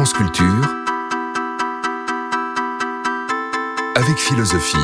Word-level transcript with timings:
France 0.00 0.14
Culture 0.14 0.66
avec 3.96 4.16
philosophie. 4.16 4.78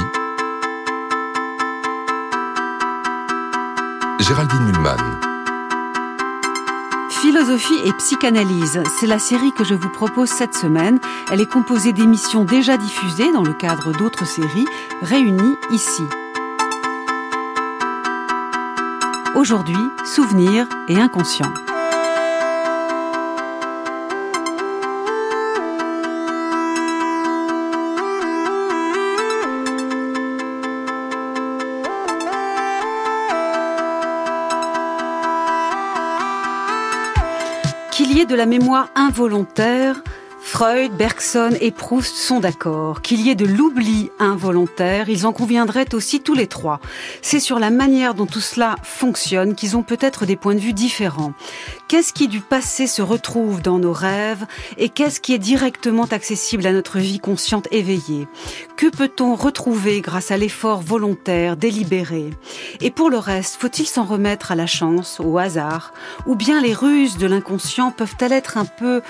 Géraldine 4.20 4.66
Mulman. 4.66 4.98
Philosophie 7.08 7.80
et 7.86 7.92
psychanalyse, 7.94 8.82
c'est 9.00 9.06
la 9.06 9.18
série 9.18 9.52
que 9.52 9.64
je 9.64 9.72
vous 9.72 9.88
propose 9.88 10.28
cette 10.28 10.54
semaine. 10.54 11.00
Elle 11.32 11.40
est 11.40 11.50
composée 11.50 11.94
d'émissions 11.94 12.44
déjà 12.44 12.76
diffusées 12.76 13.32
dans 13.32 13.42
le 13.42 13.54
cadre 13.54 13.92
d'autres 13.96 14.26
séries, 14.26 14.66
réunies 15.00 15.56
ici. 15.70 16.04
Aujourd'hui, 19.34 19.76
souvenirs 20.04 20.66
et 20.88 20.96
inconscient. 20.96 21.54
La 38.36 38.46
mémoire 38.46 38.90
involontaire, 38.94 40.02
Freud, 40.40 40.92
Bergson 40.92 41.50
et 41.60 41.70
Proust 41.70 42.14
sont 42.16 42.38
d'accord. 42.38 43.00
Qu'il 43.00 43.20
y 43.20 43.30
ait 43.30 43.34
de 43.34 43.46
l'oubli 43.46 44.10
involontaire, 44.18 45.08
ils 45.08 45.26
en 45.26 45.32
conviendraient 45.32 45.94
aussi 45.94 46.20
tous 46.20 46.34
les 46.34 46.46
trois. 46.46 46.78
C'est 47.22 47.40
sur 47.40 47.58
la 47.58 47.70
manière 47.70 48.14
dont 48.14 48.26
tout 48.26 48.40
cela 48.40 48.76
fonctionne 48.82 49.54
qu'ils 49.54 49.76
ont 49.76 49.82
peut-être 49.82 50.26
des 50.26 50.36
points 50.36 50.54
de 50.54 50.60
vue 50.60 50.74
différents. 50.74 51.32
Qu'est-ce 51.88 52.12
qui 52.12 52.26
du 52.26 52.40
passé 52.40 52.88
se 52.88 53.00
retrouve 53.00 53.62
dans 53.62 53.78
nos 53.78 53.92
rêves 53.92 54.44
et 54.76 54.88
qu'est-ce 54.88 55.20
qui 55.20 55.34
est 55.34 55.38
directement 55.38 56.06
accessible 56.06 56.66
à 56.66 56.72
notre 56.72 56.98
vie 56.98 57.20
consciente 57.20 57.68
éveillée? 57.70 58.26
Que 58.76 58.88
peut-on 58.88 59.36
retrouver 59.36 60.00
grâce 60.00 60.32
à 60.32 60.36
l'effort 60.36 60.80
volontaire, 60.80 61.56
délibéré? 61.56 62.30
Et 62.80 62.90
pour 62.90 63.08
le 63.08 63.18
reste, 63.18 63.54
faut-il 63.60 63.86
s'en 63.86 64.04
remettre 64.04 64.50
à 64.50 64.56
la 64.56 64.66
chance, 64.66 65.20
au 65.20 65.38
hasard? 65.38 65.92
Ou 66.26 66.34
bien 66.34 66.60
les 66.60 66.74
ruses 66.74 67.18
de 67.18 67.26
l'inconscient 67.28 67.92
peuvent-elles 67.92 68.32
être 68.32 68.58
un 68.58 68.64
peu 68.64 69.00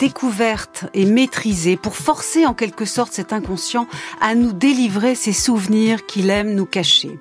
découvertes 0.00 0.86
et 0.92 1.04
maîtrisées 1.04 1.76
pour 1.76 1.96
forcer 1.96 2.46
en 2.46 2.54
quelque 2.54 2.84
sorte 2.84 3.12
cet 3.12 3.32
inconscient 3.32 3.86
à 4.20 4.34
nous 4.34 4.52
délivrer 4.52 5.14
ses 5.14 5.32
souvenirs 5.32 6.04
qu'il 6.04 6.30
aime 6.30 6.52
nous 6.52 6.66
cacher? 6.66 7.20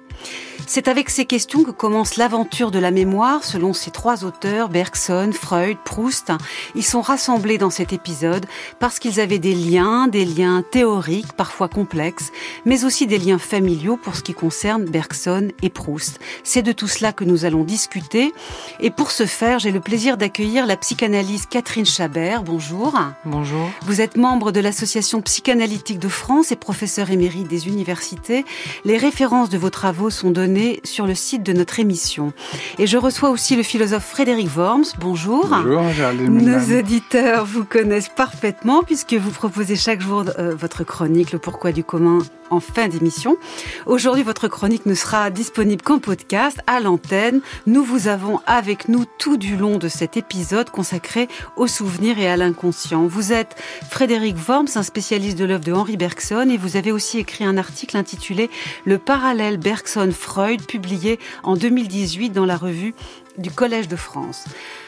C'est 0.65 0.87
avec 0.87 1.09
ces 1.09 1.25
questions 1.25 1.63
que 1.63 1.71
commence 1.71 2.15
l'aventure 2.15 2.71
de 2.71 2.79
la 2.79 2.91
mémoire 2.91 3.43
selon 3.43 3.73
ces 3.73 3.91
trois 3.91 4.23
auteurs, 4.23 4.69
Bergson, 4.69 5.31
Freud, 5.33 5.77
Proust. 5.83 6.31
Ils 6.75 6.85
sont 6.85 7.01
rassemblés 7.01 7.57
dans 7.57 7.69
cet 7.69 7.93
épisode 7.93 8.45
parce 8.79 8.99
qu'ils 8.99 9.19
avaient 9.19 9.39
des 9.39 9.55
liens, 9.55 10.07
des 10.07 10.25
liens 10.25 10.63
théoriques, 10.71 11.33
parfois 11.33 11.67
complexes, 11.67 12.31
mais 12.65 12.85
aussi 12.85 13.07
des 13.07 13.17
liens 13.17 13.39
familiaux 13.39 13.97
pour 13.97 14.15
ce 14.15 14.21
qui 14.21 14.33
concerne 14.33 14.85
Bergson 14.85 15.49
et 15.61 15.69
Proust. 15.69 16.19
C'est 16.43 16.61
de 16.61 16.71
tout 16.71 16.87
cela 16.87 17.11
que 17.11 17.25
nous 17.25 17.45
allons 17.45 17.63
discuter. 17.63 18.33
Et 18.79 18.89
pour 18.89 19.11
ce 19.11 19.25
faire, 19.25 19.59
j'ai 19.59 19.71
le 19.71 19.79
plaisir 19.79 20.17
d'accueillir 20.17 20.65
la 20.65 20.77
psychanalyste 20.77 21.49
Catherine 21.49 21.85
Chabert. 21.85 22.43
Bonjour. 22.43 22.97
Bonjour. 23.25 23.69
Vous 23.85 24.01
êtes 24.01 24.15
membre 24.15 24.51
de 24.51 24.59
l'Association 24.59 25.21
psychanalytique 25.21 25.99
de 25.99 26.09
France 26.09 26.51
et 26.51 26.55
professeur 26.55 27.11
émérite 27.11 27.47
des 27.47 27.67
universités. 27.67 28.45
Les 28.85 28.97
références 28.97 29.49
de 29.49 29.57
vos 29.57 29.69
travaux 29.69 30.02
sont 30.09 30.31
données 30.31 30.79
sur 30.83 31.05
le 31.05 31.15
site 31.15 31.43
de 31.43 31.53
notre 31.53 31.79
émission. 31.79 32.33
Et 32.79 32.87
je 32.87 32.97
reçois 32.97 33.29
aussi 33.29 33.55
le 33.55 33.63
philosophe 33.63 34.05
Frédéric 34.05 34.49
Worms. 34.55 34.85
Bonjour. 34.99 35.47
Bonjour, 35.47 36.13
Nos 36.29 36.77
auditeurs 36.79 37.45
vous 37.45 37.65
connaissent 37.65 38.11
parfaitement 38.15 38.83
puisque 38.83 39.13
vous 39.13 39.31
proposez 39.31 39.75
chaque 39.75 40.01
jour 40.01 40.25
euh, 40.39 40.55
votre 40.55 40.83
chronique, 40.83 41.31
le 41.31 41.39
pourquoi 41.39 41.71
du 41.71 41.83
commun 41.83 42.19
en 42.53 42.59
fin 42.59 42.87
d'émission. 42.87 43.37
Aujourd'hui, 43.85 44.23
votre 44.23 44.47
chronique 44.47 44.85
ne 44.85 44.93
sera 44.93 45.29
disponible 45.29 45.81
qu'en 45.81 45.99
podcast, 45.99 46.59
à 46.67 46.79
l'antenne. 46.79 47.41
Nous 47.65 47.83
vous 47.83 48.07
avons 48.07 48.39
avec 48.45 48.89
nous 48.89 49.05
tout 49.17 49.37
du 49.37 49.57
long 49.57 49.77
de 49.77 49.87
cet 49.87 50.17
épisode 50.17 50.69
consacré 50.69 51.27
aux 51.55 51.67
souvenirs 51.67 52.19
et 52.19 52.29
à 52.29 52.37
l'inconscient. 52.37 53.07
Vous 53.07 53.33
êtes 53.33 53.55
Frédéric 53.89 54.35
Worms, 54.47 54.67
un 54.75 54.83
spécialiste 54.83 55.37
de 55.37 55.45
l'œuvre 55.45 55.63
de 55.63 55.73
Henri 55.73 55.97
Bergson, 55.97 56.47
et 56.49 56.57
vous 56.57 56.77
avez 56.77 56.91
aussi 56.91 57.17
écrit 57.17 57.43
un 57.43 57.57
article 57.57 57.97
intitulé 57.97 58.49
Le 58.85 58.97
parallèle 58.97 59.57
Bergson-Freud, 59.93 60.65
publié 60.65 61.19
en 61.43 61.55
2018 61.55 62.31
dans 62.31 62.45
la 62.45 62.57
revue 62.57 62.93
du 63.37 63.51
Collège 63.51 63.87
de 63.87 63.95
France. 63.95 64.45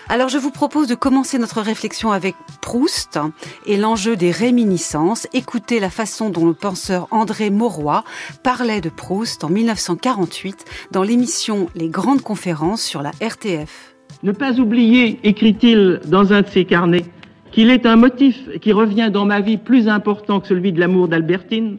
Alors 0.08 0.30
je 0.30 0.38
vous 0.38 0.52
propose 0.52 0.88
de 0.88 0.96
commencer 0.96 1.38
notre 1.38 1.62
réflexion 1.62 2.12
avec 2.12 2.36
Proust 2.62 3.20
et 3.66 3.78
l'enjeu 3.78 4.16
des 4.16 4.32
réminiscences. 4.32 5.28
Écoutez 5.34 5.80
la 5.80 5.90
façon 5.90 6.30
dont 6.30 6.46
le 6.46 6.54
penseur 6.54 7.08
André 7.12 7.50
Mauroy 7.50 8.04
parlait 8.44 8.82
de 8.82 8.90
Proust 8.90 9.44
en 9.44 9.50
1948 9.50 10.66
dans 10.92 11.04
l'émission 11.04 11.68
Les 11.76 11.90
grandes 11.90 12.22
conférences 12.22 12.82
sur 12.82 13.02
la 13.02 13.12
RTF. 13.22 13.96
Ne 14.24 14.32
pas 14.32 14.60
oublier, 14.60 15.20
écrit-il 15.24 16.02
dans 16.06 16.34
un 16.34 16.42
de 16.42 16.48
ses 16.48 16.66
carnets, 16.66 17.06
qu'il 17.52 17.70
est 17.70 17.86
un 17.86 17.96
motif 17.96 18.38
qui 18.60 18.72
revient 18.72 19.10
dans 19.12 19.26
ma 19.26 19.42
vie 19.42 19.58
plus 19.58 19.88
important 19.88 20.40
que 20.40 20.48
celui 20.48 20.72
de 20.72 20.80
l'amour 20.80 21.08
d'Albertine, 21.08 21.78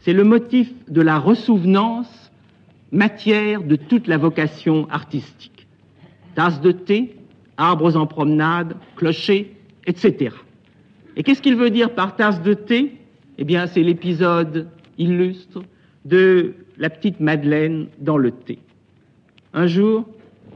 c'est 0.00 0.12
le 0.12 0.24
motif 0.24 0.68
de 0.88 1.02
la 1.02 1.18
ressouvenance, 1.18 2.29
matière 2.92 3.62
de 3.62 3.76
toute 3.76 4.06
la 4.06 4.18
vocation 4.18 4.88
artistique. 4.90 5.66
Tasse 6.34 6.60
de 6.60 6.72
thé, 6.72 7.16
arbres 7.56 7.96
en 7.96 8.06
promenade, 8.06 8.76
clochers, 8.96 9.54
etc. 9.86 10.34
Et 11.16 11.22
qu'est-ce 11.22 11.42
qu'il 11.42 11.56
veut 11.56 11.70
dire 11.70 11.94
par 11.94 12.16
tasse 12.16 12.42
de 12.42 12.54
thé? 12.54 12.96
Eh 13.38 13.44
bien, 13.44 13.66
c'est 13.66 13.82
l'épisode 13.82 14.68
illustre 14.98 15.62
de 16.04 16.54
la 16.78 16.90
petite 16.90 17.20
Madeleine 17.20 17.88
dans 17.98 18.16
le 18.16 18.30
thé. 18.30 18.58
Un 19.52 19.66
jour, 19.66 20.06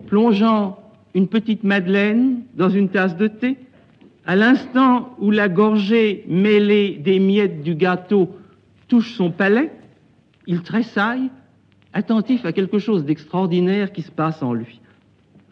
plongeant 0.07 0.79
une 1.15 1.29
petite 1.29 1.65
Madeleine 1.65 2.43
dans 2.55 2.69
une 2.69 2.89
tasse 2.89 3.17
de 3.17 3.27
thé, 3.27 3.57
à 4.27 4.37
l'instant 4.37 5.15
où 5.19 5.31
la 5.31 5.49
gorgée 5.49 6.25
mêlée 6.29 6.97
des 6.97 7.19
miettes 7.19 7.63
du 7.63 7.75
gâteau 7.75 8.31
touche 8.89 9.15
son 9.15 9.31
palais, 9.31 9.71
il 10.47 10.63
tressaille, 10.63 11.31
attentif 11.95 12.45
à 12.45 12.53
quelque 12.53 12.79
chose 12.79 13.05
d'extraordinaire 13.05 13.93
qui 13.93 14.03
se 14.03 14.11
passe 14.11 14.43
en 14.43 14.53
lui. 14.53 14.81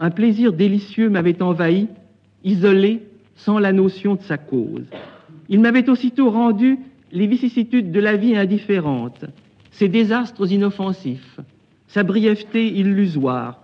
Un 0.01 0.11
plaisir 0.11 0.53
délicieux 0.53 1.09
m'avait 1.09 1.41
envahi, 1.41 1.89
isolé, 2.45 3.03
sans 3.37 3.59
la 3.59 3.73
notion 3.73 4.17
de 4.17 4.23
sa 4.23 4.37
cause. 4.37 4.85
Il 5.49 5.61
m'avait 5.61 5.89
aussitôt 5.89 6.31
rendu 6.31 6.79
les 7.13 7.27
vicissitudes 7.27 7.93
de 7.93 8.01
la 8.01 8.17
vie 8.17 8.37
indifférentes, 8.37 9.25
ses 9.71 9.89
désastres 9.89 10.51
inoffensifs, 10.51 11.39
sa 11.87 12.03
brièveté 12.03 12.67
illusoire, 12.67 13.61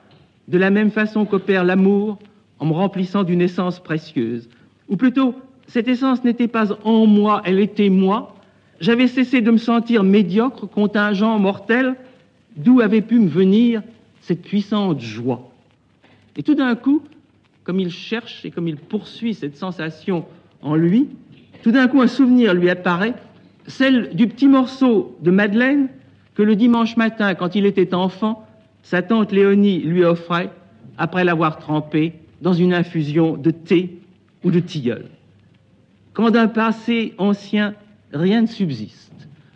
de 0.46 0.58
la 0.58 0.70
même 0.70 0.90
façon 0.90 1.24
qu'opère 1.24 1.64
l'amour 1.64 2.18
en 2.60 2.66
me 2.66 2.72
remplissant 2.72 3.24
d'une 3.24 3.42
essence 3.42 3.80
précieuse. 3.80 4.48
Ou 4.88 4.96
plutôt, 4.96 5.34
cette 5.66 5.88
essence 5.88 6.24
n'était 6.24 6.48
pas 6.48 6.72
en 6.84 7.06
moi, 7.06 7.42
elle 7.44 7.58
était 7.58 7.90
moi. 7.90 8.36
J'avais 8.80 9.08
cessé 9.08 9.40
de 9.40 9.50
me 9.50 9.58
sentir 9.58 10.04
médiocre, 10.04 10.68
contingent, 10.68 11.38
mortel, 11.38 11.96
d'où 12.58 12.80
avait 12.80 13.00
pu 13.00 13.18
me 13.18 13.28
venir 13.28 13.82
cette 14.20 14.42
puissante 14.42 15.00
joie. 15.00 15.50
Et 16.36 16.42
tout 16.42 16.54
d'un 16.54 16.74
coup, 16.74 17.02
comme 17.64 17.80
il 17.80 17.90
cherche 17.90 18.44
et 18.44 18.50
comme 18.50 18.68
il 18.68 18.76
poursuit 18.76 19.34
cette 19.34 19.56
sensation 19.56 20.24
en 20.62 20.74
lui, 20.74 21.08
tout 21.62 21.70
d'un 21.70 21.88
coup 21.88 22.00
un 22.00 22.06
souvenir 22.06 22.54
lui 22.54 22.70
apparaît, 22.70 23.14
celle 23.66 24.14
du 24.14 24.26
petit 24.28 24.48
morceau 24.48 25.16
de 25.22 25.30
Madeleine 25.30 25.88
que 26.34 26.42
le 26.42 26.56
dimanche 26.56 26.96
matin, 26.96 27.34
quand 27.34 27.54
il 27.54 27.66
était 27.66 27.94
enfant, 27.94 28.46
sa 28.82 29.02
tante 29.02 29.32
Léonie 29.32 29.80
lui 29.80 30.04
offrait 30.04 30.50
après 30.96 31.24
l'avoir 31.24 31.58
trempé 31.58 32.14
dans 32.40 32.52
une 32.52 32.72
infusion 32.72 33.36
de 33.36 33.50
thé 33.50 33.98
ou 34.44 34.50
de 34.50 34.60
tilleul. 34.60 35.06
Quand 36.12 36.30
d'un 36.30 36.48
passé 36.48 37.14
ancien 37.18 37.74
rien 38.12 38.42
ne 38.42 38.46
subsiste, 38.46 39.07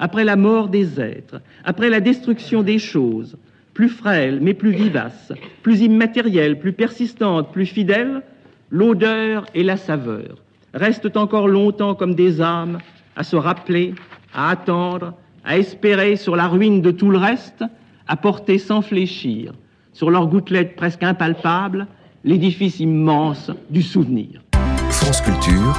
après 0.03 0.25
la 0.25 0.35
mort 0.35 0.69
des 0.69 1.01
êtres, 1.01 1.41
après 1.65 1.89
la 1.89 2.01
destruction 2.01 2.65
des 2.65 2.81
choses, 2.81 3.37
plus 3.73 3.89
frêle 3.89 4.41
mais 4.43 4.53
plus 4.53 4.73
vivace, 4.73 5.33
plus 5.63 5.81
immatérielle, 5.81 6.59
plus 6.59 6.73
persistante, 6.73 7.53
plus 7.53 7.67
fidèle, 7.67 8.23
l'odeur 8.71 9.47
et 9.55 9.63
la 9.63 9.77
saveur 9.77 10.39
restent 10.75 11.17
encore 11.17 11.47
longtemps 11.47 11.95
comme 11.95 12.17
des 12.17 12.41
âmes 12.41 12.79
à 13.15 13.23
se 13.23 13.37
rappeler, 13.37 13.95
à 14.35 14.51
attendre, 14.51 15.15
à 15.45 15.57
espérer 15.57 16.17
sur 16.17 16.35
la 16.35 16.49
ruine 16.49 16.83
de 16.83 16.91
tout 16.91 17.11
le 17.11 17.19
reste, 17.19 17.63
à 18.09 18.17
porter 18.17 18.59
sans 18.59 18.83
fléchir, 18.83 19.53
sur 19.93 20.11
leurs 20.11 20.27
gouttelettes 20.27 20.75
presque 20.75 21.05
impalpables, 21.05 21.87
l'édifice 22.25 22.81
immense 22.81 23.53
du 23.71 23.83
souvenir. 23.83 24.43
France 24.91 25.21
Culture, 25.21 25.79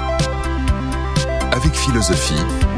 avec 1.51 1.73
philosophie, 1.73 2.72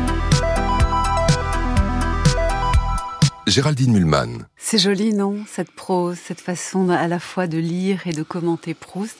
Géraldine 3.47 3.93
Mulman. 3.93 4.47
C'est 4.57 4.79
joli, 4.79 5.13
non 5.13 5.37
Cette 5.47 5.71
prose, 5.71 6.17
cette 6.17 6.41
façon 6.41 6.89
à 6.89 7.07
la 7.07 7.19
fois 7.19 7.45
de 7.45 7.59
lire 7.59 8.01
et 8.07 8.11
de 8.11 8.23
commenter 8.23 8.73
Proust. 8.73 9.17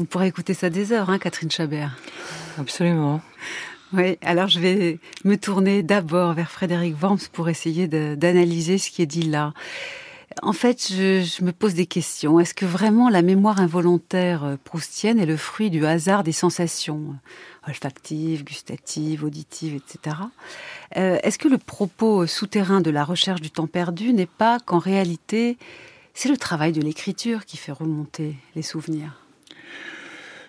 On 0.00 0.04
pourrait 0.04 0.26
écouter 0.26 0.54
ça 0.54 0.70
des 0.70 0.92
heures, 0.92 1.08
hein, 1.08 1.18
Catherine 1.18 1.52
Chabert. 1.52 1.96
Absolument. 2.58 3.20
Oui, 3.92 4.18
alors 4.22 4.48
je 4.48 4.58
vais 4.58 4.98
me 5.24 5.36
tourner 5.36 5.84
d'abord 5.84 6.34
vers 6.34 6.50
Frédéric 6.50 7.00
Worms 7.00 7.28
pour 7.32 7.48
essayer 7.48 7.86
d'analyser 7.86 8.78
ce 8.78 8.90
qui 8.90 9.02
est 9.02 9.06
dit 9.06 9.22
là. 9.22 9.52
En 10.42 10.52
fait, 10.52 10.88
je, 10.90 11.44
me 11.44 11.52
pose 11.52 11.74
des 11.74 11.86
questions. 11.86 12.40
Est-ce 12.40 12.54
que 12.54 12.66
vraiment 12.66 13.08
la 13.08 13.22
mémoire 13.22 13.60
involontaire 13.60 14.56
proustienne 14.64 15.20
est 15.20 15.26
le 15.26 15.36
fruit 15.36 15.70
du 15.70 15.86
hasard 15.86 16.24
des 16.24 16.32
sensations 16.32 17.14
olfactives, 17.68 18.42
gustatives, 18.42 19.24
auditives, 19.24 19.76
etc. 19.76 20.16
Euh, 20.96 21.18
est-ce 21.22 21.38
que 21.38 21.48
le 21.48 21.58
propos 21.58 22.26
souterrain 22.26 22.80
de 22.80 22.90
la 22.90 23.04
recherche 23.04 23.40
du 23.40 23.50
temps 23.50 23.66
perdu 23.66 24.12
n'est 24.12 24.26
pas 24.26 24.60
qu'en 24.60 24.78
réalité, 24.78 25.58
c'est 26.14 26.28
le 26.28 26.36
travail 26.36 26.72
de 26.72 26.80
l'écriture 26.80 27.44
qui 27.44 27.56
fait 27.56 27.72
remonter 27.72 28.36
les 28.54 28.62
souvenirs? 28.62 29.23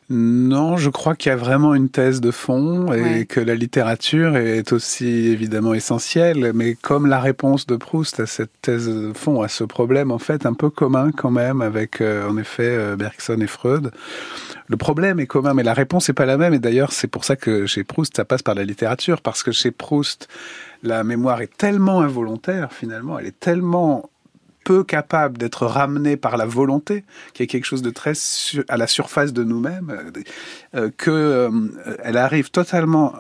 Non, 0.10 0.78
je 0.78 0.92
crois 0.92 1.16
qu'il 1.16 1.32
y 1.32 1.34
a 1.34 1.36
vraiment 1.36 1.74
une 1.74 1.90
thèse 1.90 2.22
de 2.22 2.30
fond 2.30 2.94
et 2.94 3.26
que 3.26 3.40
la 3.40 3.56
littérature 3.56 4.38
est 4.38 4.72
aussi 4.72 5.08
évidemment 5.08 5.74
essentielle, 5.74 6.52
mais 6.54 6.76
comme 6.76 7.08
la 7.08 7.20
réponse 7.20 7.66
de 7.66 7.76
Proust 7.76 8.20
à 8.20 8.28
cette 8.28 8.52
thèse 8.62 8.88
de 8.88 9.14
fond, 9.14 9.42
à 9.42 9.48
ce 9.48 9.64
problème 9.64 10.12
en 10.12 10.20
fait 10.20 10.46
un 10.46 10.54
peu 10.54 10.70
commun 10.70 11.12
quand 11.12 11.32
même 11.32 11.62
avec 11.62 12.02
euh, 12.02 12.30
en 12.30 12.38
effet 12.38 12.70
euh, 12.70 12.96
Bergson 12.96 13.40
et 13.42 13.48
Freud. 13.48 13.90
Le 14.68 14.78
problème 14.78 15.20
est 15.20 15.26
commun, 15.26 15.56
mais 15.56 15.64
la 15.64 15.74
réponse 15.74 16.08
n'est 16.08 16.14
pas 16.14 16.26
la 16.28 16.38
même. 16.38 16.54
Et 16.54 16.60
d'ailleurs, 16.60 16.92
c'est 16.92 17.08
pour 17.08 17.24
ça 17.24 17.36
que 17.36 17.66
chez 17.66 17.84
Proust, 17.84 18.16
ça 18.16 18.26
passe 18.26 18.44
par 18.44 18.56
la 18.56 18.64
littérature, 18.64 19.22
parce 19.22 19.42
que 19.42 19.52
chez 19.52 19.72
Proust, 19.72 20.28
la 20.84 21.04
mémoire 21.04 21.42
est 21.42 21.56
tellement 21.58 22.02
involontaire 22.02 22.72
finalement, 22.72 23.18
elle 23.18 23.26
est 23.26 23.40
tellement 23.40 24.10
peu 24.66 24.84
capable 24.84 25.38
d'être 25.38 25.66
ramené 25.66 26.18
par 26.18 26.36
la 26.36 26.46
volonté, 26.46 27.06
qui 27.34 27.44
est 27.44 27.48
quelque 27.48 27.66
chose 27.66 27.84
de 27.84 27.92
très 27.92 28.14
à 28.68 28.76
la 28.76 28.88
surface 28.88 29.32
de 29.32 29.46
nous-mêmes, 29.46 29.92
euh, 29.92 30.22
euh, 30.76 30.90
que 30.98 31.12
euh, 31.12 31.50
elle 32.04 32.18
arrive 32.18 32.52
totalement 32.52 33.14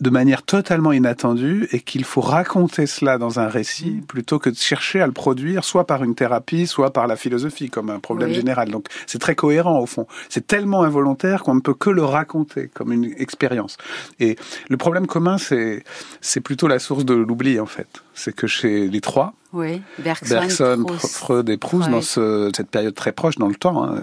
de 0.00 0.10
manière 0.10 0.42
totalement 0.42 0.92
inattendue 0.92 1.68
et 1.72 1.80
qu'il 1.80 2.04
faut 2.04 2.20
raconter 2.20 2.86
cela 2.86 3.16
dans 3.16 3.40
un 3.40 3.48
récit 3.48 3.92
mm. 3.92 4.02
plutôt 4.02 4.38
que 4.38 4.50
de 4.50 4.56
chercher 4.56 5.00
à 5.00 5.06
le 5.06 5.12
produire 5.12 5.64
soit 5.64 5.86
par 5.86 6.04
une 6.04 6.14
thérapie, 6.14 6.66
soit 6.66 6.92
par 6.92 7.06
la 7.06 7.16
philosophie 7.16 7.70
comme 7.70 7.88
un 7.88 8.00
problème 8.00 8.32
général. 8.32 8.70
Donc 8.70 8.88
c'est 9.06 9.18
très 9.18 9.34
cohérent 9.34 9.78
au 9.80 9.86
fond. 9.86 10.06
C'est 10.28 10.46
tellement 10.46 10.82
involontaire 10.82 11.42
qu'on 11.42 11.54
ne 11.54 11.60
peut 11.60 11.74
que 11.74 11.90
le 11.90 12.04
raconter 12.04 12.68
comme 12.74 12.92
une 12.92 13.14
expérience. 13.16 13.78
Et 14.20 14.36
le 14.68 14.76
problème 14.76 15.06
commun, 15.06 15.38
c'est 15.38 15.82
c'est 16.20 16.40
plutôt 16.40 16.68
la 16.68 16.78
source 16.78 17.04
de 17.04 17.14
l'oubli 17.14 17.58
en 17.58 17.66
fait. 17.66 18.02
C'est 18.18 18.34
que 18.34 18.46
chez 18.46 18.88
les 18.88 19.02
trois, 19.02 19.34
oui, 19.52 19.82
Bergson, 19.98 20.86
Freud 20.98 21.48
et 21.48 21.56
Proust, 21.56 21.90
dans 21.90 22.00
cette 22.00 22.70
période 22.70 22.94
très 22.94 23.12
proche 23.12 23.36
dans 23.36 23.48
le 23.48 23.54
temps, 23.54 23.84
hein, 23.84 24.02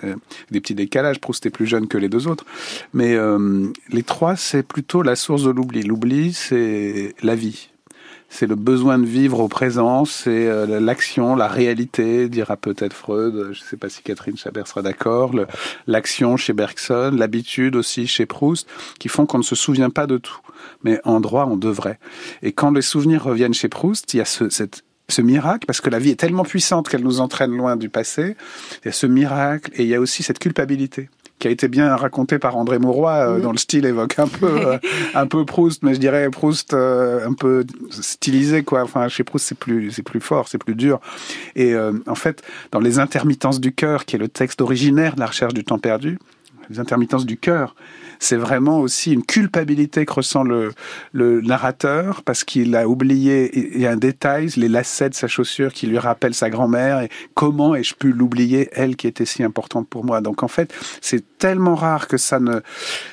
des 0.51 0.62
petits 0.62 0.75
décalages, 0.75 1.19
Proust 1.19 1.45
est 1.45 1.50
plus 1.50 1.68
jeune 1.68 1.88
que 1.88 1.98
les 1.98 2.10
deux 2.10 2.27
autres, 2.27 2.45
mais 2.94 3.13
euh, 3.15 3.71
les 3.89 4.04
trois, 4.04 4.36
c'est 4.36 4.63
plutôt 4.63 5.01
la 5.01 5.15
source 5.15 5.44
de 5.44 5.50
l'oubli. 5.50 5.83
L'oubli, 5.83 6.33
c'est 6.33 7.15
la 7.21 7.36
vie. 7.36 7.69
C'est 8.33 8.47
le 8.47 8.56
besoin 8.56 8.97
de 8.97 9.06
vivre 9.06 9.41
au 9.41 9.47
présent, 9.47 10.06
c'est 10.06 10.47
euh, 10.47 10.80
l'action, 10.80 11.35
la 11.35 11.47
réalité, 11.47 12.27
dira 12.30 12.57
peut-être 12.57 12.94
Freud, 12.94 13.51
je 13.51 13.59
ne 13.59 13.63
sais 13.63 13.77
pas 13.77 13.89
si 13.89 14.01
Catherine 14.01 14.35
Chabert 14.35 14.68
sera 14.68 14.81
d'accord, 14.81 15.35
l'action 15.85 16.35
chez 16.35 16.53
Bergson, 16.53 17.13
l'habitude 17.15 17.75
aussi 17.75 18.07
chez 18.07 18.25
Proust, 18.25 18.68
qui 18.97 19.07
font 19.07 19.27
qu'on 19.27 19.38
ne 19.38 19.44
se 19.44 19.53
souvient 19.56 19.91
pas 19.91 20.07
de 20.07 20.18
tout. 20.18 20.39
Mais 20.83 21.00
en 21.03 21.19
droit, 21.19 21.45
on 21.45 21.57
devrait. 21.57 22.00
Et 22.41 22.53
quand 22.53 22.71
les 22.71 22.81
souvenirs 22.81 23.24
reviennent 23.24 23.53
chez 23.53 23.69
Proust, 23.69 24.12
il 24.15 24.18
y 24.18 24.21
a 24.21 24.25
ce, 24.25 24.50
cette 24.50 24.83
ce 25.09 25.21
miracle, 25.21 25.65
parce 25.65 25.81
que 25.81 25.89
la 25.89 26.00
vie 26.00 26.09
est 26.09 26.19
tellement 26.19 26.44
puissante 26.44 26.89
qu'elle 26.89 27.03
nous 27.03 27.19
entraîne 27.19 27.55
loin 27.55 27.75
du 27.75 27.89
passé. 27.89 28.35
Il 28.83 28.85
y 28.85 28.89
a 28.89 28.91
ce 28.91 29.05
miracle 29.05 29.71
et 29.75 29.83
il 29.83 29.89
y 29.89 29.95
a 29.95 30.00
aussi 30.00 30.23
cette 30.23 30.39
culpabilité 30.39 31.09
qui 31.44 31.50
a 31.50 31.51
été 31.51 31.67
bien 31.67 31.94
racontée 31.97 32.39
par 32.39 32.55
André 32.55 32.79
Mauroy, 32.79 33.11
euh, 33.11 33.39
dont 33.41 33.51
le 33.51 33.57
style 33.57 33.85
évoque 33.85 34.17
un 34.17 34.29
peu, 34.29 34.65
euh, 34.65 34.77
un 35.13 35.27
peu 35.27 35.44
Proust, 35.44 35.83
mais 35.83 35.94
je 35.94 36.00
dirais 36.00 36.29
Proust 36.29 36.73
euh, 36.73 37.27
un 37.27 37.33
peu 37.33 37.65
stylisé, 37.89 38.63
quoi. 38.63 38.83
Enfin, 38.83 39.09
chez 39.09 39.25
Proust, 39.25 39.47
c'est 39.47 39.57
plus, 39.57 39.91
c'est 39.91 40.03
plus 40.03 40.21
fort, 40.21 40.47
c'est 40.47 40.57
plus 40.57 40.73
dur. 40.73 41.01
Et 41.57 41.75
en 42.07 42.15
fait, 42.15 42.44
dans 42.71 42.79
Les 42.79 43.00
intermittences 43.00 43.59
du 43.59 43.73
cœur, 43.73 44.05
qui 44.05 44.15
est 44.15 44.19
le 44.19 44.29
texte 44.29 44.61
originaire 44.61 45.15
de 45.15 45.19
la 45.19 45.27
recherche 45.27 45.53
du 45.53 45.65
temps 45.65 45.79
perdu, 45.79 46.17
les 46.69 46.80
intermittences 46.80 47.25
du 47.25 47.38
cœur, 47.38 47.75
c'est 48.19 48.38
vraiment 48.38 48.80
aussi 48.80 49.12
une 49.12 49.24
culpabilité 49.24 50.06
que 50.06 50.13
ressent 50.13 50.44
le, 50.44 50.71
narrateur 51.13 52.24
parce 52.24 52.44
qu'il 52.44 52.75
a 52.75 52.88
oublié, 52.88 53.75
il 53.75 53.81
y 53.81 53.86
a 53.86 53.92
un 53.92 53.98
détail, 53.98 54.50
les 54.56 54.69
lacets 54.69 55.10
de 55.10 55.13
sa 55.13 55.27
chaussure 55.27 55.74
qui 55.74 55.88
lui 55.88 55.98
rappellent 55.98 56.33
sa 56.33 56.50
grand-mère 56.50 57.01
et 57.01 57.10
comment 57.33 57.75
ai-je 57.75 57.95
pu 57.95 58.13
l'oublier, 58.13 58.69
elle 58.74 58.95
qui 58.95 59.07
était 59.07 59.25
si 59.25 59.44
importante 59.44 59.88
pour 59.88 60.06
moi. 60.06 60.21
Donc 60.21 60.44
en 60.44 60.48
fait, 60.48 60.74
c'est 61.01 61.38
tellement 61.38 61.75
rare 61.75 62.07
que 62.07 62.18
ça 62.18 62.39
ne, 62.39 62.62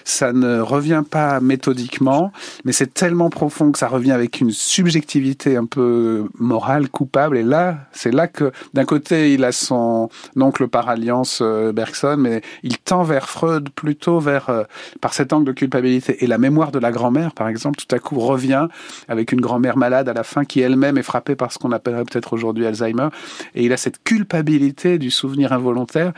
ça 0.04 0.32
ne 0.32 0.60
revient 0.60 1.02
pas 1.08 1.40
méthodiquement, 1.40 2.32
mais 2.64 2.72
c'est 2.72 2.94
tellement 2.94 3.30
profond 3.30 3.72
que 3.72 3.78
ça 3.78 3.88
revient 3.88 4.12
avec 4.12 4.40
une 4.40 4.52
subjectivité 4.52 5.56
un 5.56 5.66
peu 5.66 6.28
morale, 6.38 6.88
coupable. 6.88 7.36
Et 7.36 7.42
là, 7.42 7.78
c'est 7.92 8.12
là 8.12 8.28
que 8.28 8.52
d'un 8.74 8.84
côté, 8.84 9.34
il 9.34 9.44
a 9.44 9.52
son 9.52 10.08
oncle 10.36 10.68
par 10.68 10.88
alliance 10.88 11.40
euh, 11.42 11.72
Bergson, 11.72 12.16
mais 12.18 12.42
il 12.62 12.78
tend 12.78 13.02
vers 13.02 13.28
Plutôt 13.74 14.20
vers 14.20 14.50
euh, 14.50 14.64
par 15.00 15.14
cet 15.14 15.32
angle 15.32 15.46
de 15.46 15.52
culpabilité. 15.52 16.22
Et 16.24 16.26
la 16.26 16.38
mémoire 16.38 16.72
de 16.72 16.78
la 16.78 16.90
grand-mère, 16.90 17.32
par 17.32 17.48
exemple, 17.48 17.76
tout 17.76 17.94
à 17.94 17.98
coup 17.98 18.18
revient 18.18 18.68
avec 19.08 19.32
une 19.32 19.40
grand-mère 19.40 19.76
malade 19.76 20.08
à 20.08 20.12
la 20.12 20.24
fin 20.24 20.44
qui 20.44 20.60
elle-même 20.60 20.98
est 20.98 21.02
frappée 21.02 21.36
par 21.36 21.52
ce 21.52 21.58
qu'on 21.58 21.72
appellerait 21.72 22.04
peut-être 22.04 22.32
aujourd'hui 22.32 22.66
Alzheimer. 22.66 23.08
Et 23.54 23.64
il 23.64 23.72
a 23.72 23.76
cette 23.76 24.02
culpabilité 24.02 24.98
du 24.98 25.10
souvenir 25.10 25.52
involontaire 25.52 26.12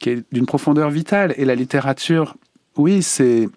qui 0.00 0.10
est 0.10 0.24
d'une 0.32 0.46
profondeur 0.46 0.90
vitale. 0.90 1.34
Et 1.36 1.44
la 1.44 1.54
littérature, 1.54 2.36
oui, 2.76 3.02
c'est 3.02 3.48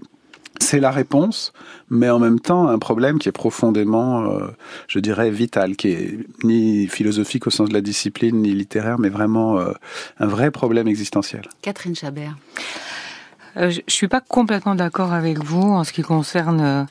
c'est 0.59 0.79
la 0.79 0.91
réponse, 0.91 1.53
mais 1.89 2.09
en 2.09 2.19
même 2.19 2.39
temps 2.39 2.67
un 2.67 2.79
problème 2.79 3.19
qui 3.19 3.29
est 3.29 3.33
profondément, 3.33 4.31
euh, 4.31 4.47
je 4.87 4.99
dirais, 4.99 5.31
vital, 5.31 5.75
qui 5.75 5.89
est 5.89 6.17
ni 6.43 6.87
philosophique 6.87 7.47
au 7.47 7.49
sens 7.49 7.69
de 7.69 7.73
la 7.73 7.81
discipline, 7.81 8.41
ni 8.41 8.51
littéraire, 8.51 8.99
mais 8.99 9.09
vraiment 9.09 9.59
euh, 9.59 9.71
un 10.19 10.27
vrai 10.27 10.51
problème 10.51 10.87
existentiel. 10.87 11.43
Catherine 11.61 11.95
Chabert. 11.95 12.35
Euh, 13.57 13.69
je, 13.69 13.81
suis 13.87 14.07
pas 14.07 14.21
complètement 14.21 14.75
d'accord 14.75 15.13
avec 15.13 15.43
vous 15.43 15.61
en 15.61 15.83
ce 15.83 15.91
qui 15.91 16.01
concerne 16.01 16.61
euh, 16.61 16.83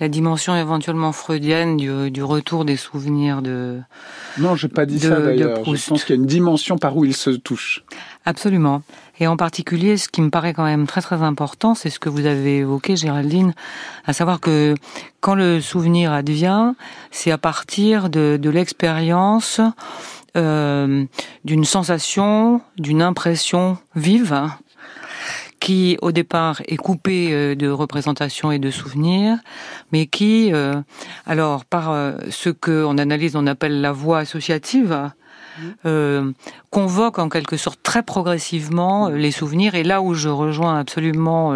la 0.00 0.08
dimension 0.08 0.56
éventuellement 0.56 1.12
freudienne 1.12 1.76
du, 1.76 2.22
retour 2.22 2.64
des 2.64 2.76
souvenirs 2.76 3.42
de. 3.42 3.80
Non, 4.38 4.54
j'ai 4.54 4.68
pas 4.68 4.86
dit 4.86 5.00
ça 5.00 5.20
d'ailleurs. 5.20 5.64
Je 5.64 5.88
pense 5.88 6.04
qu'il 6.04 6.14
y 6.14 6.18
a 6.18 6.20
une 6.20 6.26
dimension 6.26 6.78
par 6.78 6.96
où 6.96 7.04
ils 7.04 7.16
se 7.16 7.30
touchent. 7.30 7.84
Absolument. 8.24 8.82
Et 9.20 9.26
en 9.26 9.36
particulier, 9.36 9.96
ce 9.96 10.08
qui 10.08 10.22
me 10.22 10.30
paraît 10.30 10.54
quand 10.54 10.64
même 10.64 10.86
très 10.86 11.00
très 11.00 11.22
important, 11.22 11.74
c'est 11.74 11.90
ce 11.90 11.98
que 11.98 12.08
vous 12.08 12.26
avez 12.26 12.58
évoqué, 12.58 12.96
Géraldine, 12.96 13.54
à 14.06 14.12
savoir 14.12 14.40
que 14.40 14.74
quand 15.20 15.34
le 15.34 15.60
souvenir 15.60 16.12
advient, 16.12 16.72
c'est 17.10 17.30
à 17.30 17.38
partir 17.38 18.10
de, 18.10 18.38
l'expérience 18.50 19.60
euh, 20.36 21.04
d'une 21.44 21.64
sensation, 21.64 22.60
d'une 22.76 23.02
impression 23.02 23.78
vive 23.94 24.48
qui 25.64 25.96
au 26.02 26.12
départ 26.12 26.60
est 26.68 26.76
coupé 26.76 27.32
euh, 27.32 27.54
de 27.54 27.70
représentations 27.70 28.52
et 28.52 28.58
de 28.58 28.70
souvenirs, 28.70 29.38
mais 29.92 30.04
qui, 30.04 30.52
euh, 30.52 30.74
alors 31.24 31.64
par 31.64 31.90
euh, 31.90 32.18
ce 32.28 32.50
que 32.50 32.84
en 32.84 32.98
analyse 32.98 33.34
on 33.34 33.46
appelle 33.46 33.80
la 33.80 33.90
voie 33.90 34.18
associative, 34.18 35.10
euh, 35.86 36.32
convoque 36.68 37.18
en 37.18 37.30
quelque 37.30 37.56
sorte 37.56 37.80
très 37.82 38.02
progressivement 38.02 39.08
les 39.08 39.30
souvenirs. 39.30 39.74
Et 39.74 39.84
là 39.84 40.02
où 40.02 40.12
je 40.12 40.28
rejoins 40.28 40.78
absolument 40.78 41.54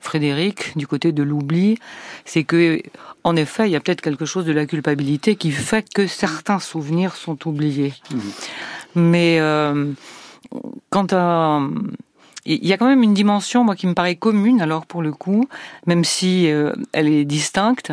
Frédéric 0.00 0.76
du 0.76 0.86
côté 0.86 1.12
de 1.12 1.22
l'oubli, 1.22 1.78
c'est 2.26 2.44
que 2.44 2.82
en 3.24 3.36
effet, 3.36 3.68
il 3.68 3.72
y 3.72 3.76
a 3.76 3.80
peut-être 3.80 4.02
quelque 4.02 4.26
chose 4.26 4.44
de 4.44 4.52
la 4.52 4.66
culpabilité 4.66 5.36
qui 5.36 5.50
fait 5.50 5.88
que 5.94 6.06
certains 6.06 6.58
souvenirs 6.58 7.16
sont 7.16 7.48
oubliés. 7.48 7.94
Mmh. 8.10 8.18
Mais 8.96 9.40
quant 10.90 11.06
à 11.12 11.60
il 12.46 12.66
y 12.66 12.72
a 12.72 12.78
quand 12.78 12.88
même 12.88 13.02
une 13.02 13.14
dimension, 13.14 13.64
moi, 13.64 13.74
qui 13.74 13.86
me 13.86 13.94
paraît 13.94 14.16
commune, 14.16 14.62
alors 14.62 14.86
pour 14.86 15.02
le 15.02 15.12
coup, 15.12 15.48
même 15.86 16.04
si 16.04 16.50
euh, 16.50 16.72
elle 16.92 17.08
est 17.08 17.24
distincte, 17.24 17.92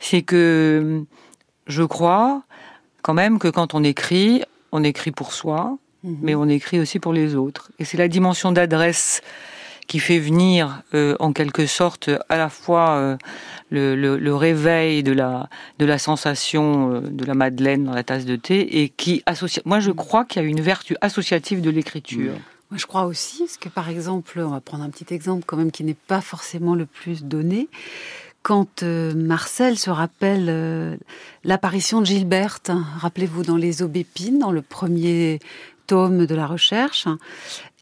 c'est 0.00 0.22
que 0.22 1.04
je 1.68 1.82
crois 1.84 2.42
quand 3.02 3.14
même 3.14 3.38
que 3.38 3.48
quand 3.48 3.74
on 3.74 3.84
écrit, 3.84 4.42
on 4.72 4.82
écrit 4.82 5.12
pour 5.12 5.32
soi, 5.32 5.78
mhm. 6.02 6.18
mais 6.20 6.34
on 6.34 6.48
écrit 6.48 6.80
aussi 6.80 6.98
pour 6.98 7.12
les 7.12 7.36
autres. 7.36 7.70
Et 7.78 7.84
c'est 7.84 7.96
la 7.96 8.08
dimension 8.08 8.50
d'adresse 8.50 9.22
qui 9.86 9.98
fait 9.98 10.18
venir, 10.18 10.82
euh, 10.94 11.16
en 11.18 11.32
quelque 11.32 11.66
sorte, 11.66 12.10
à 12.28 12.36
la 12.36 12.48
fois 12.48 12.90
euh, 12.90 13.16
le, 13.70 13.94
le, 13.96 14.16
le, 14.16 14.34
réveil 14.34 15.02
de 15.02 15.12
la, 15.12 15.48
de 15.78 15.84
la 15.84 15.98
sensation 15.98 17.00
de 17.00 17.24
la 17.24 17.34
madeleine 17.34 17.84
dans 17.84 17.92
la 17.92 18.04
tasse 18.04 18.24
de 18.24 18.36
thé, 18.36 18.82
et 18.82 18.88
qui 18.88 19.22
associe. 19.26 19.64
Moi, 19.66 19.80
je 19.80 19.90
crois 19.90 20.24
qu'il 20.24 20.42
y 20.42 20.44
a 20.44 20.48
une 20.48 20.60
vertu 20.60 20.96
associative 21.00 21.60
de 21.60 21.70
l'écriture. 21.70 22.34
Je 22.74 22.86
crois 22.86 23.04
aussi, 23.04 23.40
parce 23.40 23.56
que 23.58 23.68
par 23.68 23.88
exemple, 23.88 24.40
on 24.40 24.50
va 24.50 24.60
prendre 24.60 24.84
un 24.84 24.90
petit 24.90 25.12
exemple 25.12 25.44
quand 25.46 25.56
même 25.56 25.70
qui 25.70 25.84
n'est 25.84 25.94
pas 25.94 26.20
forcément 26.20 26.74
le 26.74 26.86
plus 26.86 27.24
donné. 27.24 27.68
Quand 28.42 28.82
euh, 28.82 29.14
Marcel 29.14 29.78
se 29.78 29.90
rappelle 29.90 30.46
euh, 30.48 30.96
l'apparition 31.44 32.00
de 32.00 32.06
Gilberte, 32.06 32.70
hein, 32.70 32.84
rappelez-vous 32.98 33.42
dans 33.44 33.56
Les 33.56 33.82
Aubépines, 33.82 34.38
dans 34.38 34.50
le 34.50 34.62
premier 34.62 35.38
tome 35.86 36.26
de 36.26 36.34
la 36.34 36.46
recherche, 36.46 37.06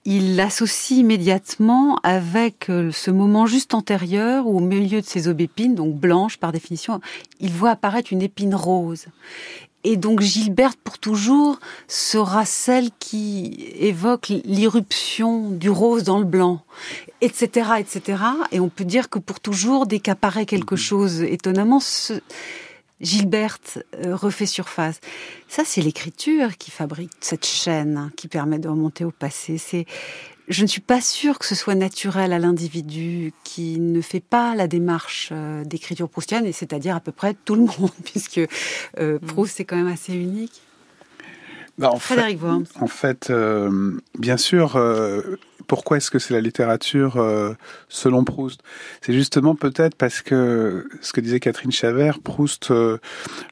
il 0.04 0.36
l'associe 0.36 0.98
immédiatement 0.98 1.96
avec 2.02 2.68
euh, 2.68 2.90
ce 2.90 3.10
moment 3.10 3.46
juste 3.46 3.74
antérieur 3.74 4.46
où 4.46 4.56
au 4.56 4.60
milieu 4.60 5.00
de 5.00 5.06
ses 5.06 5.28
aubépines, 5.28 5.74
donc 5.74 5.94
blanches 5.94 6.38
par 6.38 6.52
définition, 6.52 7.00
il 7.38 7.52
voit 7.52 7.70
apparaître 7.70 8.12
une 8.12 8.22
épine 8.22 8.54
rose. 8.54 9.06
Et 9.82 9.96
donc 9.96 10.20
Gilberte, 10.20 10.78
pour 10.84 10.98
toujours, 10.98 11.58
sera 11.88 12.44
celle 12.44 12.90
qui 12.98 13.72
évoque 13.78 14.28
l'irruption 14.28 15.50
du 15.50 15.70
rose 15.70 16.04
dans 16.04 16.18
le 16.18 16.26
blanc, 16.26 16.62
etc., 17.22 17.70
etc. 17.78 18.22
Et 18.52 18.60
on 18.60 18.68
peut 18.68 18.84
dire 18.84 19.08
que 19.08 19.18
pour 19.18 19.40
toujours, 19.40 19.86
dès 19.86 19.98
qu'apparaît 19.98 20.46
quelque 20.46 20.74
mhm. 20.74 20.80
chose 20.80 21.22
étonnamment, 21.22 21.80
Gilberte 23.00 23.78
euh, 24.04 24.14
refait 24.14 24.44
surface. 24.44 25.00
Ça, 25.48 25.62
c'est 25.64 25.80
l'écriture 25.80 26.58
qui 26.58 26.70
fabrique 26.70 27.12
cette 27.20 27.46
chaîne 27.46 28.10
qui 28.16 28.28
permet 28.28 28.58
de 28.58 28.68
remonter 28.68 29.04
au 29.04 29.10
passé. 29.10 29.56
C'est 29.56 29.86
je 30.50 30.62
ne 30.62 30.66
suis 30.66 30.80
pas 30.80 31.00
sûre 31.00 31.38
que 31.38 31.46
ce 31.46 31.54
soit 31.54 31.76
naturel 31.76 32.32
à 32.32 32.38
l'individu 32.38 33.32
qui 33.44 33.78
ne 33.78 34.00
fait 34.00 34.20
pas 34.20 34.56
la 34.56 34.66
démarche 34.66 35.30
euh, 35.32 35.64
d'écriture 35.64 36.08
proustienne, 36.08 36.44
et 36.44 36.52
c'est-à-dire 36.52 36.96
à 36.96 37.00
peu 37.00 37.12
près 37.12 37.34
tout 37.44 37.54
le 37.54 37.62
monde, 37.78 37.92
puisque 38.04 38.40
euh, 38.98 39.18
mm. 39.22 39.26
Proust 39.26 39.56
c'est 39.56 39.64
quand 39.64 39.76
même 39.76 39.86
assez 39.86 40.12
unique. 40.12 40.60
Bah, 41.78 41.90
en 41.92 41.98
Frédéric 41.98 42.40
fait, 42.40 42.82
En 42.82 42.86
fait, 42.88 43.30
euh, 43.30 43.96
bien 44.18 44.36
sûr, 44.36 44.76
pourquoi 45.70 45.98
est-ce 45.98 46.10
que 46.10 46.18
c'est 46.18 46.34
la 46.34 46.40
littérature 46.40 47.18
euh, 47.18 47.54
selon 47.88 48.24
Proust? 48.24 48.60
C'est 49.02 49.12
justement 49.12 49.54
peut-être 49.54 49.94
parce 49.94 50.20
que 50.20 50.88
ce 51.00 51.12
que 51.12 51.20
disait 51.20 51.38
Catherine 51.38 51.70
Chavert, 51.70 52.18
Proust 52.18 52.72
euh, 52.72 52.98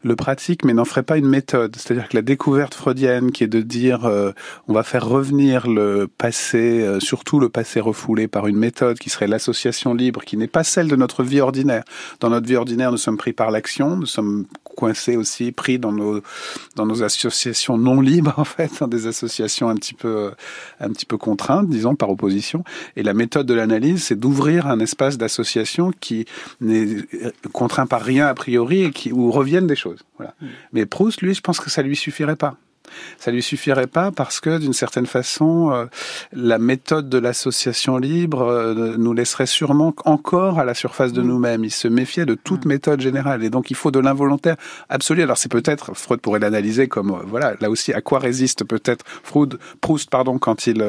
le 0.03 0.17
pratique 0.17 0.65
mais 0.65 0.75
n'en 0.75 0.85
ferait 0.85 1.05
pas 1.05 1.17
une 1.17 1.29
méthode. 1.29 1.77
C'est-à-dire 1.77 2.09
que 2.09 2.17
la 2.17 2.23
découverte 2.23 2.75
freudienne 2.75 3.31
qui 3.31 3.45
est 3.45 3.47
de 3.47 3.61
dire 3.61 4.05
euh, 4.07 4.33
on 4.67 4.73
va 4.73 4.83
faire 4.83 5.07
revenir 5.07 5.69
le 5.69 6.09
passé, 6.09 6.99
surtout 6.99 7.39
le 7.39 7.51
passé 7.51 7.79
refoulé 7.79 8.27
par 8.27 8.49
une 8.49 8.57
méthode 8.57 8.99
qui 8.99 9.11
serait 9.11 9.29
l'association 9.29 9.95
libre, 9.95 10.25
qui 10.25 10.37
n'est 10.37 10.49
pas 10.49 10.65
celle 10.65 10.89
de 10.89 10.97
notre 10.97 11.23
vie 11.23 11.41
ordinaire. 11.41 11.85
Dans 12.19 12.31
notre 12.31 12.49
vie 12.49 12.57
ordinaire, 12.57 12.91
nous 12.91 12.97
sommes 12.97 13.17
pris 13.17 13.33
par 13.33 13.53
l'action, 13.53 13.95
nous 13.95 14.07
sommes 14.07 14.47
coincés 14.79 15.17
aussi, 15.17 15.51
pris 15.51 15.81
dans 15.81 15.91
nos 15.91 16.23
dans 16.77 16.87
nos 16.87 17.03
associations 17.03 17.77
non 17.77 18.01
libres 18.01 18.35
en 18.39 18.45
fait, 18.45 18.71
dans 18.79 18.87
des 18.87 19.09
associations 19.09 19.69
un 19.69 19.75
petit 19.75 19.95
peu 19.95 20.31
un 20.79 20.91
petit 20.91 21.05
peu 21.05 21.19
contraintes, 21.19 21.69
disons 21.69 21.97
par 21.97 22.11
opposition. 22.11 22.63
Et 22.95 23.03
la 23.03 23.13
méthode 23.13 23.47
de 23.47 23.55
l'analyse, 23.55 24.05
c'est 24.05 24.19
d'ouvrir 24.19 24.69
un 24.69 24.79
espace 24.79 25.19
d'association 25.19 25.91
qui 25.99 26.27
n'est 26.61 27.03
contraint 27.53 27.87
par 27.87 28.03
rien 28.03 28.29
a 28.29 28.35
priori 28.35 28.85
et 28.85 28.91
qui, 28.93 29.13
où 29.13 29.33
reviennent 29.33 29.67
des 29.67 29.77
choses. 29.77 30.01
Voilà. 30.17 30.35
Mm. 30.41 30.47
Mais 30.73 30.87
Proust, 30.87 31.23
lui, 31.23 31.35
je 31.35 31.41
pense 31.41 31.59
que 31.59 31.71
ça 31.71 31.83
lui 31.83 31.97
suffirait 31.97 32.37
pas. 32.37 32.57
Ça 33.19 33.31
lui 33.31 33.43
suffirait 33.43 33.87
pas 33.87 34.11
parce 34.11 34.41
que 34.41 34.59
d'une 34.59 34.73
certaine 34.73 35.07
façon, 35.07 35.73
euh, 35.73 35.87
la 36.33 36.59
méthode 36.59 37.09
de 37.09 37.19
l'association 37.19 37.99
libre 37.99 38.43
euh, 38.43 38.95
nous 38.99 39.13
laisserait 39.13 39.47
sûrement 39.47 39.95
encore 40.05 40.59
à 40.59 40.65
la 40.65 40.75
surface 40.75 41.13
de 41.13 41.23
mm. 41.23 41.27
nous-mêmes. 41.27 41.65
Il 41.65 41.71
se 41.71 41.89
méfiait 41.89 42.27
de 42.27 42.35
toute 42.35 42.65
mm. 42.65 42.69
méthode 42.69 43.01
générale 43.01 43.45
et 43.45 43.51
donc 43.51 43.71
il 43.71 43.77
faut 43.77 43.91
de 43.91 43.99
l'involontaire 43.99 44.57
absolu. 44.89 45.23
Alors 45.23 45.39
c'est 45.39 45.51
peut-être 45.51 45.95
Freud 45.95 46.21
pourrait 46.21 46.41
l'analyser 46.41 46.89
comme 46.89 47.11
euh, 47.11 47.25
voilà 47.27 47.55
là 47.61 47.71
aussi 47.71 47.93
à 47.93 48.01
quoi 48.01 48.19
résiste 48.19 48.65
peut-être 48.65 49.05
Freud 49.23 49.59
Proust 49.81 50.11
pardon 50.11 50.39
quand 50.39 50.67
il 50.67 50.83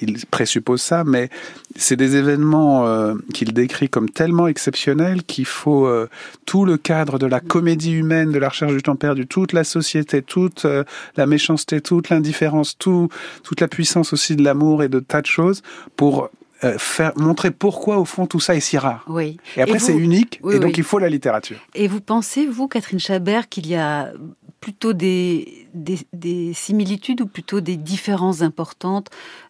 il 0.00 0.26
présuppose 0.26 0.80
ça, 0.80 1.04
mais 1.04 1.28
c'est 1.76 1.96
des 1.96 2.16
événements 2.16 2.86
euh, 2.86 3.14
qu'il 3.32 3.52
décrit 3.52 3.88
comme 3.88 4.08
tellement 4.08 4.48
exceptionnels 4.48 5.22
qu'il 5.22 5.46
faut 5.46 5.86
euh, 5.86 6.08
tout 6.46 6.64
le 6.64 6.76
cadre 6.76 7.18
de 7.18 7.26
la 7.26 7.40
comédie 7.40 7.92
humaine, 7.92 8.32
de 8.32 8.38
la 8.38 8.48
recherche 8.48 8.72
du 8.72 8.82
temps 8.82 8.96
perdu, 8.96 9.26
toute 9.26 9.52
la 9.52 9.64
société, 9.64 10.22
toute 10.22 10.64
euh, 10.64 10.84
la 11.16 11.26
méchanceté, 11.26 11.80
toute 11.80 12.08
l'indifférence, 12.08 12.76
tout, 12.78 13.08
toute 13.42 13.60
la 13.60 13.68
puissance 13.68 14.12
aussi 14.12 14.36
de 14.36 14.42
l'amour 14.42 14.82
et 14.82 14.88
de 14.88 15.00
tas 15.00 15.20
de 15.20 15.26
choses 15.26 15.62
pour 15.96 16.30
faire 16.76 17.12
montrer 17.16 17.50
pourquoi 17.50 17.96
au 17.96 18.04
fond 18.04 18.26
tout 18.26 18.38
ça 18.38 18.54
est 18.54 18.60
si 18.60 18.76
rare. 18.76 19.02
Oui. 19.08 19.38
Et 19.56 19.62
après 19.62 19.78
c'est 19.78 19.96
unique 19.96 20.42
et 20.52 20.58
donc 20.58 20.76
il 20.76 20.84
faut 20.84 20.98
la 20.98 21.08
littérature. 21.08 21.56
Et 21.74 21.88
vous 21.88 22.02
pensez 22.02 22.46
vous 22.46 22.68
Catherine 22.68 23.00
Chabert 23.00 23.48
qu'il 23.48 23.66
y 23.66 23.76
a 23.76 24.12
plutôt 24.60 24.92
des, 24.92 25.66
des, 25.74 26.52
similitudes 26.52 27.22
ou 27.22 27.26
plutôt 27.26 27.60
des 27.60 27.76
différences 27.76 28.42
importantes 28.42 29.08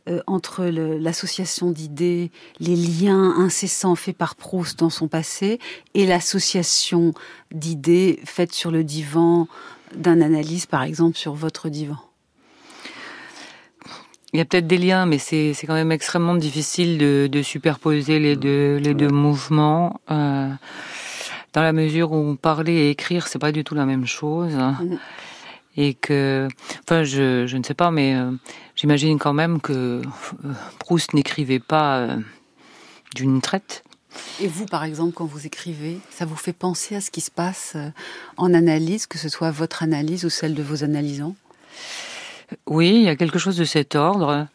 euh, 0.09 0.21
entre 0.27 0.65
l'association 0.65 1.73
d'idées, 1.73 2.31
les 2.61 2.77
liens 2.77 3.35
incessants 3.39 3.97
faits 3.97 4.17
par 4.17 4.37
Proust 4.37 4.79
dans 4.79 4.91
son 4.91 5.09
passé 5.09 5.59
et 5.95 6.07
l'association 6.07 7.13
d'idées 7.53 8.21
faites 8.25 8.53
sur 8.53 8.71
le 8.71 8.85
divan 8.85 9.49
d'un 9.97 10.21
analyse, 10.21 10.67
par 10.67 10.85
exemple, 10.85 11.17
sur 11.17 11.35
votre 11.35 11.69
divan? 11.69 11.99
Il 14.33 14.39
y 14.39 14.41
a 14.41 14.45
peut-être 14.45 14.69
des 14.69 14.79
liens, 14.79 15.07
mais 15.07 15.19
c'est 15.19 15.57
quand 15.67 15.75
même 15.75 15.91
extrêmement 15.91 16.37
difficile 16.37 16.99
de, 16.99 17.29
de 17.31 17.43
superposer 17.43 18.21
les 18.21 18.37
deux, 18.37 18.77
les 18.77 18.95
deux 18.95 19.09
mouvements. 19.09 20.01
Euh, 20.09 20.51
dans 21.53 21.63
la 21.63 21.73
mesure 21.73 22.13
où 22.13 22.37
parler 22.37 22.73
et 22.73 22.91
écrire, 22.91 23.27
c'est 23.27 23.39
pas 23.39 23.53
du 23.53 23.65
tout 23.65 23.75
la 23.75 23.87
même 23.87 24.07
chose. 24.07 24.55
Mm. 24.55 24.99
Et 25.77 25.95
que, 25.95 26.49
enfin, 26.83 27.05
je, 27.05 27.47
je 27.47 27.57
ne 27.57 27.63
sais 27.63 27.75
pas, 27.75 27.91
mais 27.91 28.15
euh, 28.15 28.33
j'imagine 28.75 29.19
quand 29.19 29.33
même 29.33 29.61
que 29.61 29.73
euh, 29.73 30.03
Proust 30.79 31.15
n'écrivait 31.15 31.61
pas 31.61 31.99
euh, 31.99 32.17
d'une 33.15 33.41
traite. 33.41 33.85
Et 34.41 34.49
vous, 34.49 34.67
par 34.67 34.83
exemple, 34.83 35.13
quand 35.13 35.25
vous 35.25 35.47
écrivez, 35.47 35.99
ça 36.11 36.25
vous 36.25 36.37
fait 36.37 36.53
penser 36.53 36.97
à 36.97 37.01
ce 37.01 37.13
qui 37.13 37.21
se 37.21 37.31
passe 37.31 37.77
en 38.37 38.53
analyse, 38.53 39.07
que 39.07 39.19
ce 39.19 39.29
soit 39.29 39.53
votre 39.53 39.85
analyse 39.85 40.25
ou 40.25 40.31
celle 40.31 40.55
de 40.55 40.63
vos 40.65 40.83
analysants? 40.83 41.37
Oui, 42.67 42.89
il 42.89 43.03
y 43.03 43.09
a 43.09 43.15
quelque 43.15 43.39
chose 43.39 43.57
de 43.57 43.65
cet 43.65 43.95
ordre 43.95 44.49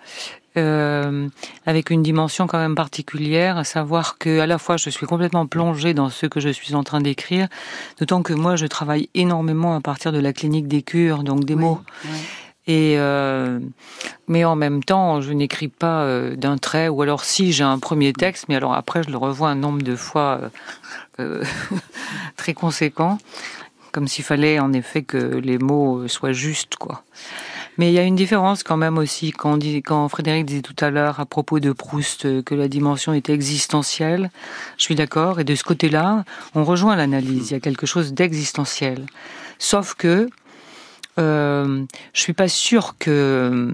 euh, 0.57 1.27
avec 1.65 1.89
une 1.89 2.01
dimension 2.01 2.47
quand 2.47 2.57
même 2.57 2.75
particulière, 2.75 3.57
à 3.57 3.63
savoir 3.63 4.17
que 4.17 4.39
à 4.39 4.47
la 4.47 4.57
fois 4.57 4.77
je 4.77 4.89
suis 4.89 5.05
complètement 5.05 5.45
plongée 5.47 5.93
dans 5.93 6.09
ce 6.09 6.25
que 6.25 6.39
je 6.39 6.49
suis 6.49 6.75
en 6.75 6.83
train 6.83 7.01
d'écrire, 7.01 7.47
d'autant 7.99 8.23
que 8.23 8.33
moi 8.33 8.55
je 8.55 8.65
travaille 8.65 9.09
énormément 9.13 9.75
à 9.75 9.81
partir 9.81 10.11
de 10.11 10.19
la 10.19 10.33
clinique 10.33 10.67
des 10.67 10.81
cures, 10.81 11.23
donc 11.23 11.45
des 11.45 11.55
mots. 11.55 11.81
Et 12.67 12.95
euh, 12.97 13.59
mais 14.27 14.43
en 14.43 14.55
même 14.55 14.83
temps, 14.83 15.21
je 15.21 15.31
n'écris 15.33 15.67
pas 15.67 16.01
euh, 16.01 16.35
d'un 16.35 16.57
trait, 16.57 16.87
ou 16.87 17.01
alors 17.01 17.23
si 17.23 17.51
j'ai 17.53 17.63
un 17.63 17.77
premier 17.77 18.11
texte, 18.13 18.45
mais 18.49 18.55
alors 18.55 18.73
après 18.73 19.03
je 19.03 19.11
le 19.11 19.17
revois 19.17 19.49
un 19.49 19.55
nombre 19.55 19.83
de 19.83 19.95
fois 19.95 20.39
très 22.37 22.53
conséquent, 22.53 23.17
comme 23.91 24.07
s'il 24.07 24.23
fallait 24.23 24.59
en 24.59 24.73
effet 24.73 25.03
que 25.03 25.17
les 25.17 25.57
mots 25.57 26.07
soient 26.07 26.33
justes, 26.33 26.75
quoi. 26.75 27.03
Mais 27.77 27.89
il 27.89 27.93
y 27.93 27.99
a 27.99 28.03
une 28.03 28.15
différence 28.15 28.63
quand 28.63 28.77
même 28.77 28.97
aussi 28.97 29.31
quand, 29.31 29.57
dit, 29.57 29.83
Frédéric 30.09 30.45
disait 30.45 30.61
tout 30.61 30.75
à 30.79 30.89
l'heure 30.89 31.19
à 31.19 31.25
propos 31.25 31.59
de 31.59 31.71
Proust 31.71 32.25
euh, 32.25 32.41
que 32.41 32.55
la 32.55 32.67
dimension 32.67 33.13
était 33.13 33.33
existentielle. 33.33 34.31
Je 34.77 34.83
suis 34.83 34.95
d'accord. 34.95 35.39
Et 35.39 35.43
de 35.43 35.55
ce 35.55 35.63
côté-là, 35.63 36.23
on 36.53 36.63
rejoint 36.63 36.95
l'analyse. 36.95 37.51
Il 37.51 37.53
y 37.53 37.57
a 37.57 37.59
quelque 37.59 37.85
chose 37.85 38.13
d'existentiel. 38.13 39.05
Sauf 39.59 39.93
que 39.95 40.29
euh, 41.19 41.83
je 42.13 42.19
suis 42.21 42.33
pas 42.33 42.47
sûre 42.47 42.95
que 42.99 43.73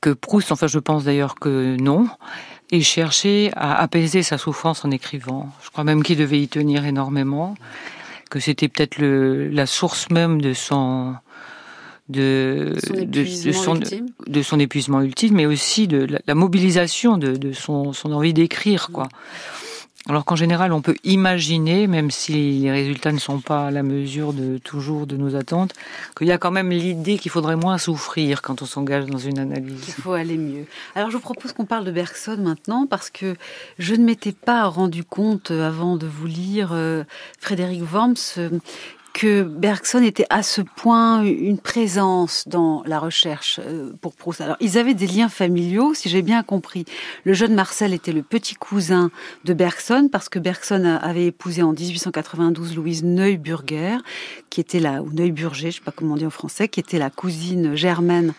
que 0.00 0.10
Proust, 0.10 0.50
enfin 0.50 0.66
je 0.66 0.78
pense 0.78 1.04
d'ailleurs 1.04 1.34
que 1.34 1.76
non, 1.78 2.08
ait 2.72 2.80
cherché 2.80 3.50
à 3.54 3.80
apaiser 3.80 4.22
sa 4.22 4.38
souffrance 4.38 4.84
en 4.84 4.90
écrivant. 4.90 5.50
Je 5.62 5.70
crois 5.70 5.84
même 5.84 6.02
qu'il 6.02 6.16
devait 6.16 6.40
y 6.40 6.48
tenir 6.48 6.86
énormément, 6.86 7.54
que 8.30 8.40
c'était 8.40 8.68
peut-être 8.68 8.98
la 8.98 9.66
source 9.66 10.08
même 10.10 10.40
de 10.40 10.54
son 10.54 11.14
de, 12.10 12.74
de, 13.04 13.24
son, 13.52 13.74
de, 14.26 14.42
son, 14.42 14.58
épuisement 14.58 15.00
ultime, 15.00 15.34
mais 15.34 15.46
aussi 15.46 15.88
de 15.88 16.06
la, 16.26 16.34
mobilisation 16.34 17.18
de, 17.18 17.36
de 17.36 17.52
son, 17.52 17.92
son, 17.92 18.12
envie 18.12 18.34
d'écrire, 18.34 18.90
quoi. 18.92 19.08
Alors 20.08 20.24
qu'en 20.24 20.34
général, 20.34 20.72
on 20.72 20.80
peut 20.80 20.96
imaginer, 21.04 21.86
même 21.86 22.10
si 22.10 22.60
les 22.60 22.70
résultats 22.70 23.12
ne 23.12 23.18
sont 23.18 23.38
pas 23.38 23.66
à 23.66 23.70
la 23.70 23.82
mesure 23.82 24.32
de 24.32 24.56
toujours 24.56 25.06
de 25.06 25.16
nos 25.16 25.36
attentes, 25.36 25.74
qu'il 26.16 26.26
y 26.26 26.32
a 26.32 26.38
quand 26.38 26.50
même 26.50 26.70
l'idée 26.70 27.18
qu'il 27.18 27.30
faudrait 27.30 27.56
moins 27.56 27.76
souffrir 27.76 28.40
quand 28.40 28.62
on 28.62 28.64
s'engage 28.66 29.04
dans 29.04 29.18
une 29.18 29.38
analyse. 29.38 29.84
Il 29.88 30.02
faut 30.02 30.14
aller 30.14 30.38
mieux. 30.38 30.64
Alors 30.94 31.10
je 31.10 31.16
vous 31.16 31.22
propose 31.22 31.52
qu'on 31.52 31.66
parle 31.66 31.84
de 31.84 31.92
Bergson 31.92 32.38
maintenant, 32.38 32.86
parce 32.86 33.10
que 33.10 33.36
je 33.78 33.94
ne 33.94 34.02
m'étais 34.02 34.32
pas 34.32 34.64
rendu 34.64 35.04
compte 35.04 35.50
avant 35.50 35.96
de 35.96 36.06
vous 36.06 36.26
lire 36.26 36.70
euh, 36.72 37.04
Frédéric 37.38 37.82
Worms 37.92 38.14
euh, 38.38 38.48
que 39.12 39.42
Bergson 39.42 40.02
était 40.02 40.26
à 40.30 40.42
ce 40.42 40.60
point 40.60 41.22
une 41.24 41.58
présence 41.58 42.44
dans 42.46 42.82
la 42.86 42.98
recherche 42.98 43.60
euh, 43.64 43.92
pour 44.00 44.14
Proust. 44.14 44.40
Alors, 44.40 44.56
ils 44.60 44.78
avaient 44.78 44.94
des 44.94 45.06
liens 45.06 45.28
familiaux, 45.28 45.94
si 45.94 46.08
j'ai 46.08 46.22
bien 46.22 46.42
compris. 46.42 46.84
Le 47.24 47.32
jeune 47.32 47.54
Marcel 47.54 47.92
était 47.92 48.12
le 48.12 48.22
petit 48.22 48.54
cousin 48.54 49.10
de 49.44 49.54
Bergson, 49.54 50.08
parce 50.10 50.28
que 50.28 50.38
Bergson 50.38 50.98
avait 51.02 51.26
épousé 51.26 51.62
en 51.62 51.72
1892 51.72 52.76
Louise 52.76 53.04
Neuburger, 53.04 53.98
qui 54.48 54.60
était 54.60 54.80
la, 54.80 55.02
ou 55.02 55.10
Neuburger, 55.12 55.70
je 55.70 55.76
sais 55.76 55.84
pas 55.84 55.92
comment 55.92 56.14
on 56.14 56.18
dit 56.18 56.26
en 56.26 56.30
français, 56.30 56.68
qui 56.68 56.80
était 56.80 56.98
la 56.98 57.10
cousine 57.10 57.74
germaine 57.74 58.34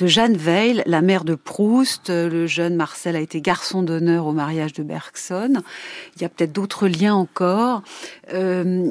de 0.00 0.06
Jeanne 0.06 0.36
Weil, 0.36 0.82
la 0.86 1.02
mère 1.02 1.24
de 1.24 1.34
Proust. 1.34 2.08
Le 2.08 2.46
jeune 2.46 2.74
Marcel 2.74 3.16
a 3.16 3.20
été 3.20 3.42
garçon 3.42 3.82
d'honneur 3.82 4.26
au 4.26 4.32
mariage 4.32 4.72
de 4.72 4.82
Bergson. 4.82 5.62
Il 6.16 6.22
y 6.22 6.24
a 6.24 6.30
peut-être 6.30 6.52
d'autres 6.52 6.88
liens 6.88 7.14
encore. 7.14 7.82
Euh, 8.32 8.90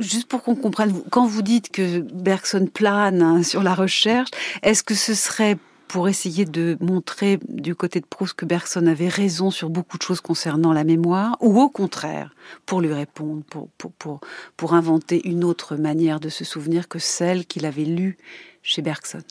juste 0.00 0.26
pour 0.26 0.42
qu'on 0.42 0.56
comprenne, 0.56 0.92
quand 1.10 1.26
vous 1.26 1.42
dites 1.42 1.70
que 1.70 2.00
Bergson 2.00 2.66
plane 2.72 3.22
hein, 3.22 3.42
sur 3.44 3.62
la 3.62 3.74
recherche, 3.74 4.30
est-ce 4.62 4.82
que 4.82 4.94
ce 4.94 5.14
serait 5.14 5.56
pour 5.86 6.08
essayer 6.08 6.44
de 6.44 6.76
montrer 6.80 7.38
du 7.48 7.76
côté 7.76 8.00
de 8.00 8.06
Proust 8.06 8.34
que 8.34 8.44
Bergson 8.44 8.88
avait 8.88 9.08
raison 9.08 9.52
sur 9.52 9.70
beaucoup 9.70 9.98
de 9.98 10.02
choses 10.02 10.20
concernant 10.20 10.72
la 10.72 10.82
mémoire, 10.82 11.36
ou 11.40 11.60
au 11.60 11.68
contraire, 11.68 12.34
pour 12.66 12.80
lui 12.80 12.92
répondre, 12.92 13.44
pour, 13.44 13.68
pour, 13.78 14.18
pour 14.56 14.74
inventer 14.74 15.28
une 15.28 15.44
autre 15.44 15.76
manière 15.76 16.18
de 16.18 16.28
se 16.28 16.44
souvenir 16.44 16.88
que 16.88 16.98
celle 16.98 17.46
qu'il 17.46 17.64
avait 17.66 17.84
lue 17.84 18.18
chez 18.64 18.82
Bergson? 18.82 19.22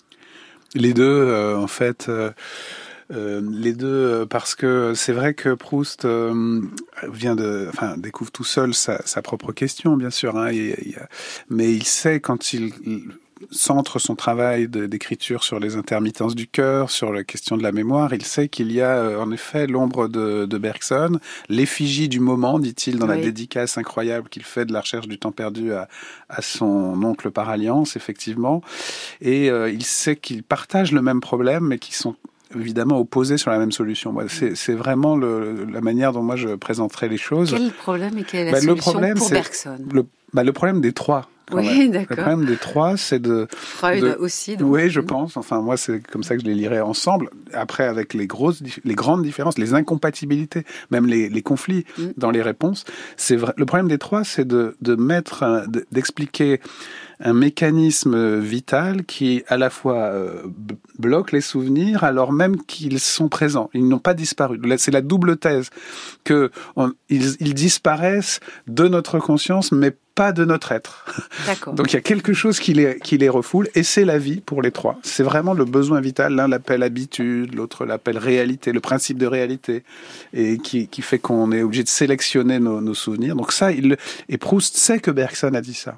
Les 0.75 0.93
deux, 0.93 1.03
euh, 1.03 1.57
en 1.57 1.67
fait. 1.67 2.07
Euh, 2.09 2.31
euh, 3.11 3.41
les 3.51 3.73
deux, 3.73 4.25
parce 4.27 4.55
que 4.55 4.93
c'est 4.95 5.11
vrai 5.11 5.33
que 5.33 5.53
Proust 5.53 6.05
vient 6.05 7.35
de, 7.35 7.67
enfin, 7.69 7.95
découvre 7.97 8.31
tout 8.31 8.45
seul 8.45 8.73
sa, 8.73 9.05
sa 9.05 9.21
propre 9.21 9.51
question, 9.51 9.97
bien 9.97 10.09
sûr, 10.09 10.37
hein, 10.37 10.51
mais 11.49 11.73
il 11.73 11.83
sait 11.83 12.21
quand 12.21 12.53
il 12.53 12.71
centre 13.51 13.99
son 13.99 14.15
travail 14.15 14.67
d'écriture 14.67 15.43
sur 15.43 15.59
les 15.59 15.75
intermittences 15.75 16.35
du 16.35 16.47
cœur, 16.47 16.89
sur 16.89 17.11
la 17.11 17.23
question 17.23 17.57
de 17.57 17.63
la 17.63 17.71
mémoire, 17.71 18.13
il 18.13 18.23
sait 18.23 18.47
qu'il 18.47 18.71
y 18.71 18.81
a 18.81 18.95
euh, 18.95 19.21
en 19.21 19.31
effet 19.31 19.67
l'ombre 19.67 20.07
de, 20.07 20.45
de, 20.45 20.57
Bergson, 20.57 21.19
l'effigie 21.49 22.09
du 22.09 22.19
moment, 22.19 22.59
dit-il 22.59 22.99
dans 22.99 23.07
la 23.07 23.17
dédicace 23.17 23.77
incroyable 23.77 24.29
qu'il 24.29 24.43
fait 24.43 24.65
de 24.65 24.73
la 24.73 24.81
recherche 24.81 25.07
du 25.07 25.17
temps 25.17 25.31
perdu 25.31 25.73
à, 25.73 25.87
à 26.29 26.41
son 26.41 27.01
oncle 27.03 27.31
par 27.31 27.49
alliance, 27.49 27.95
effectivement. 27.95 28.61
Et 29.21 29.49
euh, 29.49 29.69
il 29.69 29.83
sait 29.83 30.15
qu'ils 30.15 30.43
partagent 30.43 30.91
le 30.91 31.01
même 31.01 31.21
problème, 31.21 31.65
mais 31.67 31.79
qu'ils 31.79 31.95
sont 31.95 32.15
évidemment 32.59 32.99
opposés 32.99 33.37
sur 33.37 33.51
la 33.51 33.59
même 33.59 33.71
solution. 33.71 34.15
C'est 34.27 34.73
vraiment 34.73 35.15
le, 35.15 35.65
la 35.71 35.81
manière 35.81 36.11
dont 36.13 36.23
moi 36.23 36.35
je 36.35 36.49
présenterai 36.55 37.09
les 37.09 37.17
choses. 37.17 37.51
Quel 37.51 37.71
problème 37.71 38.17
et 38.17 38.23
quelle 38.23 38.41
est 38.41 38.45
la 38.45 38.51
bah, 38.51 38.61
solution 38.61 38.99
le 38.99 39.13
pour 39.13 39.29
Bergson? 39.29 39.77
le, 39.91 40.05
bah, 40.33 40.43
le 40.43 40.53
problème 40.53 40.81
des 40.81 40.93
trois 40.93 41.29
oui, 41.51 41.89
d'accord. 41.89 42.17
Le 42.17 42.23
problème 42.23 42.45
des 42.45 42.55
trois, 42.55 42.97
c'est 42.97 43.19
de... 43.19 43.47
Freud 43.51 44.17
aussi. 44.19 44.55
Donc. 44.57 44.71
Oui, 44.71 44.89
je 44.89 45.01
pense. 45.01 45.37
Enfin, 45.37 45.61
moi, 45.61 45.77
c'est 45.77 46.01
comme 46.07 46.23
ça 46.23 46.35
que 46.35 46.41
je 46.41 46.45
les 46.45 46.53
lirai 46.53 46.79
ensemble. 46.79 47.29
Après, 47.53 47.85
avec 47.85 48.13
les 48.13 48.27
grosses, 48.27 48.63
les 48.83 48.95
grandes 48.95 49.23
différences, 49.23 49.57
les 49.57 49.73
incompatibilités, 49.73 50.63
même 50.89 51.05
les, 51.05 51.29
les 51.29 51.41
conflits 51.41 51.85
mm. 51.97 52.03
dans 52.17 52.31
les 52.31 52.41
réponses. 52.41 52.85
C'est 53.17 53.35
vrai. 53.35 53.53
Le 53.57 53.65
problème 53.65 53.87
des 53.87 53.97
trois, 53.97 54.23
c'est 54.23 54.47
de, 54.47 54.77
de 54.81 54.95
mettre, 54.95 55.65
d'expliquer 55.91 56.61
un 57.23 57.33
mécanisme 57.33 58.39
vital 58.39 59.05
qui 59.05 59.43
à 59.47 59.57
la 59.57 59.69
fois 59.69 60.09
euh, 60.11 60.43
bloque 60.99 61.31
les 61.31 61.41
souvenirs 61.41 62.03
alors 62.03 62.33
même 62.33 62.61
qu'ils 62.65 62.99
sont 62.99 63.29
présents. 63.29 63.69
Ils 63.73 63.87
n'ont 63.87 63.99
pas 63.99 64.13
disparu. 64.13 64.59
C'est 64.77 64.91
la 64.91 65.01
double 65.01 65.37
thèse 65.37 65.69
que 66.23 66.51
ils, 67.09 67.35
ils, 67.39 67.53
disparaissent 67.53 68.41
de 68.67 68.87
notre 68.87 69.19
conscience, 69.19 69.71
mais 69.71 69.95
pas 70.15 70.31
de 70.31 70.43
notre 70.45 70.73
être. 70.73 71.05
Donc 71.73 71.91
il 71.91 71.95
y 71.95 71.97
a 71.97 72.01
quelque 72.01 72.33
chose 72.33 72.59
qui 72.59 72.73
les, 72.73 72.99
qui 72.99 73.17
les 73.17 73.29
refoule 73.29 73.69
et 73.73 73.83
c'est 73.83 74.05
la 74.05 74.17
vie 74.17 74.41
pour 74.41 74.61
les 74.61 74.71
trois. 74.71 74.99
C'est 75.01 75.23
vraiment 75.23 75.53
le 75.53 75.65
besoin 75.65 76.01
vital. 76.01 76.35
L'un 76.35 76.47
l'appelle 76.47 76.83
habitude, 76.83 77.55
l'autre 77.55 77.85
l'appelle 77.85 78.17
réalité, 78.17 78.73
le 78.73 78.81
principe 78.81 79.17
de 79.17 79.27
réalité 79.27 79.83
et 80.33 80.57
qui, 80.57 80.87
qui 80.87 81.01
fait 81.01 81.19
qu'on 81.19 81.51
est 81.53 81.63
obligé 81.63 81.83
de 81.83 81.89
sélectionner 81.89 82.59
nos, 82.59 82.81
nos 82.81 82.93
souvenirs. 82.93 83.35
Donc 83.35 83.53
ça, 83.53 83.71
il, 83.71 83.97
et 84.27 84.37
Proust 84.37 84.75
sait 84.75 84.99
que 84.99 85.09
Bergson 85.09 85.53
a 85.53 85.61
dit 85.61 85.73
ça. 85.73 85.97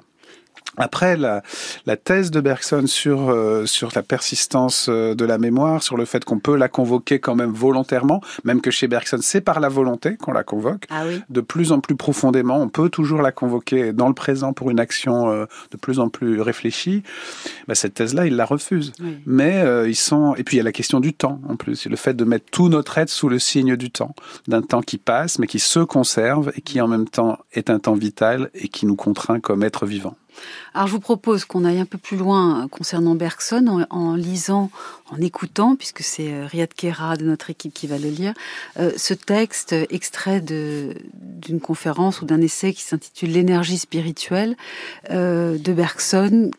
Après, 0.76 1.16
la, 1.16 1.42
la, 1.86 1.96
thèse 1.96 2.30
de 2.30 2.40
Bergson 2.40 2.86
sur, 2.86 3.30
euh, 3.30 3.66
sur 3.66 3.90
la 3.94 4.02
persistance 4.02 4.86
euh, 4.88 5.14
de 5.14 5.24
la 5.24 5.38
mémoire, 5.38 5.82
sur 5.82 5.96
le 5.96 6.04
fait 6.04 6.24
qu'on 6.24 6.38
peut 6.38 6.56
la 6.56 6.68
convoquer 6.68 7.18
quand 7.18 7.34
même 7.34 7.52
volontairement, 7.52 8.20
même 8.44 8.60
que 8.60 8.70
chez 8.70 8.86
Bergson, 8.86 9.18
c'est 9.20 9.40
par 9.40 9.60
la 9.60 9.68
volonté 9.68 10.16
qu'on 10.16 10.32
la 10.32 10.44
convoque. 10.44 10.84
Ah 10.90 11.04
oui. 11.06 11.22
De 11.30 11.40
plus 11.40 11.72
en 11.72 11.80
plus 11.80 11.96
profondément, 11.96 12.60
on 12.60 12.68
peut 12.68 12.90
toujours 12.90 13.22
la 13.22 13.32
convoquer 13.32 13.92
dans 13.92 14.08
le 14.08 14.14
présent 14.14 14.52
pour 14.52 14.70
une 14.70 14.80
action 14.80 15.30
euh, 15.30 15.46
de 15.70 15.76
plus 15.76 15.98
en 15.98 16.08
plus 16.08 16.40
réfléchie. 16.40 17.02
Bah, 17.68 17.74
cette 17.74 17.94
thèse-là, 17.94 18.26
il 18.26 18.36
la 18.36 18.44
refuse. 18.44 18.92
Mais 19.24 19.64
ils 19.86 19.96
sont... 19.96 20.34
Et 20.36 20.44
puis 20.44 20.56
il 20.56 20.58
y 20.58 20.60
a 20.60 20.64
la 20.64 20.72
question 20.72 21.00
du 21.00 21.14
temps, 21.14 21.40
en 21.48 21.56
plus. 21.56 21.86
Le 21.86 21.96
fait 21.96 22.14
de 22.14 22.24
mettre 22.24 22.46
tout 22.50 22.68
notre 22.68 22.98
être 22.98 23.08
sous 23.08 23.28
le 23.28 23.38
signe 23.38 23.76
du 23.76 23.90
temps. 23.90 24.14
D'un 24.48 24.62
temps 24.62 24.82
qui 24.82 24.98
passe, 24.98 25.38
mais 25.38 25.46
qui 25.46 25.58
se 25.58 25.80
conserve 25.80 26.52
et 26.56 26.60
qui 26.60 26.80
en 26.80 26.88
même 26.88 27.08
temps 27.08 27.38
est 27.52 27.70
un 27.70 27.78
temps 27.78 27.94
vital 27.94 28.50
et 28.54 28.68
qui 28.68 28.86
nous 28.86 28.96
contraint 28.96 29.40
comme 29.40 29.62
être 29.62 29.86
vivant. 29.86 30.16
Alors 30.76 30.88
je 30.88 30.92
vous 30.92 31.00
propose 31.00 31.46
qu'on 31.46 31.64
aille 31.64 31.78
un 31.78 31.86
peu 31.86 31.96
plus 31.96 32.18
loin 32.18 32.68
concernant 32.70 33.14
Bergson 33.14 33.86
en, 33.88 34.14
lisant, 34.14 34.70
en 35.10 35.16
écoutant, 35.16 35.74
puisque 35.74 36.02
c'est 36.02 36.30
euh, 36.30 36.44
Riyad 36.44 36.68
Kera 36.74 37.16
de 37.16 37.24
notre 37.24 37.48
équipe 37.48 37.72
qui 37.72 37.86
va 37.86 37.96
le 37.96 38.10
lire, 38.10 38.34
euh, 38.78 38.92
ce 38.94 39.14
texte 39.14 39.74
extrait 39.88 40.42
d'une 40.42 41.60
conférence 41.60 42.20
ou 42.20 42.26
d'un 42.26 42.42
essai 42.42 42.74
qui 42.74 42.82
s'intitule 42.82 43.32
L'énergie 43.32 43.78
spirituelle 43.78 44.54
euh, 45.10 45.56
de 45.56 45.72
Bergson. 45.72 46.50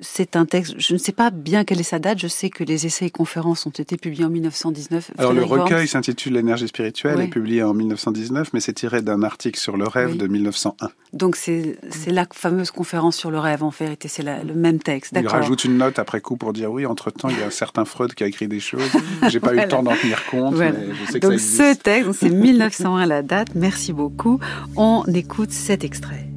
C'est 0.00 0.34
un 0.34 0.46
texte, 0.46 0.76
je 0.78 0.94
ne 0.94 0.98
sais 0.98 1.12
pas 1.12 1.28
bien 1.28 1.64
quelle 1.64 1.80
est 1.80 1.82
sa 1.82 1.98
date, 1.98 2.18
je 2.18 2.26
sais 2.26 2.48
que 2.48 2.64
les 2.64 2.86
essais 2.86 3.04
et 3.06 3.10
conférences 3.10 3.66
ont 3.66 3.70
été 3.70 3.98
publiés 3.98 4.24
en 4.24 4.30
1919. 4.30 5.10
Alors 5.18 5.34
le 5.34 5.44
recueil 5.44 5.86
s'intitule 5.86 6.32
L'énergie 6.32 6.68
spirituelle, 6.68 7.20
est 7.20 7.28
publié 7.28 7.62
en 7.62 7.74
1919, 7.74 8.54
mais 8.54 8.60
c'est 8.60 8.72
tiré 8.72 9.02
d'un 9.02 9.22
article 9.22 9.60
sur 9.60 9.76
le 9.76 9.86
rêve 9.86 10.16
de 10.16 10.26
1901. 10.26 10.88
Donc 11.12 11.36
c'est 11.36 11.76
la 12.06 12.26
fameuse 12.32 12.70
conférence 12.70 13.16
sur 13.16 13.30
le 13.30 13.38
rêve, 13.38 13.57
en 13.62 13.70
vérité, 13.70 14.08
c'est 14.08 14.22
le 14.22 14.54
même 14.54 14.78
texte. 14.78 15.16
Il 15.16 15.26
rajoute 15.26 15.64
une 15.64 15.78
note 15.78 15.98
après 15.98 16.20
coup 16.20 16.36
pour 16.36 16.52
dire 16.52 16.70
oui, 16.70 16.86
entre-temps, 16.86 17.28
il 17.28 17.38
y 17.38 17.42
a 17.42 17.46
un 17.46 17.50
certain 17.50 17.84
Freud 17.84 18.14
qui 18.14 18.24
a 18.24 18.26
écrit 18.26 18.48
des 18.48 18.60
choses. 18.60 18.90
J'ai 19.28 19.40
pas 19.40 19.54
eu 19.54 19.58
le 19.58 19.68
temps 19.68 19.82
d'en 19.82 19.94
tenir 19.94 20.24
compte, 20.26 20.56
mais 20.56 20.72
je 21.04 21.12
sais 21.12 21.20
que 21.20 21.26
donc, 21.26 21.40
ce 21.40 21.74
texte, 21.74 22.12
c'est 22.20 22.28
1901 22.30 23.06
la 23.06 23.22
date, 23.22 23.48
merci 23.54 23.92
beaucoup. 23.92 24.38
On 24.76 25.04
écoute 25.12 25.50
cet 25.50 25.84
extrait. 25.84 26.28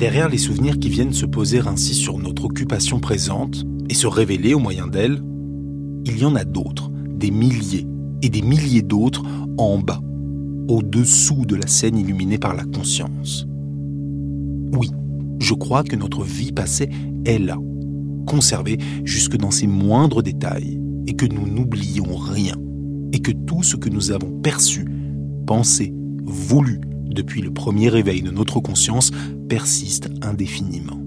Derrière 0.00 0.30
les 0.30 0.38
souvenirs 0.38 0.78
qui 0.78 0.88
viennent 0.88 1.12
se 1.12 1.26
poser 1.26 1.60
ainsi 1.60 1.94
sur 1.94 2.16
notre 2.16 2.46
occupation 2.46 3.00
présente 3.00 3.64
et 3.90 3.94
se 3.94 4.06
révéler 4.06 4.54
au 4.54 4.58
moyen 4.58 4.86
d'elle, 4.86 5.22
il 6.06 6.18
y 6.18 6.24
en 6.24 6.36
a 6.36 6.44
d'autres, 6.44 6.90
des 6.90 7.30
milliers, 7.30 7.86
et 8.22 8.28
des 8.28 8.42
milliers 8.42 8.82
d'autres 8.82 9.22
en 9.58 9.78
bas, 9.78 10.00
au-dessous 10.68 11.44
de 11.46 11.56
la 11.56 11.66
scène 11.66 11.98
illuminée 11.98 12.38
par 12.38 12.54
la 12.54 12.64
conscience. 12.64 13.46
Oui, 14.72 14.90
je 15.40 15.54
crois 15.54 15.82
que 15.82 15.96
notre 15.96 16.22
vie 16.22 16.52
passée 16.52 16.88
est 17.24 17.38
là, 17.38 17.58
conservée 18.26 18.78
jusque 19.04 19.36
dans 19.36 19.50
ses 19.50 19.66
moindres 19.66 20.22
détails, 20.22 20.80
et 21.06 21.14
que 21.14 21.26
nous 21.26 21.46
n'oublions 21.46 22.14
rien, 22.16 22.54
et 23.12 23.20
que 23.20 23.32
tout 23.32 23.62
ce 23.62 23.76
que 23.76 23.88
nous 23.88 24.12
avons 24.12 24.30
perçu, 24.40 24.86
pensé, 25.46 25.92
voulu 26.24 26.80
depuis 27.06 27.42
le 27.42 27.50
premier 27.50 27.88
réveil 27.88 28.22
de 28.22 28.30
notre 28.30 28.60
conscience 28.60 29.10
persiste 29.48 30.08
indéfiniment 30.22 30.99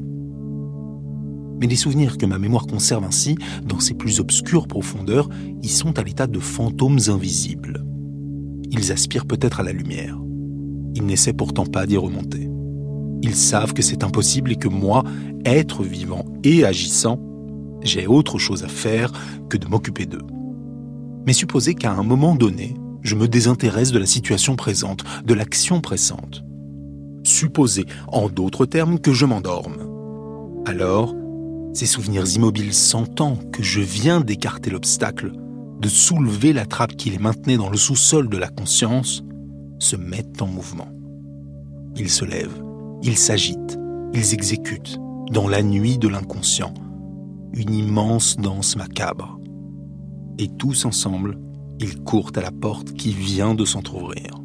mais 1.64 1.70
les 1.70 1.78
souvenirs 1.78 2.18
que 2.18 2.26
ma 2.26 2.40
mémoire 2.40 2.68
conserve 2.68 3.06
ainsi, 3.06 3.38
dans 3.66 3.80
ses 3.80 3.94
plus 3.94 4.20
obscures 4.20 4.68
profondeurs, 4.68 5.30
y 5.62 5.70
sont 5.70 5.98
à 5.98 6.04
l'état 6.04 6.28
de 6.28 6.40
fantômes 6.42 7.00
invisibles. 7.08 7.86
Ils 8.70 8.92
aspirent 8.92 9.26
peut-être 9.26 9.62
à 9.62 9.64
la 9.64 9.72
lumière. 9.72 10.20
Ils 10.94 11.06
n'essaient 11.06 11.32
pourtant 11.32 11.66
pas 11.66 11.86
d'y 11.86 11.96
remonter. 11.96 12.50
Ils 13.22 13.36
savent 13.36 13.72
que 13.72 13.82
c'est 13.82 14.04
impossible 14.04 14.52
et 14.52 14.58
que 14.58 14.68
moi, 14.68 15.06
être 15.46 15.86
vivant 15.86 16.26
et 16.44 16.66
agissant, 16.66 17.18
j'ai 17.82 18.08
autre 18.08 18.40
chose 18.40 18.66
à 18.66 18.68
faire 18.68 19.14
que 19.48 19.56
de 19.56 19.66
m'occuper 19.66 20.06
d'eux. 20.06 20.28
Mais 21.26 21.32
supposez 21.32 21.76
qu'à 21.76 21.94
un 21.94 22.04
moment 22.04 22.36
donné, 22.36 22.76
je 23.04 23.16
me 23.16 23.30
désintéresse 23.30 23.94
de 23.94 24.00
la 24.00 24.06
situation 24.06 24.58
présente, 24.58 25.06
de 25.24 25.34
l'action 25.34 25.80
pressante. 25.80 26.44
Supposez, 27.24 27.86
en 28.10 28.28
d'autres 28.28 28.66
termes, 28.66 29.00
que 29.00 29.14
je 29.14 29.26
m'endorme. 29.26 29.78
Alors, 30.66 31.16
ces 31.74 31.86
souvenirs 31.86 32.36
immobiles 32.36 32.74
sentant 32.74 33.36
que 33.52 33.64
je 33.64 33.82
viens 33.82 34.22
d'écarter 34.22 34.70
l'obstacle, 34.70 35.34
de 35.80 35.90
soulever 35.90 36.54
la 36.54 36.66
trappe 36.66 36.96
qui 36.96 37.10
les 37.10 37.18
maintenait 37.18 37.58
dans 37.58 37.70
le 37.70 37.78
sous-sol 37.78 38.30
de 38.30 38.38
la 38.38 38.48
conscience, 38.48 39.24
se 39.80 39.96
mettent 39.96 40.42
en 40.42 40.48
mouvement. 40.48 40.88
Ils 41.98 42.10
se 42.10 42.26
lèvent, 42.26 42.64
ils 43.02 43.18
s'agitent, 43.18 43.78
ils 44.14 44.34
exécutent, 44.34 45.00
dans 45.32 45.48
la 45.48 45.64
nuit 45.64 45.98
de 45.98 46.08
l'inconscient, 46.08 46.74
une 47.54 47.74
immense 47.74 48.38
danse 48.38 48.76
macabre. 48.76 49.40
Et 50.38 50.48
tous 50.48 50.86
ensemble, 50.86 51.38
ils 51.80 52.02
courent 52.02 52.32
à 52.36 52.42
la 52.42 52.52
porte 52.52 52.94
qui 52.94 53.14
vient 53.14 53.56
de 53.56 53.66
s'entr'ouvrir. 53.66 54.44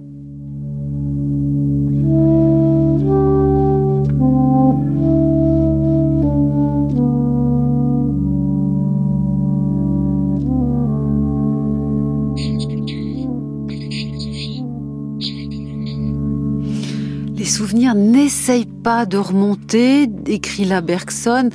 N'essayent 17.95 18.67
pas 18.67 19.07
de 19.07 19.19
remonter, 19.19 20.09
écrit 20.27 20.65
la 20.65 20.81
Bergson, 20.81 21.51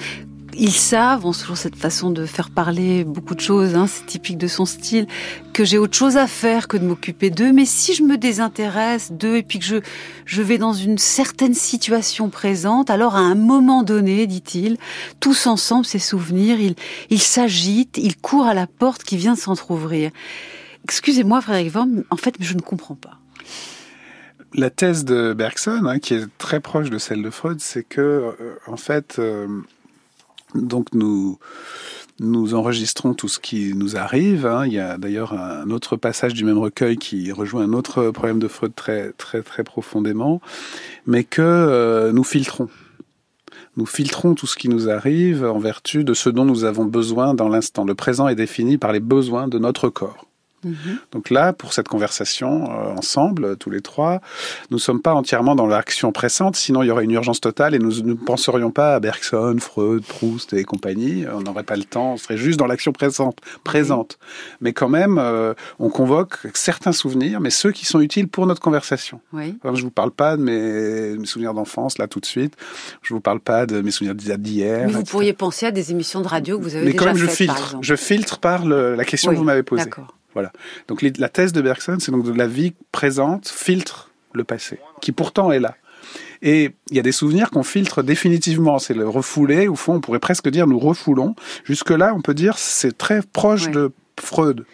ils 0.56 0.72
savent, 0.72 1.26
ont 1.26 1.32
toujours 1.32 1.58
cette 1.58 1.76
façon 1.76 2.12
de 2.12 2.26
faire 2.26 2.50
parler 2.50 3.04
beaucoup 3.04 3.36
de 3.36 3.40
choses, 3.40 3.76
hein, 3.76 3.88
c'est 3.88 4.06
typique 4.06 4.38
de 4.38 4.48
son 4.48 4.66
style, 4.66 5.08
que 5.52 5.66
j'ai 5.66 5.78
autre 5.78 5.98
chose 5.98 6.18
à 6.18 6.28
faire 6.28 6.68
que 6.68 6.78
de 6.78 6.86
m'occuper 6.86 7.30
d'eux. 7.30 7.52
Mais 7.52 7.66
si 7.66 7.94
je 7.94 8.04
me 8.04 8.18
désintéresse 8.18 9.12
d'eux 9.12 9.38
et 9.38 9.44
puis 9.44 9.60
que 9.60 9.66
je, 9.66 9.78
je 10.26 10.42
vais 10.42 10.58
dans 10.58 10.74
une 10.74 10.98
certaine 10.98 11.54
situation 11.54 12.30
présente, 12.30 12.90
alors 12.90 13.16
à 13.16 13.22
un 13.22 13.36
moment 13.36 13.84
donné, 13.84 14.28
dit-il, 14.28 14.78
tous 15.20 15.48
ensemble, 15.48 15.86
ces 15.86 16.00
souvenirs, 16.00 16.60
ils, 16.60 16.76
ils 17.10 17.22
s'agitent, 17.22 17.98
ils 17.98 18.18
courent 18.18 18.48
à 18.48 18.54
la 18.54 18.68
porte 18.68 19.04
qui 19.04 19.18
vient 19.18 19.34
de 19.34 19.40
s'entr'ouvrir. 19.40 20.12
Excusez-moi, 20.84 21.42
Frédéric 21.42 21.72
Vorm, 21.72 22.04
en 22.10 22.18
fait, 22.18 22.36
je 22.40 22.54
ne 22.54 22.62
comprends 22.62 22.96
pas 22.96 23.23
la 24.56 24.70
thèse 24.70 25.06
de 25.06 25.34
Bergson, 25.34 25.86
hein, 25.86 26.00
qui 26.00 26.14
est 26.14 26.26
très 26.38 26.60
proche 26.60 26.90
de 26.90 26.98
celle 26.98 27.22
de 27.22 27.30
Freud, 27.30 27.60
c'est 27.60 27.84
que, 27.84 28.02
euh, 28.02 28.56
en 28.68 28.78
fait, 28.78 29.18
euh, 29.20 29.48
donc 30.56 30.94
nous 30.94 31.40
nous 32.20 32.54
enregistrons 32.54 33.16
tout 33.16 33.28
ce 33.28 33.40
qui 33.40 33.74
nous 33.74 33.98
arrive. 33.98 34.46
Hein. 34.46 34.66
Il 34.68 34.74
y 34.74 34.80
a 34.80 34.98
d'ailleurs 34.98 35.34
un 35.34 35.70
autre 35.72 35.96
passage 35.96 36.34
du 36.34 36.46
même 36.46 36.60
recueil 36.60 36.98
qui 36.98 37.32
rejoint 37.32 37.64
un 37.64 37.74
autre 37.74 38.12
problème 38.12 38.40
de 38.40 38.48
Freud 38.48 38.74
très 38.76 39.14
très 39.14 39.42
très 39.42 39.64
profondément, 39.64 40.40
mais 41.08 41.24
que 41.24 41.42
euh, 41.42 42.12
nous 42.12 42.24
filtrons. 42.24 42.70
Nous 43.76 43.88
filtrons 43.88 44.36
tout 44.36 44.46
ce 44.46 44.56
qui 44.56 44.70
nous 44.70 44.90
arrive 44.90 45.44
en 45.44 45.58
vertu 45.58 46.04
de 46.04 46.14
ce 46.14 46.30
dont 46.30 46.46
nous 46.46 46.64
avons 46.64 46.86
besoin 46.86 47.34
dans 47.34 47.50
l'instant. 47.50 47.84
Le 47.84 47.96
présent 47.96 48.28
est 48.28 48.36
défini 48.36 48.78
par 48.78 48.92
les 48.92 49.00
besoins 49.00 49.48
de 49.48 49.58
notre 49.58 49.90
corps. 49.90 50.28
Mhm. 50.64 50.98
Donc 51.12 51.30
là, 51.30 51.54
pour 51.54 51.74
cette 51.74 51.88
conversation 51.88 52.72
euh, 52.72 52.94
ensemble, 52.98 53.58
tous 53.58 53.70
les 53.70 53.82
trois, 53.82 54.22
nous 54.72 54.78
ne 54.78 54.82
sommes 54.82 55.02
pas 55.02 55.14
entièrement 55.14 55.56
dans 55.56 55.68
l'action 55.68 56.12
pressante, 56.12 56.56
sinon 56.56 56.84
il 56.84 56.88
y 56.88 56.92
aurait 56.92 57.04
une 57.04 57.12
urgence 57.12 57.42
totale 57.42 57.76
et 57.76 57.80
nous 57.80 58.02
ne 58.02 58.14
penserions 58.14 58.72
pas 58.72 58.96
à 58.96 59.00
Bergson, 59.00 59.58
Freud, 59.60 60.04
Proust 60.04 60.54
et 60.54 60.64
compagnie. 60.64 61.26
On 61.32 61.42
n'aurait 61.42 61.64
pas 61.64 61.76
le 61.76 61.84
temps, 61.84 62.14
on 62.14 62.18
serait 62.18 62.38
juste 62.38 62.60
dans 62.60 62.68
l'action 62.68 62.92
présente. 62.92 63.40
présente. 63.64 64.18
Mais 64.62 64.74
quand 64.74 64.90
même, 64.90 65.18
euh, 65.18 65.54
on 65.80 65.90
convoque 65.90 66.38
certains 66.54 66.92
souvenirs, 66.92 67.40
mais 67.40 67.50
ceux 67.50 67.72
qui 67.72 67.86
sont 67.86 68.02
utiles 68.02 68.28
pour 68.28 68.46
notre 68.46 68.62
conversation. 68.62 69.20
Oui. 69.32 69.58
je 69.64 69.70
ne 69.70 69.82
vous 69.82 69.92
parle 69.92 70.12
pas 70.12 70.38
de 70.38 70.42
mes, 70.42 71.26
souvenirs 71.26 71.54
d'enfance, 71.54 71.98
là 71.98 72.08
tout 72.08 72.20
de 72.20 72.26
suite. 72.26 72.56
Je 73.02 73.14
ne 73.14 73.18
vous 73.18 73.22
parle 73.22 73.40
pas 73.40 73.66
de 73.66 73.82
mes 73.82 73.92
souvenirs 73.92 74.16
d'hier. 74.16 74.88
Mais 74.88 74.94
vous 74.94 75.04
pourriez 75.04 75.34
penser 75.34 75.66
à 75.66 75.72
des 75.72 75.92
émissions 75.92 76.22
de 76.22 76.28
radio 76.28 76.58
que 76.58 76.64
vous 76.64 76.76
avez 76.76 76.86
mais 76.86 76.92
déjà 76.92 77.04
quand 77.04 77.14
même, 77.14 77.18
je 77.18 77.28
filtre. 77.28 77.78
Je 77.82 77.96
filtre 77.96 78.40
par 78.40 78.66
la 78.66 79.06
question 79.06 79.32
que 79.32 79.38
vous 79.38 79.44
m'avez 79.44 79.64
posée. 79.64 79.86
D'accord. 79.86 80.16
Voilà. 80.34 80.52
Donc 80.88 81.02
la 81.02 81.30
thèse 81.30 81.54
de 81.54 81.62
Bergson, 81.62 81.98
c'est 82.00 82.12
donc 82.12 82.24
de 82.24 82.34
la 82.34 82.48
vie 82.48 82.74
présente 82.92 83.48
filtre 83.48 84.10
le 84.34 84.44
passé, 84.44 84.80
qui 85.02 85.12
pourtant 85.12 85.52
est 85.52 85.60
là. 85.60 85.76
Et 86.42 86.72
il 86.90 86.98
y 86.98 87.00
a 87.00 87.04
des 87.04 87.14
souvenirs 87.14 87.50
qu'on 87.52 87.64
filtre 87.64 88.04
définitivement. 88.04 88.78
C'est 88.78 88.94
le 88.94 89.08
refoulé. 89.08 89.68
Au 89.68 89.76
fond, 89.76 89.96
on 89.96 90.02
pourrait 90.02 90.20
presque 90.20 90.50
dire 90.50 90.68
nous 90.68 90.80
refoulons. 90.80 91.36
Jusque-là, 91.64 92.14
on 92.16 92.22
peut 92.22 92.34
dire 92.34 92.58
c'est 92.58 92.98
très 92.98 93.22
proche 93.22 93.70
de 93.70 93.92
Freud. 94.20 94.66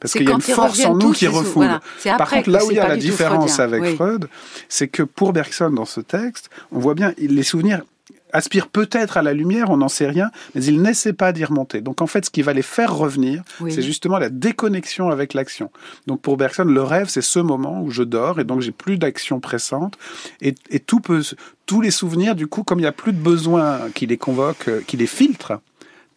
Parce 0.00 0.12
qu'il 0.12 0.28
y 0.28 0.30
a 0.30 0.34
une 0.34 0.40
force 0.40 0.84
en 0.84 0.94
nous 0.94 1.12
qui 1.12 1.26
refoule. 1.26 1.80
Par 2.04 2.30
contre, 2.30 2.50
là 2.50 2.64
où 2.64 2.70
il 2.70 2.76
y 2.76 2.80
a 2.80 2.88
la 2.88 2.96
différence 2.96 3.58
avec 3.58 3.96
Freud, 3.96 4.28
c'est 4.68 4.88
que 4.88 5.02
pour 5.02 5.32
Bergson, 5.32 5.70
dans 5.70 5.84
ce 5.84 6.00
texte, 6.00 6.50
on 6.72 6.78
voit 6.78 6.94
bien 6.94 7.12
les 7.18 7.42
souvenirs 7.42 7.82
aspire 8.32 8.68
peut-être 8.68 9.16
à 9.16 9.22
la 9.22 9.32
lumière, 9.32 9.70
on 9.70 9.78
n'en 9.78 9.88
sait 9.88 10.06
rien, 10.06 10.30
mais 10.54 10.64
il 10.64 10.80
n'essaie 10.80 11.12
pas 11.12 11.32
d'y 11.32 11.44
remonter. 11.44 11.80
Donc 11.80 12.02
en 12.02 12.06
fait, 12.06 12.24
ce 12.26 12.30
qui 12.30 12.42
va 12.42 12.52
les 12.52 12.62
faire 12.62 12.94
revenir, 12.94 13.42
c'est 13.68 13.82
justement 13.82 14.18
la 14.18 14.28
déconnexion 14.28 15.10
avec 15.10 15.34
l'action. 15.34 15.70
Donc 16.06 16.20
pour 16.20 16.36
Bergson, 16.36 16.64
le 16.64 16.82
rêve, 16.82 17.08
c'est 17.08 17.22
ce 17.22 17.38
moment 17.38 17.82
où 17.82 17.90
je 17.90 18.02
dors 18.02 18.40
et 18.40 18.44
donc 18.44 18.60
j'ai 18.60 18.72
plus 18.72 18.98
d'action 18.98 19.40
pressante 19.40 19.98
et, 20.40 20.54
et, 20.70 20.80
tout 20.80 21.00
peut, 21.00 21.22
tous 21.66 21.80
les 21.80 21.90
souvenirs, 21.90 22.34
du 22.34 22.46
coup, 22.46 22.62
comme 22.62 22.78
il 22.78 22.82
n'y 22.82 22.88
a 22.88 22.92
plus 22.92 23.12
de 23.12 23.18
besoin 23.18 23.90
qui 23.94 24.06
les 24.06 24.16
convoque, 24.16 24.68
euh, 24.68 24.80
qui 24.86 24.96
les 24.96 25.06
filtre, 25.06 25.60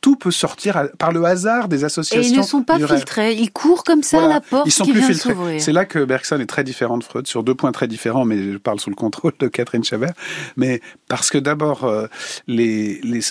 tout 0.02 0.16
peut 0.16 0.32
sortir 0.32 0.90
par 0.98 1.12
le 1.12 1.24
hasard 1.24 1.68
des 1.68 1.84
associations. 1.84 2.22
Et 2.22 2.34
ils 2.34 2.38
ne 2.38 2.44
sont 2.44 2.64
pas 2.64 2.78
filtrés, 2.78 3.34
ils 3.34 3.52
courent 3.52 3.84
comme 3.84 4.02
ça 4.02 4.26
à 4.26 4.28
la 4.28 4.42
porte 4.42 4.66
ils 4.66 4.72
sont 4.72 4.84
qui 4.84 4.92
plus 4.92 5.04
filtrés. 5.04 5.60
C'est 5.60 5.72
là 5.72 5.86
que 5.86 6.04
Bergson 6.04 6.40
est 6.40 6.48
très 6.48 6.64
différent 6.64 6.98
de 6.98 7.04
Freud 7.04 7.28
sur 7.28 7.44
deux 7.44 7.56
points 7.56 7.72
très 7.72 7.88
différents, 7.88 8.26
mais 8.26 8.52
je 8.52 8.58
parle 8.58 8.80
sous 8.80 8.90
le 8.90 8.96
contrôle 8.96 9.34
de 9.40 9.48
Catherine 9.48 9.84
Chabert. 9.84 10.14
Mais 10.58 10.82
parce 11.08 11.30
que 11.30 11.38
d'abord, 11.38 11.84
euh, 11.84 12.08
les, 12.48 13.00
les, 13.04 13.22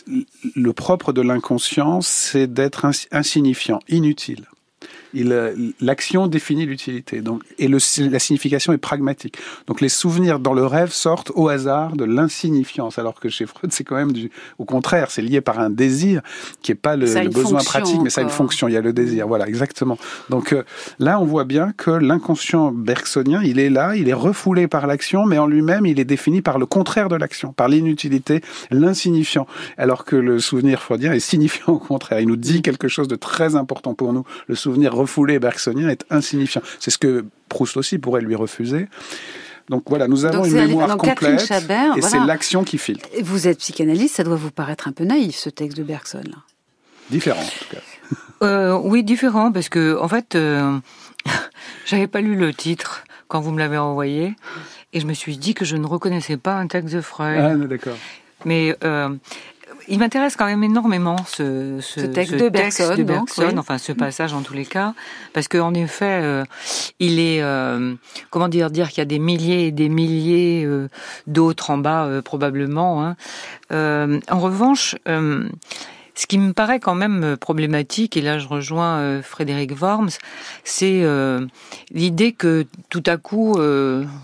le 0.54 0.72
propre 0.72 1.12
de 1.12 1.20
l'inconscient, 1.20 2.00
c'est 2.00 2.46
d'être 2.46 2.86
insignifiant, 3.10 3.80
inutile. 3.88 4.46
Euh, 5.16 5.54
l'action 5.80 6.26
définit 6.26 6.66
l'utilité. 6.66 7.20
Donc, 7.20 7.42
et 7.58 7.68
le, 7.68 7.78
la 8.10 8.18
signification 8.18 8.72
est 8.72 8.78
pragmatique. 8.78 9.36
Donc, 9.66 9.80
les 9.80 9.88
souvenirs 9.88 10.38
dans 10.38 10.54
le 10.54 10.64
rêve 10.64 10.92
sortent 10.92 11.32
au 11.34 11.48
hasard 11.48 11.96
de 11.96 12.04
l'insignifiance, 12.04 12.98
alors 12.98 13.18
que 13.20 13.28
chez 13.28 13.46
Freud, 13.46 13.72
c'est 13.72 13.84
quand 13.84 13.96
même 13.96 14.12
du, 14.12 14.30
au 14.58 14.64
contraire, 14.64 15.10
c'est 15.10 15.22
lié 15.22 15.40
par 15.40 15.58
un 15.58 15.70
désir 15.70 16.22
qui 16.62 16.72
est 16.72 16.76
pas 16.76 16.96
le, 16.96 17.06
besoin 17.28 17.62
pratique, 17.62 18.00
mais 18.02 18.10
ça 18.10 18.20
a 18.20 18.24
une 18.24 18.30
fonction. 18.30 18.68
Il 18.68 18.74
y 18.74 18.76
a 18.76 18.80
le 18.80 18.92
désir. 18.92 19.26
Voilà, 19.26 19.48
exactement. 19.48 19.98
Donc 20.28 20.52
euh, 20.52 20.62
là, 20.98 21.20
on 21.20 21.24
voit 21.24 21.44
bien 21.44 21.72
que 21.76 21.90
l'inconscient 21.90 22.72
bergsonien, 22.72 23.42
il 23.42 23.58
est 23.58 23.70
là, 23.70 23.96
il 23.96 24.08
est 24.08 24.14
refoulé 24.14 24.68
par 24.68 24.86
l'action, 24.86 25.26
mais 25.26 25.38
en 25.38 25.46
lui-même, 25.46 25.86
il 25.86 25.98
est 25.98 26.04
défini 26.04 26.42
par 26.42 26.58
le 26.58 26.66
contraire 26.66 27.08
de 27.08 27.16
l'action, 27.16 27.52
par 27.52 27.68
l'inutilité, 27.68 28.40
l'insignifiant. 28.70 29.46
Alors 29.76 30.04
que 30.04 30.16
le 30.16 30.38
souvenir 30.38 30.82
freudien 30.82 31.12
est 31.12 31.20
signifiant 31.20 31.74
au 31.74 31.78
contraire. 31.78 32.20
Il 32.20 32.28
nous 32.28 32.36
dit 32.36 32.62
quelque 32.62 32.88
chose 32.88 33.08
de 33.08 33.16
très 33.16 33.56
important 33.56 33.94
pour 33.94 34.12
nous. 34.12 34.24
Le 34.48 34.54
souvenir 34.54 34.94
refoulé 35.00 35.38
bergsonien 35.38 35.88
est 35.88 36.04
insignifiant. 36.10 36.62
C'est 36.78 36.90
ce 36.90 36.98
que 36.98 37.24
Proust 37.48 37.76
aussi 37.76 37.98
pourrait 37.98 38.20
lui 38.20 38.34
refuser. 38.34 38.88
Donc 39.68 39.84
voilà, 39.86 40.08
nous 40.08 40.24
avons 40.24 40.44
une 40.44 40.54
mémoire 40.54 40.96
complète 40.96 41.50
et 41.96 42.02
c'est 42.02 42.18
l'action 42.26 42.64
qui 42.64 42.76
filtre. 42.78 43.08
Vous 43.22 43.46
êtes 43.46 43.58
psychanalyste, 43.58 44.16
ça 44.16 44.24
doit 44.24 44.36
vous 44.36 44.50
paraître 44.50 44.88
un 44.88 44.92
peu 44.92 45.04
naïf 45.04 45.36
ce 45.36 45.48
texte 45.48 45.76
de 45.78 45.84
Bergson. 45.84 46.22
Différent 47.10 47.40
en 47.40 47.44
tout 47.44 47.74
cas. 47.76 47.82
Euh, 48.42 48.78
oui, 48.82 49.04
différent 49.04 49.52
parce 49.52 49.68
que 49.68 49.98
en 50.00 50.08
fait, 50.08 50.34
euh, 50.34 50.78
j'avais 51.86 52.06
pas 52.06 52.20
lu 52.20 52.34
le 52.36 52.52
titre 52.54 53.04
quand 53.28 53.40
vous 53.40 53.52
me 53.52 53.58
l'avez 53.58 53.78
envoyé 53.78 54.34
et 54.92 55.00
je 55.00 55.06
me 55.06 55.12
suis 55.12 55.36
dit 55.36 55.54
que 55.54 55.64
je 55.64 55.76
ne 55.76 55.86
reconnaissais 55.86 56.36
pas 56.36 56.54
un 56.54 56.66
texte 56.66 56.94
de 56.94 57.00
Freud. 57.00 57.38
Ah, 57.38 57.54
d'accord. 57.54 57.96
Mais 58.44 58.76
euh, 58.82 59.10
il 59.90 59.98
m'intéresse 59.98 60.36
quand 60.36 60.46
même 60.46 60.62
énormément 60.62 61.16
ce, 61.26 61.78
ce, 61.80 62.00
texte, 62.00 62.34
de 62.34 62.48
Bergson, 62.48 63.58
enfin 63.58 63.76
ce 63.76 63.92
passage 63.92 64.32
en 64.32 64.42
tous 64.42 64.54
les 64.54 64.64
cas, 64.64 64.94
parce 65.32 65.48
qu'en 65.48 65.74
effet, 65.74 66.20
euh, 66.22 66.44
il 67.00 67.18
est, 67.18 67.42
euh, 67.42 67.94
comment 68.30 68.48
dire, 68.48 68.70
dire 68.70 68.88
qu'il 68.88 68.98
y 68.98 69.00
a 69.02 69.06
des 69.06 69.18
milliers 69.18 69.66
et 69.66 69.72
des 69.72 69.88
milliers 69.88 70.64
euh, 70.64 70.88
d'autres 71.26 71.70
en 71.70 71.78
bas 71.78 72.08
probablement. 72.24 73.04
Hein. 73.04 73.16
en 74.30 74.38
revanche, 74.38 74.96
ce 76.20 76.26
qui 76.26 76.36
me 76.36 76.52
paraît 76.52 76.80
quand 76.80 76.94
même 76.94 77.24
euh, 77.24 77.36
problématique, 77.38 78.14
et 78.14 78.20
là 78.20 78.38
je 78.38 78.46
rejoins 78.46 78.98
euh, 78.98 79.22
Frédéric 79.22 79.72
Worms, 79.80 80.10
c'est 80.64 81.00
euh, 81.02 81.46
l'idée 81.92 82.32
que 82.32 82.66
tout 82.90 83.02
à 83.06 83.16
coup, 83.16 83.56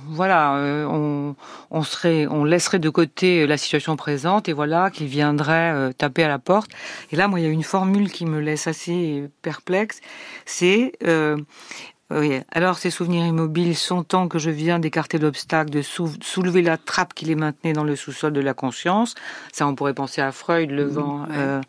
voilà, 0.09 0.87
on, 0.91 1.83
serait, 1.83 2.27
on 2.27 2.45
laisserait 2.45 2.79
de 2.79 2.91
côté 2.91 3.47
la 3.47 3.57
situation 3.57 3.97
présente 3.97 4.51
et 4.51 4.53
voilà 4.53 4.91
qu'il 4.91 5.07
viendrait 5.07 5.93
taper 5.95 6.25
à 6.25 6.29
la 6.29 6.39
porte. 6.39 6.71
Et 7.13 7.17
là, 7.17 7.29
moi, 7.29 7.41
il 7.41 7.45
y 7.45 7.47
a 7.47 7.51
une 7.51 7.63
formule 7.63 8.11
qui 8.11 8.27
me 8.27 8.41
laisse 8.41 8.67
assez 8.67 9.25
perplexe, 9.43 10.01
c'est 10.45 10.93
oui. 12.11 12.41
Alors, 12.53 12.79
ces 12.79 12.91
souvenirs 12.91 13.27
immobiles 13.27 13.77
sont 13.77 14.05
tant 14.05 14.29
que 14.29 14.39
je 14.39 14.51
viens 14.51 14.79
d'écarter 14.79 15.19
l'obstacle, 15.19 15.71
de 15.71 15.83
soulever 15.83 16.63
la 16.63 16.77
trappe 16.77 17.15
qui 17.15 17.25
les 17.25 17.35
maintenait 17.35 17.73
dans 17.73 17.85
le 17.85 17.97
sous-sol 17.97 18.33
de 18.33 18.41
la 18.41 18.55
conscience. 18.55 19.15
Ça, 19.53 19.67
on 19.67 19.75
pourrait 19.75 19.95
penser 19.95 20.21
à 20.21 20.31
Freud, 20.31 20.71
le 20.71 20.85
vent. 20.85 21.27
Euh, 21.31 21.61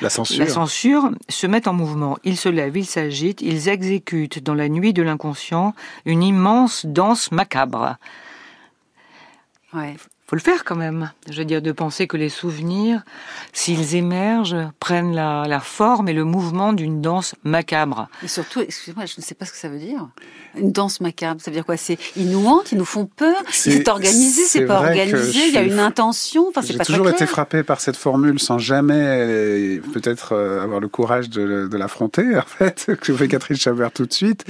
la 0.00 0.10
censure. 0.10 0.38
La 0.38 0.48
censure 0.48 1.10
se 1.28 1.46
met 1.46 1.68
en 1.68 1.74
mouvement. 1.74 2.18
Ils 2.24 2.36
se 2.36 2.48
lèvent, 2.48 2.76
ils 2.76 2.86
s'agitent, 2.86 3.40
ils 3.40 3.68
exécutent 3.68 4.42
dans 4.42 4.54
la 4.54 4.68
nuit 4.68 4.92
de 4.92 5.02
l'inconscient 5.02 5.74
une 6.06 6.22
immense 6.22 6.84
danse 6.84 7.30
macabre. 7.30 7.96
Ouais 9.72 9.96
faut 10.32 10.36
le 10.36 10.40
faire 10.40 10.64
quand 10.64 10.76
même. 10.76 11.10
Je 11.28 11.36
veux 11.36 11.44
dire, 11.44 11.60
de 11.60 11.72
penser 11.72 12.06
que 12.06 12.16
les 12.16 12.30
souvenirs, 12.30 13.02
s'ils 13.52 13.96
émergent, 13.96 14.56
prennent 14.80 15.14
la, 15.14 15.44
la, 15.46 15.60
forme 15.60 16.08
et 16.08 16.14
le 16.14 16.24
mouvement 16.24 16.72
d'une 16.72 17.02
danse 17.02 17.34
macabre. 17.44 18.08
Et 18.22 18.28
surtout, 18.28 18.60
excusez-moi, 18.60 19.04
je 19.04 19.16
ne 19.18 19.22
sais 19.22 19.34
pas 19.34 19.44
ce 19.44 19.52
que 19.52 19.58
ça 19.58 19.68
veut 19.68 19.78
dire. 19.78 20.08
Une 20.56 20.72
danse 20.72 21.02
macabre, 21.02 21.38
ça 21.42 21.50
veut 21.50 21.54
dire 21.54 21.66
quoi? 21.66 21.76
C'est 21.76 21.98
ils 22.16 22.30
nous 22.30 22.46
hantent, 22.46 22.72
ils 22.72 22.78
nous 22.78 22.86
font 22.86 23.04
peur. 23.04 23.36
C'est 23.50 23.86
organisé, 23.88 24.44
c'est 24.44 24.64
pas 24.64 24.80
organisé. 24.80 25.48
Il 25.48 25.52
y 25.52 25.58
a 25.58 25.62
une 25.62 25.78
intention. 25.78 26.48
Enfin, 26.48 26.62
J'ai 26.62 26.78
toujours 26.78 27.10
été 27.10 27.26
frappé 27.26 27.62
par 27.62 27.82
cette 27.82 27.96
formule 27.96 28.40
sans 28.40 28.56
jamais 28.56 29.80
peut-être 29.92 30.32
euh, 30.32 30.62
avoir 30.62 30.80
le 30.80 30.88
courage 30.88 31.28
de, 31.28 31.68
de 31.68 31.76
l'affronter. 31.76 32.22
En 32.42 32.64
fait, 32.64 32.90
que 33.00 33.14
fait 33.14 33.28
Catherine 33.28 33.56
Chabert 33.56 33.92
tout 33.92 34.04
de 34.04 34.12
suite. 34.12 34.44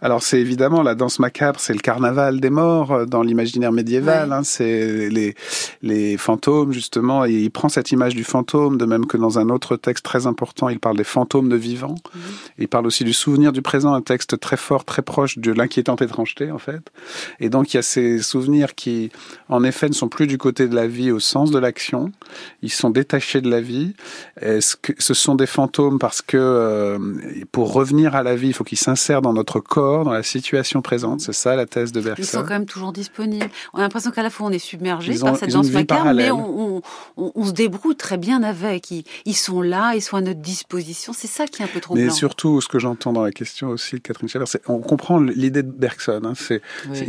Alors 0.00 0.22
c'est 0.22 0.40
évidemment 0.40 0.82
la 0.82 0.94
danse 0.94 1.18
macabre, 1.18 1.60
c'est 1.60 1.72
le 1.72 1.78
carnaval 1.78 2.40
des 2.40 2.50
morts 2.50 2.92
euh, 2.92 3.04
dans 3.06 3.22
l'imaginaire 3.22 3.72
médiéval. 3.72 4.32
Hein, 4.32 4.42
c'est 4.44 5.08
les, 5.18 5.34
les 5.82 6.16
fantômes, 6.16 6.72
justement, 6.72 7.24
et 7.24 7.32
il 7.32 7.50
prend 7.50 7.68
cette 7.68 7.92
image 7.92 8.14
du 8.14 8.24
fantôme, 8.24 8.78
de 8.78 8.84
même 8.84 9.06
que 9.06 9.16
dans 9.16 9.38
un 9.38 9.48
autre 9.48 9.76
texte 9.76 10.04
très 10.04 10.26
important, 10.26 10.68
il 10.68 10.78
parle 10.78 10.96
des 10.96 11.04
fantômes 11.04 11.48
de 11.48 11.56
vivants. 11.56 11.96
Mhm. 12.14 12.20
Il 12.58 12.68
parle 12.68 12.86
aussi 12.86 13.04
du 13.04 13.12
souvenir 13.12 13.52
du 13.52 13.62
présent, 13.62 13.92
un 13.94 14.02
texte 14.02 14.38
très 14.38 14.56
fort, 14.56 14.84
très 14.84 15.02
proche 15.02 15.38
de 15.38 15.52
l'inquiétante 15.52 16.02
étrangeté, 16.02 16.50
en 16.50 16.58
fait. 16.58 16.82
Et 17.40 17.48
donc, 17.48 17.72
il 17.72 17.76
y 17.76 17.80
a 17.80 17.82
ces 17.82 18.20
souvenirs 18.20 18.74
qui, 18.74 19.10
en 19.48 19.64
effet, 19.64 19.88
ne 19.88 19.94
sont 19.94 20.08
plus 20.08 20.26
du 20.26 20.38
côté 20.38 20.68
de 20.68 20.74
la 20.74 20.86
vie 20.86 21.10
au 21.10 21.20
sens 21.20 21.50
de 21.50 21.58
l'action. 21.58 22.12
Ils 22.62 22.72
sont 22.72 22.90
détachés 22.90 23.40
de 23.40 23.50
la 23.50 23.60
vie. 23.60 23.94
Est-ce 24.40 24.76
que 24.76 24.92
ce 24.98 25.14
sont 25.14 25.34
des 25.34 25.46
fantômes 25.46 25.98
parce 25.98 26.22
que, 26.22 26.36
euh, 26.36 26.98
pour 27.52 27.72
revenir 27.72 28.14
à 28.14 28.22
la 28.22 28.36
vie, 28.36 28.48
il 28.48 28.52
faut 28.54 28.64
qu'ils 28.64 28.78
s'insèrent 28.78 29.22
dans 29.22 29.32
notre 29.32 29.60
corps, 29.60 30.04
dans 30.04 30.12
la 30.12 30.22
situation 30.22 30.82
présente? 30.82 31.20
C'est 31.20 31.32
ça 31.32 31.56
la 31.56 31.66
thèse 31.66 31.92
de 31.92 32.00
Bergson. 32.00 32.22
Ils 32.22 32.26
sont 32.26 32.42
quand 32.42 32.50
même 32.50 32.66
toujours 32.66 32.92
disponibles. 32.92 33.50
On 33.72 33.78
a 33.78 33.82
l'impression 33.82 34.10
qu'à 34.10 34.22
la 34.22 34.30
fois 34.30 34.46
on 34.46 34.50
est 34.50 34.58
submergé 34.58 35.07
par 35.16 35.36
cette 35.36 35.50
danse 35.50 35.70
macabre, 35.70 36.12
mais 36.14 36.30
on, 36.30 36.82
se 37.44 37.52
débrouille 37.52 37.96
très 37.96 38.18
bien 38.18 38.42
avec. 38.42 38.90
Ils, 38.90 39.34
sont 39.34 39.62
là, 39.62 39.94
ils 39.94 40.02
sont 40.02 40.16
à 40.16 40.20
notre 40.20 40.40
disposition. 40.40 41.12
C'est 41.12 41.28
ça 41.28 41.46
qui 41.46 41.62
est 41.62 41.64
un 41.64 41.68
peu 41.68 41.80
troublant. 41.80 42.04
Mais 42.04 42.10
surtout, 42.10 42.60
ce 42.60 42.68
que 42.68 42.78
j'entends 42.78 43.12
dans 43.12 43.22
la 43.22 43.32
question 43.32 43.68
aussi, 43.68 44.00
Catherine 44.00 44.28
Chabert, 44.28 44.48
c'est 44.48 44.62
on 44.68 44.80
comprend 44.80 45.18
l'idée 45.18 45.62
de 45.62 45.70
Bergson. 45.70 46.22
Hein. 46.24 46.32
c'est 46.36 46.62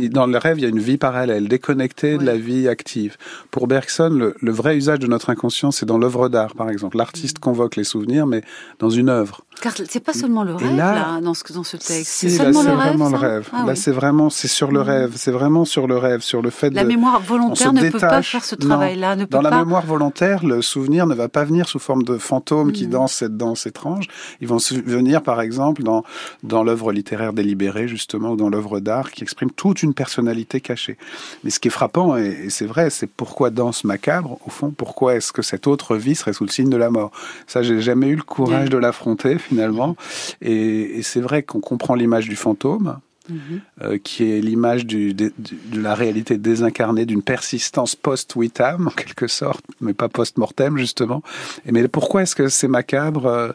dans 0.08 0.26
le 0.26 0.38
rêve, 0.38 0.58
il 0.58 0.62
y 0.62 0.66
a 0.66 0.68
une 0.68 0.78
vie 0.78 0.98
parallèle, 0.98 1.48
déconnectée 1.48 2.18
de 2.18 2.24
la 2.24 2.36
vie 2.36 2.68
active. 2.68 3.16
Pour 3.50 3.66
Bergson, 3.66 4.32
le, 4.40 4.52
vrai 4.52 4.76
usage 4.76 4.98
de 4.98 5.06
notre 5.06 5.30
inconscient, 5.30 5.70
c'est 5.70 5.86
dans 5.86 5.98
l'œuvre 5.98 6.28
d'art, 6.28 6.54
par 6.54 6.70
exemple. 6.70 6.96
L'artiste 6.96 7.38
mm. 7.38 7.40
convoque 7.40 7.76
les 7.76 7.84
souvenirs, 7.84 8.26
mais 8.26 8.42
dans 8.78 8.90
une 8.90 9.08
œuvre. 9.08 9.44
Car 9.60 9.72
c'est 9.88 10.00
pas 10.00 10.12
seulement 10.12 10.44
le 10.44 10.54
rêve 10.54 10.76
là, 10.76 11.20
dans, 11.20 11.34
ce, 11.34 11.52
dans 11.52 11.64
ce 11.64 11.76
texte. 11.76 12.06
C'est 12.06 12.30
seulement 12.30 12.62
le 12.62 12.70
rêve. 12.70 12.96
Vraiment 12.96 13.10
le 13.10 13.16
rêve. 13.16 13.48
Ah 13.52 13.64
là, 13.66 13.74
c'est 13.74 13.90
vraiment, 13.90 14.30
c'est 14.30 14.48
sur 14.48 14.72
le 14.72 14.80
mm. 14.80 14.82
rêve. 14.82 15.12
C'est 15.16 15.30
vraiment 15.30 15.64
sur 15.64 15.86
le 15.86 15.96
rêve, 15.96 16.20
sur 16.20 16.42
le 16.42 16.50
fait 16.50 16.70
la 16.70 16.84
mémoire 16.84 17.20
volontaire 17.20 17.72
ne 17.72 17.90
peut 17.90 17.98
pas 17.98 18.22
faire 18.22 18.44
ce 18.44 18.54
travail-là. 18.54 19.16
Dans 19.16 19.42
la 19.42 19.58
mémoire 19.58 19.84
volontaire, 19.84 20.44
le 20.44 20.62
souvenir 20.62 21.06
ne 21.06 21.14
va 21.14 21.28
pas 21.28 21.44
venir 21.44 21.68
sous 21.68 21.78
forme 21.78 22.02
de 22.02 22.18
fantômes 22.18 22.72
qui 22.72 22.86
mm. 22.86 22.90
dansent 22.90 23.12
cette 23.12 23.36
danse 23.36 23.66
étrange. 23.66 24.06
Ils 24.40 24.48
vont 24.48 24.58
venir, 24.86 25.22
par 25.22 25.40
exemple, 25.40 25.82
dans 25.82 26.04
dans 26.42 26.62
l'œuvre 26.64 26.92
littéraire 26.92 27.32
délibérée 27.32 27.88
justement 27.88 28.32
ou 28.32 28.36
dans 28.36 28.48
l'œuvre 28.48 28.80
d'art 28.80 29.10
qui 29.10 29.22
exprime 29.22 29.50
toute 29.50 29.82
une 29.82 29.94
personnalité 29.94 30.60
cachée. 30.60 30.96
Mais 31.44 31.50
ce 31.50 31.60
qui 31.60 31.68
est 31.68 31.70
frappant 31.70 32.16
et, 32.16 32.50
c'est 32.50 32.66
vrai, 32.66 32.90
c'est 32.90 33.06
pourquoi 33.08 33.50
danse 33.50 33.84
macabre 33.84 34.38
au 34.46 34.50
fond? 34.50 34.72
Pourquoi 34.76 35.16
est-ce 35.16 35.32
que 35.32 35.42
cette 35.42 35.66
autre 35.66 35.96
vie 35.96 36.14
serait 36.14 36.32
sous 36.32 36.44
le 36.44 36.50
signe 36.50 36.70
de 36.70 36.76
la 36.76 36.90
mort? 36.90 37.10
Ça, 37.46 37.62
j'ai 37.62 37.80
jamais 37.80 38.08
eu 38.08 38.16
le 38.16 38.22
courage 38.22 38.70
de 38.70 38.78
l'affronter 38.78 39.36
finalement. 39.50 39.96
Et, 40.40 41.02
c'est 41.02 41.20
vrai 41.20 41.42
qu'on 41.42 41.60
comprend 41.60 41.94
l'image 41.94 42.28
du 42.28 42.36
fantôme. 42.36 42.98
Mhm. 43.28 43.60
Euh, 43.82 43.98
qui 44.02 44.28
est 44.32 44.40
l'image 44.40 44.86
de, 44.86 45.12
de, 45.12 45.32
la 45.80 45.94
réalité 45.94 46.36
désincarnée 46.36 47.06
d'une 47.06 47.22
persistance 47.22 47.94
post-Witam, 47.94 48.88
en 48.88 48.90
quelque 48.90 49.28
sorte, 49.28 49.64
mais 49.80 49.92
pas 49.92 50.08
post-mortem, 50.08 50.76
justement. 50.78 51.22
Et 51.64 51.70
mais 51.70 51.86
pourquoi 51.86 52.22
est-ce 52.22 52.34
que 52.34 52.48
c'est 52.48 52.66
macabre 52.66 53.26
euh, 53.26 53.52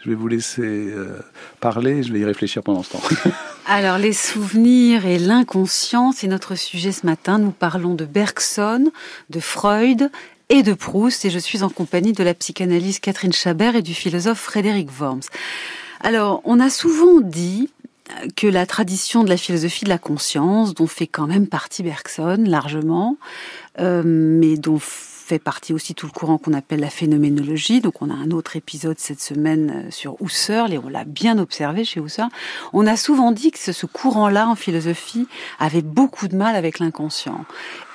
Je 0.00 0.08
vais 0.08 0.16
vous 0.16 0.26
laisser 0.26 0.62
euh, 0.62 1.20
parler, 1.60 2.02
je 2.02 2.12
vais 2.12 2.20
y 2.20 2.24
réfléchir 2.24 2.64
pendant 2.64 2.82
ce 2.82 2.92
temps. 2.92 3.02
Alors, 3.66 3.98
les 3.98 4.14
souvenirs 4.14 5.06
et 5.06 5.18
l'inconscient, 5.20 6.10
c'est 6.10 6.26
notre 6.26 6.56
sujet 6.56 6.90
ce 6.90 7.06
matin. 7.06 7.38
Nous 7.38 7.52
parlons 7.52 7.94
de 7.94 8.06
Bergson, 8.06 8.90
de 9.30 9.38
Freud 9.40 10.10
et 10.48 10.62
de 10.62 10.74
Proust, 10.74 11.24
et 11.24 11.30
je 11.30 11.38
suis 11.38 11.62
en 11.62 11.68
compagnie 11.68 12.12
de 12.12 12.22
la 12.22 12.34
psychanalyste 12.34 13.00
Catherine 13.00 13.32
Chabert 13.32 13.76
et 13.76 13.82
du 13.82 13.94
philosophe 13.94 14.40
Frédéric 14.40 14.88
Worms. 14.98 15.22
Alors, 16.00 16.42
on 16.44 16.60
a 16.60 16.70
souvent 16.70 17.20
dit 17.20 17.70
que 18.36 18.46
la 18.46 18.66
tradition 18.66 19.24
de 19.24 19.28
la 19.28 19.36
philosophie 19.36 19.84
de 19.84 19.88
la 19.88 19.98
conscience, 19.98 20.74
dont 20.74 20.86
fait 20.86 21.06
quand 21.06 21.26
même 21.26 21.46
partie 21.46 21.82
Bergson 21.82 22.44
largement, 22.46 23.16
euh, 23.80 24.02
mais 24.04 24.56
dont 24.56 24.78
fait 25.24 25.38
partie 25.38 25.72
aussi 25.72 25.94
tout 25.94 26.04
le 26.04 26.12
courant 26.12 26.36
qu'on 26.36 26.52
appelle 26.52 26.80
la 26.80 26.90
phénoménologie. 26.90 27.80
Donc 27.80 28.02
on 28.02 28.10
a 28.10 28.14
un 28.14 28.30
autre 28.30 28.56
épisode 28.56 28.98
cette 28.98 29.22
semaine 29.22 29.84
euh, 29.86 29.90
sur 29.90 30.16
Husserl 30.20 30.72
et 30.72 30.78
on 30.78 30.88
l'a 30.88 31.04
bien 31.04 31.38
observé 31.38 31.84
chez 31.84 31.98
Husserl. 32.00 32.28
On 32.74 32.86
a 32.86 32.96
souvent 32.96 33.32
dit 33.32 33.50
que 33.50 33.58
ce 33.58 33.86
courant-là 33.86 34.48
en 34.48 34.54
philosophie 34.54 35.26
avait 35.58 35.80
beaucoup 35.80 36.28
de 36.28 36.36
mal 36.36 36.56
avec 36.56 36.78
l'inconscient 36.78 37.46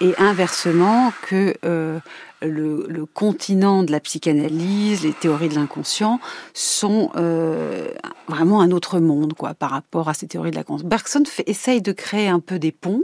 et 0.01 0.13
inversement 0.17 1.11
que 1.21 1.55
euh, 1.65 1.99
le, 2.41 3.05
continent 3.05 3.83
de 3.83 3.91
la 3.91 3.99
psychanalyse, 3.99 5.03
les 5.03 5.13
théories 5.13 5.49
de 5.49 5.55
l'inconscient 5.55 6.19
sont 6.53 7.11
euh, 7.15 7.89
vraiment 8.27 8.61
un 8.61 8.71
autre 8.71 8.99
monde 8.99 9.33
quoi 9.33 9.53
par 9.53 9.71
rapport 9.71 10.09
à 10.09 10.13
ces 10.13 10.27
théories 10.27 10.51
de 10.51 10.55
l'inconscient. 10.55 10.87
Bergson 10.87 11.23
fait, 11.25 11.47
essaye 11.47 11.81
de 11.81 11.91
créer 11.91 12.27
un 12.27 12.39
peu 12.39 12.59
des 12.59 12.71
ponts. 12.71 13.03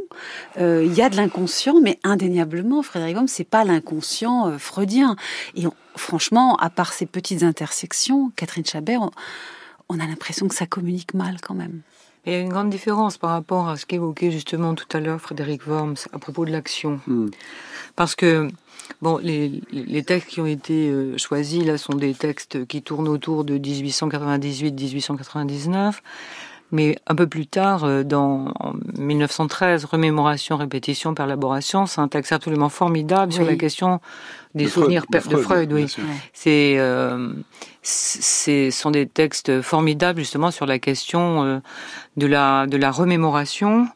Euh, 0.58 0.84
il 0.86 0.93
y 0.93 1.01
a 1.01 1.10
de 1.10 1.17
l'inconscient, 1.17 1.81
mais 1.81 1.99
indéniablement, 2.03 2.81
Frédéric 2.81 3.17
Homme, 3.17 3.27
c'est 3.27 3.43
pas 3.43 3.63
l'inconscient 3.63 4.47
euh, 4.47 4.58
freudien. 4.58 5.15
Et 5.55 5.63
franchement, 5.95 6.55
à 6.58 6.69
part 6.69 6.93
ces 6.93 7.05
petites 7.05 7.43
intersections, 7.43 8.31
Catherine 8.36 8.65
Chabert, 8.65 9.01
on, 9.89 9.99
a 9.99 10.08
l'impression 10.08 10.47
que 10.47 10.55
ça 10.55 10.65
communique 10.65 11.13
mal 11.13 11.38
quand 11.41 11.53
même. 11.53 11.81
Il 12.26 12.34
y 12.34 12.36
a 12.36 12.40
une 12.40 12.50
grande 12.50 12.70
différence 12.70 13.18
par 13.18 13.32
rapport 13.32 13.70
à 13.70 13.78
ce 13.78 13.86
qu'évoquait 13.86 14.32
justement 14.32 14.74
tout 14.74 14.88
à 14.94 15.00
l'heure 15.00 15.22
Frédéric 15.22 15.68
Worms 15.68 15.96
à 16.12 16.20
propos 16.20 16.46
de 16.46 16.52
l'action. 16.52 17.00
Hmm. 17.08 17.30
Parce 17.96 18.16
que 18.16 18.50
Bon, 19.02 19.18
les, 19.18 19.64
les, 19.72 20.04
textes 20.04 20.30
qui 20.30 20.42
ont 20.42 20.46
été 20.46 20.90
euh, 20.90 21.18
choisis 21.18 21.66
là 21.66 21.78
sont 21.78 21.96
des 21.96 22.14
textes 22.14 22.68
qui 22.68 22.84
tournent 22.84 23.08
autour 23.08 23.44
de 23.44 23.58
1898-1899, 23.58 25.96
mais 26.71 26.97
un 27.08 27.15
peu 27.15 27.28
plus 27.28 27.47
tard, 27.47 27.84
euh, 27.84 28.04
dans 28.04 28.54
1913, 28.97 29.86
Remémoration, 29.86 30.58
répétition, 30.58 31.13
perlaboration, 31.13 31.86
c'est 31.86 32.01
un 32.01 32.08
texte 32.08 32.32
absolument 32.32 32.69
formidable 32.69 33.32
sur 33.34 33.45
la 33.45 33.56
question 33.56 34.01
des 34.56 34.67
souvenirs 34.67 35.06
de 35.10 35.38
Freud. 35.38 35.71
oui. 35.73 35.88
C'est, 36.34 36.75
euh, 36.78 37.34
ce 37.84 38.69
sont 38.71 38.91
des 38.91 39.06
textes 39.06 39.62
formidables 39.62 40.19
justement 40.19 40.51
sur 40.51 40.65
la 40.65 40.80
question 40.80 41.62
de 42.17 42.28
la 42.28 42.65
de 42.67 42.78
la 42.78 42.91
remémoration. 42.91 43.88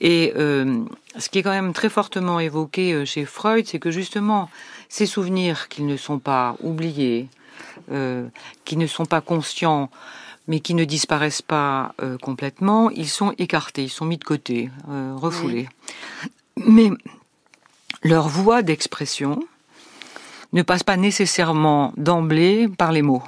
Et 0.00 0.32
euh, 0.36 0.84
ce 1.18 1.28
qui 1.28 1.38
est 1.38 1.42
quand 1.42 1.50
même 1.50 1.72
très 1.72 1.88
fortement 1.88 2.40
évoqué 2.40 2.92
euh, 2.92 3.04
chez 3.04 3.24
Freud, 3.24 3.66
c'est 3.66 3.78
que 3.78 3.90
justement, 3.90 4.48
ces 4.88 5.06
souvenirs 5.06 5.68
qui 5.68 5.82
ne 5.82 5.96
sont 5.96 6.18
pas 6.18 6.56
oubliés, 6.62 7.28
euh, 7.92 8.26
qui 8.64 8.76
ne 8.76 8.86
sont 8.86 9.04
pas 9.04 9.20
conscients, 9.20 9.90
mais 10.50 10.60
qui 10.60 10.74
ne 10.74 10.84
disparaissent 10.84 11.40
pas 11.42 11.94
euh, 12.02 12.18
complètement, 12.18 12.90
ils 12.90 13.08
sont 13.08 13.32
écartés, 13.38 13.84
ils 13.84 13.88
sont 13.88 14.04
mis 14.04 14.18
de 14.18 14.24
côté, 14.24 14.68
euh, 14.90 15.14
refoulés. 15.16 15.68
Mais 16.66 16.90
leur 18.02 18.28
voie 18.28 18.60
d'expression 18.60 19.42
ne 20.52 20.62
passe 20.62 20.82
pas 20.82 20.96
nécessairement 20.96 21.94
d'emblée 21.96 22.68
par 22.68 22.92
les 22.92 23.02
mots. 23.02 23.22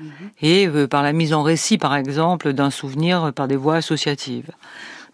Mhm. 0.00 0.10
Et 0.42 0.68
par 0.88 1.02
la 1.02 1.12
mise 1.12 1.32
en 1.32 1.42
récit, 1.42 1.78
par 1.78 1.94
exemple, 1.94 2.52
d'un 2.52 2.70
souvenir 2.70 3.32
par 3.32 3.46
des 3.46 3.56
voies 3.56 3.76
associatives. 3.76 4.50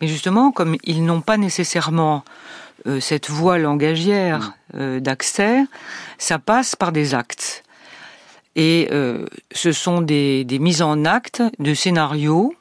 Mais 0.00 0.08
justement, 0.08 0.50
comme 0.52 0.76
ils 0.84 1.04
n'ont 1.04 1.20
pas 1.20 1.36
nécessairement 1.36 2.24
euh, 2.86 2.98
cette 2.98 3.30
voie 3.30 3.58
langagière 3.58 4.40
mm. 4.40 4.76
euh, 4.76 5.00
d'accès, 5.00 5.64
ça 6.18 6.38
passe 6.38 6.74
par 6.74 6.90
des 6.90 7.14
actes. 7.14 7.62
Et 8.56 8.88
euh, 8.92 9.26
ce 9.52 9.72
sont 9.72 10.02
des, 10.02 10.44
des, 10.44 10.58
mises 10.58 10.82
en 10.82 11.04
acte 11.04 11.42
de 11.58 11.74
scénarios 11.74 12.54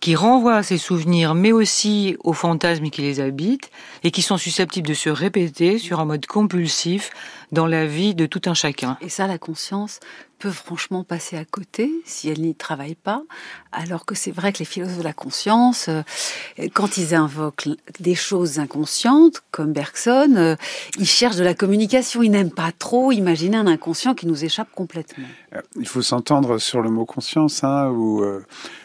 qui 0.00 0.16
renvoient 0.16 0.56
à 0.56 0.62
ces 0.64 0.78
souvenirs, 0.78 1.34
mais 1.34 1.52
aussi 1.52 2.16
aux 2.24 2.32
fantasmes 2.32 2.90
qui 2.90 3.02
les 3.02 3.20
habitent, 3.20 3.70
et 4.02 4.10
qui 4.10 4.20
sont 4.20 4.36
susceptibles 4.36 4.88
de 4.88 4.94
se 4.94 5.08
répéter 5.08 5.78
sur 5.78 6.00
un 6.00 6.04
mode 6.04 6.26
compulsif 6.26 7.10
dans 7.52 7.66
la 7.66 7.86
vie 7.86 8.14
de 8.14 8.26
tout 8.26 8.42
un 8.46 8.54
chacun. 8.54 8.96
Et 9.00 9.08
ça, 9.08 9.26
la 9.26 9.38
conscience 9.38 10.00
peut 10.42 10.50
franchement 10.50 11.04
passer 11.04 11.36
à 11.36 11.44
côté 11.44 11.92
si 12.04 12.28
elle 12.28 12.40
n'y 12.40 12.56
travaille 12.56 12.96
pas, 12.96 13.22
alors 13.70 14.04
que 14.04 14.16
c'est 14.16 14.32
vrai 14.32 14.52
que 14.52 14.58
les 14.58 14.64
philosophes 14.64 14.98
de 14.98 15.04
la 15.04 15.12
conscience, 15.12 15.88
euh, 15.88 16.02
quand 16.74 16.96
ils 16.96 17.14
invoquent 17.14 17.68
des 18.00 18.16
choses 18.16 18.58
inconscientes, 18.58 19.44
comme 19.52 19.72
Bergson, 19.72 20.34
euh, 20.36 20.56
ils 20.98 21.06
cherchent 21.06 21.36
de 21.36 21.44
la 21.44 21.54
communication, 21.54 22.24
ils 22.24 22.30
n'aiment 22.30 22.50
pas 22.50 22.72
trop 22.76 23.12
imaginer 23.12 23.56
un 23.56 23.68
inconscient 23.68 24.14
qui 24.14 24.26
nous 24.26 24.44
échappe 24.44 24.68
complètement. 24.74 25.28
Euh, 25.54 25.60
il 25.78 25.86
faut 25.86 26.02
s'entendre 26.02 26.58
sur 26.58 26.80
le 26.80 26.90
mot 26.90 27.04
conscience, 27.04 27.62
hein, 27.62 27.88
où 27.90 28.24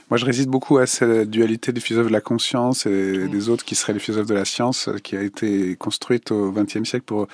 moi, 0.10 0.18
je 0.18 0.24
résiste 0.24 0.48
beaucoup 0.48 0.78
à 0.78 0.88
cette 0.88 1.30
dualité 1.30 1.74
des 1.74 1.82
philosophes 1.82 2.08
de 2.08 2.14
la 2.14 2.22
conscience 2.22 2.86
et 2.86 3.28
des 3.28 3.50
autres 3.50 3.66
qui 3.66 3.76
seraient 3.76 3.92
les 3.92 4.00
philosophes 4.00 4.28
de 4.28 4.36
la 4.36 4.46
science, 4.46 4.90
qui 5.04 5.18
a 5.18 5.22
été 5.22 5.76
construite 5.76 6.32
au 6.32 6.50
XXe 6.54 6.88
siècle 6.88 7.04
pour, 7.06 7.28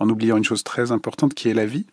en 0.00 0.08
oubliant 0.08 0.36
une 0.36 0.42
chose 0.42 0.64
très 0.64 0.75
importante 0.92 1.34
qui 1.34 1.48
est 1.48 1.54
la 1.54 1.66
vie. 1.66 1.86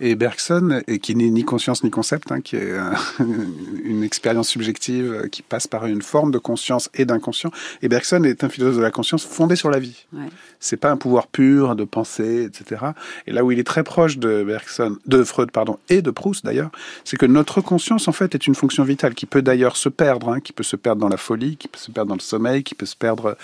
Et 0.00 0.14
Bergson, 0.14 0.82
et 0.86 0.98
qui 0.98 1.14
n'est 1.14 1.30
ni 1.30 1.44
conscience 1.44 1.84
ni 1.84 1.90
concept, 1.90 2.32
hein, 2.32 2.40
qui 2.40 2.56
est 2.56 2.74
une 3.84 4.02
expérience 4.02 4.48
subjective 4.48 5.28
qui 5.30 5.42
passe 5.42 5.66
par 5.66 5.86
une 5.86 6.02
forme 6.02 6.30
de 6.30 6.38
conscience 6.38 6.90
et 6.94 7.04
d'inconscient. 7.04 7.50
Et 7.82 7.88
Bergson 7.88 8.24
est 8.24 8.44
un 8.44 8.48
philosophe 8.48 8.76
de 8.76 8.82
la 8.82 8.90
conscience 8.90 9.24
fondé 9.24 9.56
sur 9.56 9.70
la 9.70 9.78
vie. 9.78 10.06
Ouais. 10.12 10.24
C'est 10.58 10.76
pas 10.76 10.90
un 10.90 10.96
pouvoir 10.96 11.26
pur 11.26 11.76
de 11.76 11.84
pensée, 11.84 12.44
etc. 12.44 12.86
Et 13.26 13.32
là 13.32 13.44
où 13.44 13.52
il 13.52 13.58
est 13.58 13.64
très 13.64 13.84
proche 13.84 14.18
de 14.18 14.42
Bergson, 14.44 14.96
de 15.06 15.22
Freud, 15.24 15.50
pardon, 15.50 15.78
et 15.88 16.02
de 16.02 16.10
Proust 16.10 16.44
d'ailleurs, 16.44 16.70
c'est 17.04 17.16
que 17.16 17.26
notre 17.26 17.60
conscience 17.60 18.08
en 18.08 18.12
fait 18.12 18.34
est 18.34 18.46
une 18.46 18.54
fonction 18.54 18.84
vitale 18.84 19.14
qui 19.14 19.26
peut 19.26 19.42
d'ailleurs 19.42 19.76
se 19.76 19.88
perdre, 19.88 20.28
hein, 20.30 20.40
qui 20.40 20.52
peut 20.52 20.62
se 20.62 20.76
perdre 20.76 21.00
dans 21.00 21.08
la 21.08 21.16
folie, 21.16 21.56
qui 21.56 21.68
peut 21.68 21.78
se 21.78 21.90
perdre 21.90 22.08
dans 22.08 22.16
le 22.16 22.20
sommeil, 22.20 22.62
qui 22.62 22.74
peut 22.74 22.86
se 22.86 22.96
perdre 22.96 23.36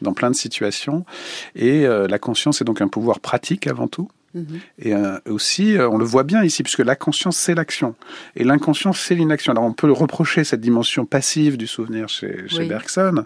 dans 0.00 0.12
plein 0.12 0.30
de 0.30 0.36
situations. 0.36 1.04
Et 1.54 1.86
euh, 1.86 2.06
la 2.08 2.18
conscience 2.18 2.60
est 2.60 2.64
donc 2.64 2.80
un 2.80 2.88
pouvoir 2.88 3.20
pratique 3.20 3.66
avant 3.66 3.88
tout. 3.88 4.08
Et 4.78 4.94
euh, 4.94 5.18
aussi, 5.28 5.76
euh, 5.76 5.88
on 5.88 5.98
le 5.98 6.04
voit 6.04 6.22
bien 6.22 6.42
ici, 6.42 6.62
puisque 6.62 6.80
la 6.80 6.96
conscience, 6.96 7.36
c'est 7.36 7.54
l'action. 7.54 7.94
Et 8.34 8.44
l'inconscient, 8.44 8.92
c'est 8.92 9.14
l'inaction. 9.14 9.52
Alors, 9.52 9.64
on 9.64 9.72
peut 9.72 9.90
reprocher 9.90 10.44
cette 10.44 10.60
dimension 10.60 11.04
passive 11.04 11.56
du 11.56 11.66
souvenir 11.66 12.08
chez, 12.08 12.48
chez 12.48 12.66
Bergson, 12.66 13.24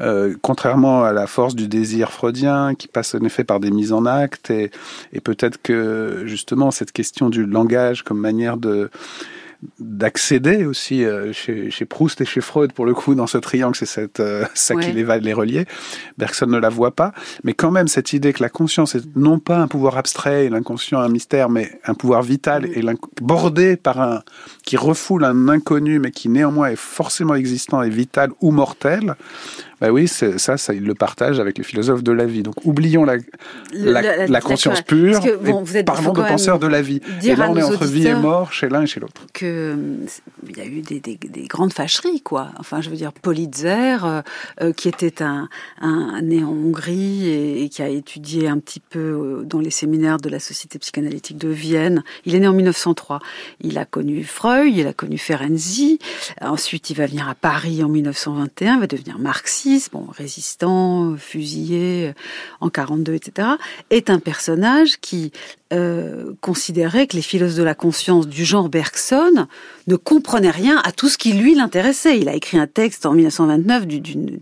euh, 0.00 0.34
contrairement 0.40 1.04
à 1.04 1.12
la 1.12 1.26
force 1.26 1.54
du 1.54 1.68
désir 1.68 2.10
freudien, 2.12 2.74
qui 2.74 2.88
passe 2.88 3.14
en 3.14 3.24
effet 3.24 3.44
par 3.44 3.60
des 3.60 3.70
mises 3.70 3.92
en 3.92 4.06
acte. 4.06 4.50
Et, 4.50 4.70
et 5.12 5.20
peut-être 5.20 5.60
que, 5.62 6.22
justement, 6.24 6.70
cette 6.70 6.92
question 6.92 7.28
du 7.28 7.44
langage 7.44 8.02
comme 8.02 8.18
manière 8.18 8.56
de 8.56 8.90
d'accéder 9.78 10.64
aussi 10.64 11.04
euh, 11.04 11.32
chez, 11.32 11.70
chez, 11.70 11.84
Proust 11.84 12.20
et 12.20 12.24
chez 12.24 12.40
Freud 12.40 12.72
pour 12.72 12.86
le 12.86 12.94
coup 12.94 13.14
dans 13.14 13.26
ce 13.26 13.38
triangle, 13.38 13.76
c'est 13.76 13.86
cette 13.86 14.20
euh, 14.20 14.44
ça 14.54 14.74
qui 14.74 14.92
les 14.92 15.04
va 15.04 15.18
les 15.18 15.32
relier. 15.32 15.66
Bergson 16.16 16.46
ne 16.46 16.58
la 16.58 16.68
voit 16.68 16.94
pas, 16.94 17.12
mais 17.44 17.52
quand 17.52 17.70
même 17.70 17.88
cette 17.88 18.12
idée 18.12 18.32
que 18.32 18.42
la 18.42 18.48
conscience 18.48 18.94
est 18.94 19.04
non 19.16 19.38
pas 19.38 19.58
un 19.58 19.68
pouvoir 19.68 19.98
abstrait 19.98 20.46
et 20.46 20.48
l'inconscient 20.48 21.00
un 21.00 21.08
mystère, 21.08 21.50
mais 21.50 21.78
un 21.84 21.94
pouvoir 21.94 22.22
vital 22.22 22.66
et 22.66 22.82
bordé 23.20 23.76
par 23.76 24.00
un 24.00 24.22
qui 24.64 24.76
refoule 24.76 25.24
un 25.24 25.48
inconnu, 25.48 25.98
mais 25.98 26.10
qui 26.10 26.28
néanmoins 26.28 26.68
est 26.68 26.76
forcément 26.76 27.34
existant 27.34 27.82
et 27.82 27.90
vital 27.90 28.30
ou 28.40 28.50
mortel. 28.50 29.14
Bah 29.80 29.90
oui, 29.90 30.08
ça, 30.08 30.58
ça, 30.58 30.74
il 30.74 30.84
le 30.84 30.94
partage 30.94 31.40
avec 31.40 31.56
les 31.56 31.64
philosophes 31.64 32.02
de 32.02 32.12
la 32.12 32.26
vie. 32.26 32.42
Donc, 32.42 32.66
oublions 32.66 33.04
la, 33.04 33.16
la, 33.72 34.26
la, 34.26 34.40
conscience 34.42 34.82
pure, 34.82 35.20
bon, 35.42 35.62
vous 35.62 35.76
êtes, 35.78 35.86
parlons 35.86 36.12
de 36.12 36.20
penseurs 36.20 36.58
de 36.58 36.66
la 36.66 36.82
vie. 36.82 37.00
Et 37.22 37.34
là, 37.34 37.48
on 37.50 37.56
est 37.56 37.62
entre 37.62 37.86
vie 37.86 38.06
et 38.06 38.14
mort 38.14 38.52
chez 38.52 38.68
l'un 38.68 38.82
et 38.82 38.86
chez 38.86 39.00
l'autre. 39.00 39.26
Que 39.32 39.74
il 40.46 40.58
y 40.58 40.60
a 40.60 40.66
eu 40.66 40.82
des, 40.82 41.00
des, 41.00 41.16
des, 41.16 41.46
grandes 41.46 41.72
fâcheries, 41.72 42.20
quoi. 42.20 42.50
Enfin, 42.58 42.82
je 42.82 42.90
veux 42.90 42.96
dire, 42.96 43.12
Politzer, 43.12 44.04
euh, 44.04 44.22
euh, 44.60 44.72
qui 44.74 44.88
était 44.88 45.22
un, 45.22 45.48
un, 45.80 46.20
né 46.20 46.44
en 46.44 46.50
Hongrie 46.50 47.26
et, 47.28 47.64
et, 47.64 47.68
qui 47.70 47.82
a 47.82 47.88
étudié 47.88 48.48
un 48.48 48.58
petit 48.58 48.80
peu 48.80 48.98
euh, 48.98 49.42
dans 49.44 49.60
les 49.60 49.70
séminaires 49.70 50.18
de 50.18 50.28
la 50.28 50.40
Société 50.40 50.78
psychanalytique 50.78 51.38
de 51.38 51.48
Vienne. 51.48 52.04
Il 52.26 52.34
est 52.34 52.40
né 52.40 52.48
en 52.48 52.52
1903. 52.52 53.20
Il 53.62 53.78
a 53.78 53.86
connu 53.86 54.24
Freud, 54.24 54.76
il 54.76 54.86
a 54.86 54.92
connu 54.92 55.16
Ferenczi. 55.16 55.98
Ensuite, 56.42 56.90
il 56.90 56.96
va 56.96 57.06
venir 57.06 57.28
à 57.30 57.34
Paris 57.34 57.82
en 57.82 57.88
1921, 57.88 58.74
il 58.74 58.80
va 58.80 58.86
devenir 58.86 59.18
marxiste 59.18 59.69
bon, 59.92 60.06
résistant, 60.10 61.16
fusillé 61.16 62.14
en 62.60 62.70
42, 62.70 63.14
etc., 63.14 63.48
est 63.90 64.10
un 64.10 64.18
personnage 64.18 64.98
qui 65.00 65.32
euh, 65.72 66.32
considérait 66.40 67.06
que 67.06 67.14
les 67.14 67.22
philosophes 67.22 67.58
de 67.58 67.62
la 67.62 67.76
conscience 67.76 68.26
du 68.26 68.44
genre 68.44 68.68
Bergson 68.68 69.46
ne 69.86 69.96
comprenaient 69.96 70.50
rien 70.50 70.80
à 70.84 70.90
tout 70.90 71.08
ce 71.08 71.16
qui 71.16 71.32
lui 71.32 71.54
l'intéressait. 71.54 72.18
Il 72.18 72.28
a 72.28 72.34
écrit 72.34 72.58
un 72.58 72.66
texte 72.66 73.06
en 73.06 73.12
1929 73.12 73.86
d'une 73.86 74.40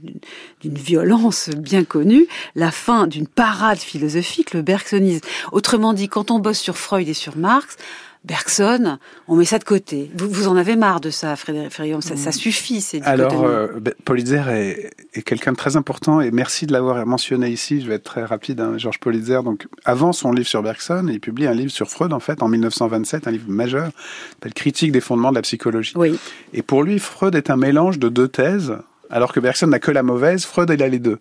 violence 0.63 1.51
bien 1.51 1.85
connue, 1.85 2.27
la 2.55 2.71
fin 2.71 3.07
d'une 3.07 3.27
parade 3.27 3.79
philosophique, 3.79 4.55
le 4.55 4.63
bergsonisme. 4.63 5.27
Autrement 5.53 5.93
dit, 5.93 6.09
quand 6.09 6.31
on 6.31 6.39
bosse 6.39 6.61
sur 6.61 6.79
Freud 6.79 7.09
et 7.09 7.15
sur 7.15 7.37
Marx, 7.37 7.77
Bergson, 8.25 8.99
on 9.27 9.37
met 9.37 9.45
ça 9.45 9.59
de 9.59 9.65
côté. 9.65 10.11
Vous, 10.15 10.29
vous 10.29 10.49
en 10.49 10.57
avez 10.57 10.77
marre 10.77 11.01
de 11.01 11.11
ça, 11.11 11.37
Frédéric 11.37 11.71
Ferrion 11.71 12.01
ça, 12.01 12.17
ça, 12.17 12.33
suffit. 12.33 12.81
C'est 12.81 13.03
Alors, 13.03 13.45
euh, 13.45 13.69
ben, 13.81 13.95
Politzer 14.05 14.49
est, 14.49 14.91
est 15.15 15.23
quelqu'un 15.23 15.53
de 15.53 15.57
très 15.57 15.77
important 15.77 16.21
et 16.21 16.31
merci 16.31 16.67
de 16.67 16.73
l'avoir 16.73 17.05
mentionné 17.07 17.49
ici. 17.49 17.81
Je 17.81 17.89
vais 17.89 17.95
être 17.95 18.05
très 18.05 18.25
rapide. 18.25 18.61
Hein, 18.61 18.77
Georges 18.77 18.99
Politzer, 18.99 19.43
donc 19.43 19.67
avant 19.85 20.13
son 20.13 20.33
livre 20.33 20.49
sur 20.49 20.63
Bergson, 20.63 21.07
il 21.09 21.21
publie 21.21 21.47
un 21.47 21.55
livre 21.55 21.71
sur 21.71 21.89
Freud 21.89 22.13
en 22.13 22.21
fait 22.21 22.43
en 22.43 22.49
1927, 22.49 23.29
un 23.29 23.31
livre 23.31 23.49
majeur, 23.49 23.91
s'appelle 24.35 24.55
Critique 24.55 24.93
des 24.93 25.01
fondements 25.01 25.31
de 25.31 25.37
la 25.37 25.43
psychologie. 25.43 25.93
Oui. 25.97 26.19
Et 26.53 26.63
pour 26.63 26.83
lui, 26.83 26.99
Freud 26.99 27.35
est 27.35 27.51
un 27.51 27.57
mélange 27.57 27.99
de 27.99 28.09
deux 28.09 28.29
thèses 28.29 28.77
alors 29.11 29.33
que 29.33 29.41
Bergson 29.41 29.69
n'a 29.69 29.79
que 29.79 29.91
la 29.91 30.03
mauvaise, 30.03 30.45
Freud 30.45 30.71
il 30.73 30.83
a 30.83 30.89
les 30.89 30.99
deux. 30.99 31.19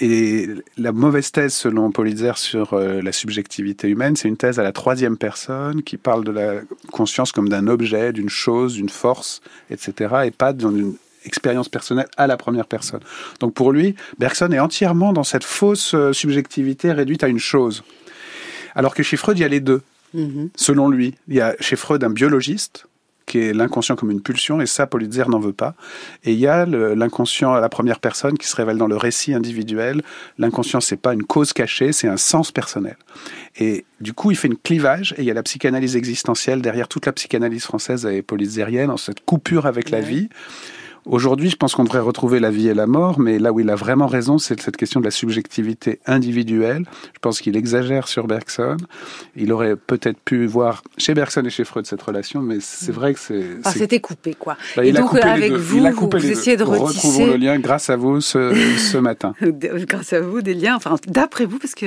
Et 0.00 0.48
la 0.78 0.92
mauvaise 0.92 1.30
thèse 1.30 1.52
selon 1.52 1.90
Politzer 1.90 2.32
sur 2.36 2.72
euh, 2.72 3.02
la 3.02 3.12
subjectivité 3.12 3.88
humaine, 3.88 4.16
c'est 4.16 4.28
une 4.28 4.38
thèse 4.38 4.58
à 4.58 4.62
la 4.62 4.72
troisième 4.72 5.18
personne 5.18 5.82
qui 5.82 5.98
parle 5.98 6.24
de 6.24 6.30
la 6.30 6.60
conscience 6.90 7.32
comme 7.32 7.48
d'un 7.48 7.66
objet, 7.66 8.12
d'une 8.12 8.30
chose, 8.30 8.74
d'une 8.74 8.88
force, 8.88 9.42
etc. 9.70 10.14
et 10.24 10.30
pas 10.30 10.54
d'une 10.54 10.94
expérience 11.24 11.68
personnelle 11.68 12.08
à 12.16 12.26
la 12.26 12.36
première 12.36 12.66
personne. 12.66 13.00
Donc 13.40 13.52
pour 13.52 13.72
lui, 13.72 13.94
Bergson 14.18 14.50
est 14.52 14.58
entièrement 14.58 15.12
dans 15.12 15.24
cette 15.24 15.44
fausse 15.44 15.94
euh, 15.94 16.12
subjectivité 16.12 16.90
réduite 16.92 17.22
à 17.22 17.28
une 17.28 17.38
chose. 17.38 17.84
Alors 18.74 18.94
que 18.94 19.02
chez 19.02 19.18
Freud, 19.18 19.38
il 19.38 19.42
y 19.42 19.44
a 19.44 19.48
les 19.48 19.60
deux. 19.60 19.82
Mm-hmm. 20.16 20.48
Selon 20.56 20.88
lui, 20.88 21.14
il 21.28 21.34
y 21.34 21.40
a 21.40 21.54
chez 21.60 21.76
Freud 21.76 22.02
un 22.02 22.10
biologiste 22.10 22.86
qui 23.26 23.38
est 23.38 23.52
l'inconscient 23.52 23.96
comme 23.96 24.10
une 24.10 24.20
pulsion, 24.20 24.60
et 24.60 24.66
ça, 24.66 24.86
Politzer 24.86 25.28
n'en 25.28 25.40
veut 25.40 25.52
pas. 25.52 25.74
Et 26.24 26.32
il 26.32 26.38
y 26.38 26.46
a 26.46 26.66
l'inconscient 26.66 27.52
à 27.54 27.60
la 27.60 27.68
première 27.68 28.00
personne 28.00 28.36
qui 28.38 28.46
se 28.46 28.56
révèle 28.56 28.78
dans 28.78 28.86
le 28.86 28.96
récit 28.96 29.34
individuel. 29.34 30.02
L'inconscient, 30.38 30.80
c'est 30.80 30.96
pas 30.96 31.14
une 31.14 31.24
cause 31.24 31.52
cachée, 31.52 31.92
c'est 31.92 32.08
un 32.08 32.16
sens 32.16 32.52
personnel. 32.52 32.96
Et 33.58 33.84
du 34.00 34.12
coup, 34.12 34.30
il 34.30 34.36
fait 34.36 34.48
une 34.48 34.56
clivage, 34.56 35.14
et 35.16 35.22
il 35.22 35.24
y 35.24 35.30
a 35.30 35.34
la 35.34 35.42
psychanalyse 35.42 35.96
existentielle 35.96 36.62
derrière 36.62 36.88
toute 36.88 37.06
la 37.06 37.12
psychanalyse 37.12 37.64
française 37.64 38.06
et 38.06 38.22
politzérienne, 38.22 38.90
en 38.90 38.96
cette 38.96 39.24
coupure 39.24 39.66
avec 39.66 39.90
la 39.90 40.00
vie. 40.00 40.28
Aujourd'hui, 41.04 41.50
je 41.50 41.56
pense 41.56 41.74
qu'on 41.74 41.82
devrait 41.82 41.98
retrouver 41.98 42.38
la 42.38 42.50
vie 42.50 42.68
et 42.68 42.74
la 42.74 42.86
mort, 42.86 43.18
mais 43.18 43.40
là 43.40 43.52
où 43.52 43.58
il 43.58 43.68
a 43.70 43.74
vraiment 43.74 44.06
raison, 44.06 44.38
c'est 44.38 44.60
cette 44.60 44.76
question 44.76 45.00
de 45.00 45.04
la 45.04 45.10
subjectivité 45.10 45.98
individuelle. 46.06 46.84
Je 47.12 47.18
pense 47.20 47.40
qu'il 47.40 47.56
exagère 47.56 48.06
sur 48.06 48.28
Bergson. 48.28 48.76
Il 49.34 49.52
aurait 49.52 49.74
peut-être 49.74 50.20
pu 50.20 50.46
voir 50.46 50.84
chez 50.98 51.14
Bergson 51.14 51.42
et 51.44 51.50
chez 51.50 51.64
Freud 51.64 51.86
cette 51.86 52.02
relation, 52.02 52.40
mais 52.40 52.58
c'est 52.60 52.92
vrai 52.92 53.14
que 53.14 53.20
c'est... 53.20 53.44
Ah, 53.64 53.72
c'était 53.72 53.98
coupé, 53.98 54.34
quoi. 54.34 54.56
Bah, 54.76 54.84
et 54.84 54.92
donc, 54.92 55.14
avec 55.16 55.52
vous, 55.52 55.78
il 55.78 55.86
a 55.86 55.92
coupé 55.92 56.18
vous, 56.18 56.30
essayez 56.30 56.56
de 56.56 56.62
retisser... 56.62 57.08
Retrouvons 57.08 57.26
le 57.26 57.36
lien 57.36 57.58
grâce 57.58 57.90
à 57.90 57.96
vous 57.96 58.20
ce, 58.20 58.54
ce 58.78 58.98
matin. 58.98 59.34
grâce 59.40 60.12
à 60.12 60.20
vous, 60.20 60.40
des 60.40 60.54
liens, 60.54 60.76
enfin, 60.76 60.96
d'après 61.08 61.46
vous, 61.46 61.58
parce 61.58 61.74
que 61.74 61.86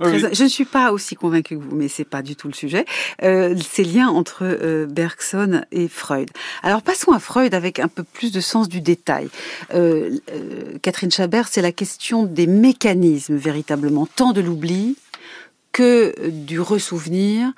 je 0.00 0.42
ne 0.42 0.48
suis 0.48 0.64
pas 0.64 0.92
aussi 0.92 1.14
convaincue 1.14 1.56
que 1.56 1.62
vous, 1.62 1.76
mais 1.76 1.88
c'est 1.88 2.04
pas 2.04 2.22
du 2.22 2.36
tout 2.36 2.48
le 2.48 2.54
sujet. 2.54 2.84
Euh, 3.22 3.56
ces 3.58 3.84
liens 3.84 4.08
entre 4.08 4.40
euh, 4.42 4.86
Bergson 4.86 5.62
et 5.72 5.88
Freud. 5.88 6.30
Alors 6.62 6.82
passons 6.82 7.12
à 7.12 7.18
Freud 7.18 7.54
avec 7.54 7.78
un 7.78 7.88
peu 7.88 8.02
plus 8.02 8.32
de 8.32 8.40
sens 8.40 8.68
du 8.68 8.80
détail. 8.80 9.28
Euh 9.74 10.18
Catherine 10.82 11.10
Chabert, 11.10 11.48
c'est 11.48 11.62
la 11.62 11.72
question 11.72 12.24
des 12.24 12.46
mécanismes 12.46 13.36
véritablement, 13.36 14.06
tant 14.06 14.32
de 14.32 14.40
l'oubli 14.40 14.96
que 15.72 16.14
du 16.28 16.60
ressouvenir, 16.60 17.52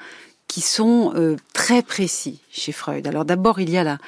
qui 0.48 0.62
sont 0.62 1.12
euh, 1.14 1.37
très 1.52 1.82
précis 1.82 2.40
chez 2.50 2.72
Freud. 2.72 3.06
Alors 3.06 3.26
d'abord, 3.26 3.61
il 3.61 3.70
y 3.70 3.76
a 3.76 3.84
la, 3.84 3.98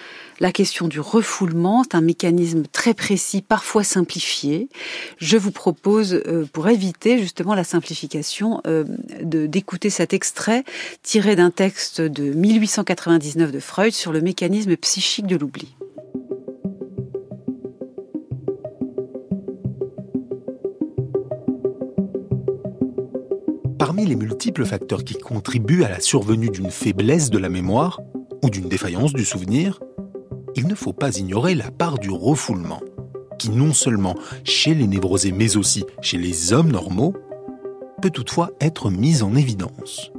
la 0.41 0.51
question 0.53 0.89
du 0.89 0.99
refoulement, 0.99 1.85
c'est 1.85 1.95
un 1.95 2.01
mécanisme 2.01 2.63
très 2.73 2.95
précis, 2.95 3.43
parfois 3.43 3.85
simplifié. 3.85 4.69
Je 5.19 5.37
vous 5.37 5.51
propose, 5.51 6.15
euh, 6.15 6.47
pour 6.51 6.69
éviter 6.69 7.19
justement 7.19 7.55
la 7.55 7.65
simplification, 7.65 8.63
euh, 8.67 8.85
d'écouter 9.23 9.91
cet 9.91 10.15
extrait 10.15 10.65
tiré 11.03 11.37
d'un 11.37 11.51
texte 11.51 12.01
de 12.01 12.33
1899 12.33 13.53
de 13.53 13.61
Freud 13.61 13.93
sur 13.93 14.11
le 14.11 14.23
mécanisme 14.23 14.75
psychique 14.77 15.27
de 15.27 15.37
l'oubli. 15.37 15.69
Parmi 23.81 24.05
les 24.05 24.15
multiples 24.15 24.67
facteurs 24.67 25.05
qui 25.05 25.15
contribuent 25.15 25.85
à 25.85 25.89
la 25.89 26.01
survenue 26.01 26.51
d'une 26.51 26.71
faiblesse 26.71 27.31
de 27.31 27.39
la 27.39 27.49
mémoire 27.49 27.99
ou 28.43 28.51
d'une 28.51 28.69
défaillance 28.69 29.15
du 29.15 29.25
souvenir, 29.25 29.81
il 30.55 30.67
ne 30.67 30.75
faut 30.75 30.93
pas 30.93 31.17
ignorer 31.17 31.55
la 31.55 31.71
part 31.71 31.99
du 31.99 32.11
refoulement, 32.11 32.83
qui 33.39 33.49
non 33.49 33.73
seulement 33.73 34.17
chez 34.45 34.75
les 34.75 34.87
névrosés 34.87 35.33
mais 35.33 35.57
aussi 35.57 35.87
chez 36.03 36.19
les 36.19 36.53
hommes 36.53 36.71
normaux, 36.71 37.15
peut 38.03 38.11
toutefois 38.11 38.51
être 38.61 38.91
mise 38.91 39.23
en 39.23 39.35
évidence. 39.35 40.13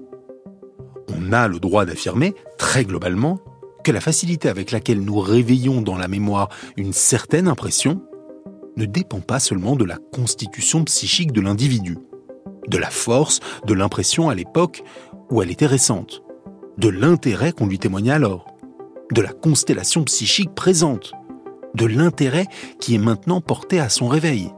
On 1.15 1.31
a 1.31 1.47
le 1.47 1.59
droit 1.59 1.85
d'affirmer, 1.85 2.33
très 2.57 2.83
globalement, 2.83 3.37
que 3.83 3.91
la 3.91 4.01
facilité 4.01 4.49
avec 4.49 4.71
laquelle 4.71 5.01
nous 5.01 5.19
réveillons 5.19 5.83
dans 5.83 5.99
la 5.99 6.07
mémoire 6.07 6.49
une 6.77 6.93
certaine 6.93 7.47
impression 7.47 8.01
ne 8.75 8.85
dépend 8.85 9.19
pas 9.19 9.39
seulement 9.39 9.75
de 9.75 9.85
la 9.85 9.99
constitution 10.11 10.83
psychique 10.83 11.31
de 11.31 11.41
l'individu, 11.41 11.99
de 12.67 12.77
la 12.77 12.89
force 12.89 13.39
de 13.65 13.73
l'impression 13.73 14.29
à 14.29 14.35
l'époque 14.35 14.83
où 15.29 15.41
elle 15.41 15.51
était 15.51 15.65
récente, 15.65 16.23
de 16.77 16.89
l'intérêt 16.89 17.51
qu'on 17.51 17.67
lui 17.67 17.79
témoignait 17.79 18.11
alors, 18.11 18.45
de 19.11 19.21
la 19.21 19.33
constellation 19.33 20.03
psychique 20.03 20.53
présente, 20.55 21.11
de 21.75 21.85
l'intérêt 21.85 22.45
qui 22.79 22.95
est 22.95 22.99
maintenant 22.99 23.41
porté 23.41 23.79
à 23.79 23.89
son 23.89 24.07
réveil, 24.07 24.51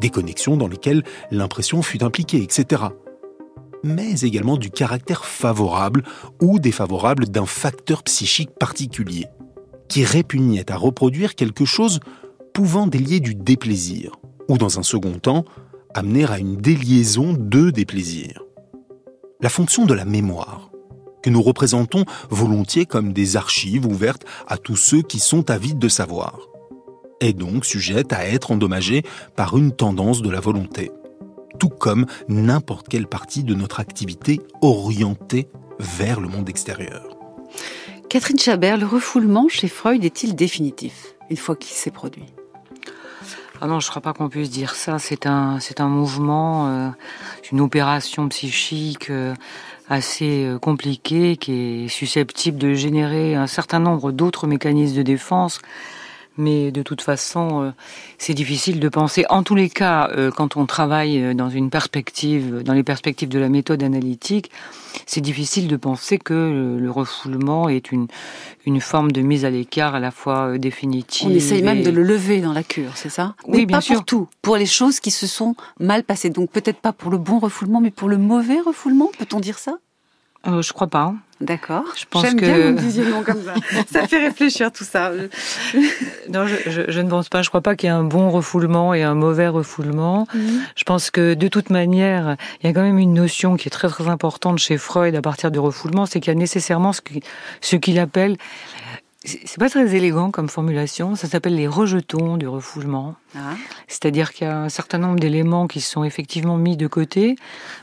des 0.00 0.10
connexions 0.10 0.56
dans 0.56 0.68
lesquelles 0.68 1.04
l'impression 1.30 1.82
fut 1.82 2.02
impliquée, 2.02 2.42
etc. 2.42 2.82
mais 3.84 4.20
également 4.20 4.56
du 4.56 4.70
caractère 4.70 5.24
favorable 5.24 6.04
ou 6.40 6.58
défavorable 6.58 7.28
d'un 7.28 7.46
facteur 7.46 8.02
psychique 8.02 8.50
particulier, 8.58 9.26
qui 9.88 10.04
répugnait 10.04 10.70
à 10.70 10.76
reproduire 10.76 11.34
quelque 11.34 11.64
chose 11.64 12.00
pouvant 12.52 12.86
délier 12.86 13.20
du 13.20 13.34
déplaisir, 13.34 14.12
ou 14.48 14.58
dans 14.58 14.78
un 14.78 14.82
second 14.82 15.18
temps, 15.18 15.44
amener 15.94 16.24
à 16.26 16.38
une 16.38 16.56
déliaison 16.56 17.34
de 17.38 17.70
déplaisir. 17.70 18.42
La 19.40 19.48
fonction 19.48 19.86
de 19.86 19.94
la 19.94 20.04
mémoire, 20.04 20.70
que 21.22 21.30
nous 21.30 21.42
représentons 21.42 22.04
volontiers 22.30 22.86
comme 22.86 23.12
des 23.12 23.36
archives 23.36 23.86
ouvertes 23.86 24.24
à 24.46 24.56
tous 24.56 24.76
ceux 24.76 25.02
qui 25.02 25.18
sont 25.18 25.50
avides 25.50 25.78
de 25.78 25.88
savoir, 25.88 26.38
est 27.20 27.32
donc 27.32 27.64
sujette 27.64 28.12
à 28.12 28.26
être 28.26 28.50
endommagée 28.50 29.02
par 29.36 29.56
une 29.56 29.72
tendance 29.72 30.22
de 30.22 30.30
la 30.30 30.40
volonté, 30.40 30.90
tout 31.58 31.68
comme 31.68 32.06
n'importe 32.28 32.88
quelle 32.88 33.06
partie 33.06 33.42
de 33.42 33.54
notre 33.54 33.80
activité 33.80 34.40
orientée 34.62 35.48
vers 35.78 36.20
le 36.20 36.28
monde 36.28 36.48
extérieur. 36.48 37.16
Catherine 38.08 38.38
Chabert, 38.38 38.78
le 38.78 38.86
refoulement 38.86 39.48
chez 39.48 39.68
Freud 39.68 40.04
est-il 40.04 40.34
définitif 40.34 41.14
une 41.30 41.36
fois 41.36 41.56
qu'il 41.56 41.76
s'est 41.76 41.90
produit? 41.90 42.24
Ah 43.60 43.66
non, 43.66 43.80
je 43.80 43.90
crois 43.90 44.00
pas 44.02 44.12
qu'on 44.12 44.28
puisse 44.28 44.50
dire 44.50 44.74
ça. 44.74 44.98
C'est 44.98 45.26
un, 45.26 45.58
c'est 45.58 45.80
un 45.80 45.88
mouvement, 45.88 46.68
euh, 46.68 46.88
une 47.50 47.60
opération 47.60 48.28
psychique 48.28 49.10
euh, 49.10 49.34
assez 49.88 50.44
euh, 50.44 50.58
compliquée 50.58 51.36
qui 51.36 51.84
est 51.84 51.88
susceptible 51.88 52.58
de 52.58 52.74
générer 52.74 53.34
un 53.34 53.48
certain 53.48 53.80
nombre 53.80 54.12
d'autres 54.12 54.46
mécanismes 54.46 54.96
de 54.96 55.02
défense 55.02 55.60
mais 56.38 56.70
de 56.70 56.82
toute 56.82 57.02
façon, 57.02 57.62
euh, 57.62 57.70
c'est 58.16 58.32
difficile 58.32 58.80
de 58.80 58.88
penser. 58.88 59.24
En 59.28 59.42
tous 59.42 59.54
les 59.54 59.68
cas, 59.68 60.08
euh, 60.16 60.30
quand 60.30 60.56
on 60.56 60.64
travaille 60.64 61.22
euh, 61.22 61.34
dans 61.34 61.50
une 61.50 61.68
perspective, 61.68 62.62
dans 62.62 62.72
les 62.72 62.84
perspectives 62.84 63.28
de 63.28 63.38
la 63.38 63.48
méthode 63.48 63.82
analytique, 63.82 64.50
c'est 65.04 65.20
difficile 65.20 65.68
de 65.68 65.76
penser 65.76 66.18
que 66.18 66.78
le 66.80 66.90
refoulement 66.90 67.68
est 67.68 67.92
une, 67.92 68.06
une 68.66 68.80
forme 68.80 69.12
de 69.12 69.20
mise 69.20 69.44
à 69.44 69.50
l'écart 69.50 69.94
à 69.94 70.00
la 70.00 70.10
fois 70.10 70.58
définitive. 70.58 71.28
On 71.28 71.34
essaye 71.34 71.62
même 71.62 71.82
de 71.82 71.90
le 71.90 72.02
lever 72.02 72.40
dans 72.40 72.52
la 72.52 72.62
cure, 72.62 72.92
c'est 72.96 73.10
ça? 73.10 73.34
Oui, 73.46 73.66
bien 73.66 73.78
pas 73.78 73.80
sûr. 73.80 73.96
pour 73.96 74.04
tout, 74.04 74.28
pour 74.42 74.56
les 74.56 74.66
choses 74.66 75.00
qui 75.00 75.10
se 75.10 75.26
sont 75.26 75.54
mal 75.80 76.04
passées. 76.04 76.30
Donc 76.30 76.50
peut-être 76.50 76.80
pas 76.80 76.92
pour 76.92 77.10
le 77.10 77.18
bon 77.18 77.38
refoulement, 77.38 77.80
mais 77.80 77.90
pour 77.90 78.08
le 78.08 78.18
mauvais 78.18 78.60
refoulement, 78.60 79.10
peut-on 79.18 79.40
dire 79.40 79.58
ça? 79.58 79.78
Euh, 80.48 80.62
Je 80.62 80.72
crois 80.72 80.86
pas. 80.88 81.14
D'accord. 81.40 81.84
Je 81.96 82.04
pense 82.10 82.22
J'aime 82.22 82.34
que 82.34 82.44
bien 82.44 82.74
que 82.74 82.80
vous 82.80 83.10
non 83.10 83.22
comme 83.22 83.42
ça. 83.44 83.54
ça 83.92 84.08
fait 84.08 84.18
réfléchir 84.18 84.72
tout 84.72 84.82
ça. 84.82 85.12
non, 86.28 86.48
je, 86.48 86.56
je, 86.68 86.82
je, 86.90 87.00
ne 87.00 87.08
pense 87.08 87.28
pas. 87.28 87.42
Je 87.42 87.48
crois 87.48 87.60
pas 87.60 87.76
qu'il 87.76 87.88
y 87.88 87.92
ait 87.92 87.94
un 87.94 88.02
bon 88.02 88.30
refoulement 88.30 88.92
et 88.92 89.04
un 89.04 89.14
mauvais 89.14 89.46
refoulement. 89.46 90.26
Mmh. 90.34 90.38
Je 90.74 90.84
pense 90.84 91.12
que 91.12 91.34
de 91.34 91.48
toute 91.48 91.70
manière, 91.70 92.36
il 92.60 92.66
y 92.66 92.70
a 92.70 92.72
quand 92.72 92.82
même 92.82 92.98
une 92.98 93.14
notion 93.14 93.56
qui 93.56 93.68
est 93.68 93.70
très 93.70 93.88
très 93.88 94.08
importante 94.08 94.58
chez 94.58 94.78
Freud 94.78 95.14
à 95.14 95.22
partir 95.22 95.52
du 95.52 95.60
refoulement, 95.60 96.06
c'est 96.06 96.18
qu'il 96.18 96.32
y 96.32 96.36
a 96.36 96.38
nécessairement 96.38 96.92
ce 96.92 97.00
qu'il 97.00 97.22
ce 97.60 97.98
appelle 98.00 98.36
c'est 99.24 99.58
pas 99.58 99.68
très 99.68 99.96
élégant 99.96 100.30
comme 100.30 100.48
formulation. 100.48 101.16
Ça 101.16 101.26
s'appelle 101.26 101.56
les 101.56 101.66
rejetons 101.66 102.36
du 102.36 102.46
refoulement. 102.46 103.16
Ah. 103.34 103.56
C'est-à-dire 103.88 104.32
qu'il 104.32 104.46
y 104.46 104.50
a 104.50 104.56
un 104.56 104.68
certain 104.68 104.98
nombre 104.98 105.18
d'éléments 105.18 105.66
qui 105.66 105.80
sont 105.80 106.04
effectivement 106.04 106.56
mis 106.56 106.76
de 106.76 106.86
côté, 106.86 107.34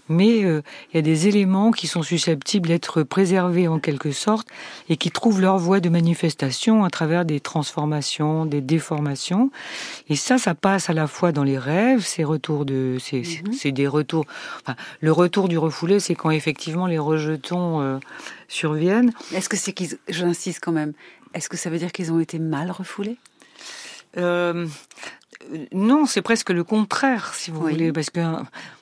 mais 0.07 0.45
euh, 0.45 0.61
il 0.91 0.95
y 0.95 0.99
a 0.99 1.01
des 1.01 1.27
éléments 1.27 1.71
qui 1.71 1.87
sont 1.87 2.03
susceptibles 2.03 2.69
d'être 2.69 3.03
préservés 3.03 3.67
en 3.67 3.79
quelque 3.79 4.11
sorte 4.11 4.47
et 4.87 4.95
qui 4.95 5.11
trouvent 5.11 5.41
leur 5.41 5.57
voie 5.57 5.81
de 5.81 5.89
manifestation 5.89 6.85
à 6.85 6.89
travers 6.89 7.25
des 7.25 7.41
transformations, 7.41 8.45
des 8.45 8.61
déformations. 8.61 9.51
Et 10.07 10.15
ça, 10.15 10.37
ça 10.37 10.55
passe 10.55 10.89
à 10.89 10.93
la 10.93 11.05
fois 11.05 11.33
dans 11.33 11.43
les 11.43 11.57
rêves, 11.57 12.05
ces 12.05 12.23
retours 12.23 12.63
de, 12.63 12.95
c'est 12.99 13.21
mm-hmm. 13.21 13.73
des 13.73 13.87
retours. 13.87 14.25
Enfin, 14.61 14.77
le 15.01 15.11
retour 15.11 15.49
du 15.49 15.57
refoulé, 15.57 15.99
c'est 15.99 16.15
quand 16.15 16.31
effectivement 16.31 16.87
les 16.87 16.99
rejetons 16.99 17.81
euh, 17.81 17.97
surviennent. 18.47 19.11
Est-ce 19.33 19.49
que 19.49 19.57
c'est 19.57 19.73
qu'ils, 19.73 19.97
j'insiste 20.07 20.59
quand 20.61 20.71
même, 20.71 20.93
est-ce 21.35 21.49
que 21.49 21.57
ça 21.57 21.69
veut 21.69 21.77
dire 21.77 21.91
qu'ils 21.91 22.11
ont 22.11 22.19
été 22.19 22.39
mal 22.39 22.71
refoulés? 22.71 23.17
Euh, 24.17 24.67
non, 25.73 26.05
c'est 26.05 26.21
presque 26.21 26.49
le 26.49 26.63
contraire, 26.63 27.33
si 27.33 27.51
vous 27.51 27.61
voulez, 27.61 27.91
parce 27.91 28.09
que 28.09 28.21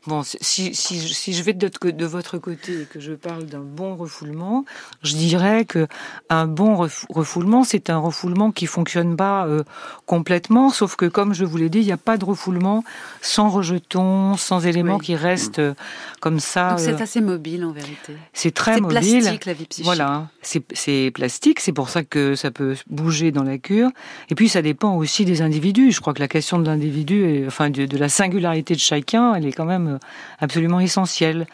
bon, 0.08 0.24
si, 0.24 0.74
si, 0.74 1.00
si 1.00 1.34
je 1.34 1.44
vais 1.44 1.54
de, 1.54 1.70
de, 1.92 2.06
votre 2.06 2.38
côté 2.38 2.82
et 2.82 2.86
que 2.86 3.00
je 3.00 3.14
parle 3.14 3.46
d'un 3.46 3.60
bon 3.60 3.96
refoulement, 3.96 4.66
je 5.02 5.16
dirais 5.16 5.66
que 5.66 5.88
un 6.30 6.48
bon 6.48 6.76
refoulement, 7.10 7.64
c'est 7.64 7.90
un 7.90 7.98
refoulement 7.98 8.52
qui 8.52 8.66
fonctionne 8.66 9.16
pas 9.16 9.46
euh, 9.46 9.64
complètement, 10.06 10.70
sauf 10.70 10.96
que 10.96 11.06
comme 11.06 11.34
je 11.34 11.46
vous 11.46 11.58
l'ai 11.58 11.70
dit, 11.70 11.80
il 11.80 11.86
n'y 11.86 11.92
a 11.92 11.98
pas 11.98 12.18
de 12.18 12.26
refoulement 12.26 12.84
sans 13.22 13.50
rejetons, 13.50 14.36
sans 14.38 14.66
éléments 14.66 15.00
qui 15.00 15.16
restent 15.16 15.60
euh, 15.60 15.74
comme 16.20 16.40
ça. 16.40 16.72
Donc 16.72 16.80
c'est 16.80 16.94
euh, 16.94 17.04
assez 17.04 17.22
mobile 17.22 17.66
en 17.66 17.72
vérité. 17.72 18.14
C'est 18.34 18.54
très 18.54 18.80
mobile. 18.80 19.00
C'est 19.02 19.20
plastique 19.20 19.46
la 19.46 19.54
vie 19.54 19.66
psychique. 19.66 19.86
Voilà, 19.86 20.28
c'est 20.42 21.12
plastique, 21.14 21.60
c'est 21.60 21.74
pour 21.74 21.90
ça 21.90 22.04
que 22.04 22.36
ça 22.36 22.52
peut 22.52 22.76
bouger 22.90 23.32
dans 23.32 23.44
la 23.44 23.58
cure. 23.58 23.90
Et 24.30 24.36
puis 24.36 24.50
ça 24.50 24.62
dépend 24.62 24.96
aussi 24.96 25.26
des 25.26 25.42
individus. 25.42 25.92
Je 25.92 26.02
crois 26.02 26.14
que 26.14 26.20
la 26.20 26.28
question 26.28 26.43
de 26.52 26.66
l'individu, 26.66 27.44
enfin 27.48 27.70
de, 27.70 27.98
la 27.98 28.10
singularité 28.10 28.74
de 28.74 28.80
chacun, 28.80 29.34
elle 29.36 29.46
est 29.46 29.52
quand 29.52 29.66
même 29.66 29.88
euh, 29.88 29.98
absolument 30.40 30.80
essentielle. 30.80 31.48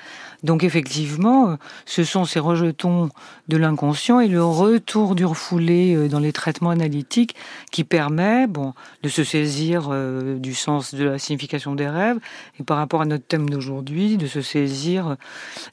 Donc 0.43 0.63
effectivement, 0.63 1.51
euh, 1.51 1.55
ce 1.85 2.03
sont 2.03 2.25
ces 2.25 2.39
rejetons 2.39 3.09
de 3.47 3.57
l'inconscient 3.57 4.19
et 4.19 4.27
le 4.27 4.43
retour 4.43 5.15
du 5.15 5.25
refoulé 5.25 5.95
euh, 5.95 6.07
dans 6.07 6.19
les 6.19 6.31
traitements 6.31 6.69
analytiques 6.69 7.35
qui 7.71 7.83
permet 7.83 8.47
bon, 8.47 8.73
de 9.03 9.09
se 9.09 9.23
saisir 9.23 9.89
euh, 9.91 10.37
du 10.37 10.53
sens 10.53 10.93
de 10.93 11.03
la 11.03 11.19
signification 11.19 11.75
des 11.75 11.87
rêves 11.87 12.19
et 12.59 12.63
par 12.63 12.77
rapport 12.77 13.01
à 13.01 13.05
notre 13.05 13.25
thème 13.25 13.49
d'aujourd'hui, 13.49 14.17
de 14.17 14.27
se 14.27 14.41
saisir 14.41 15.17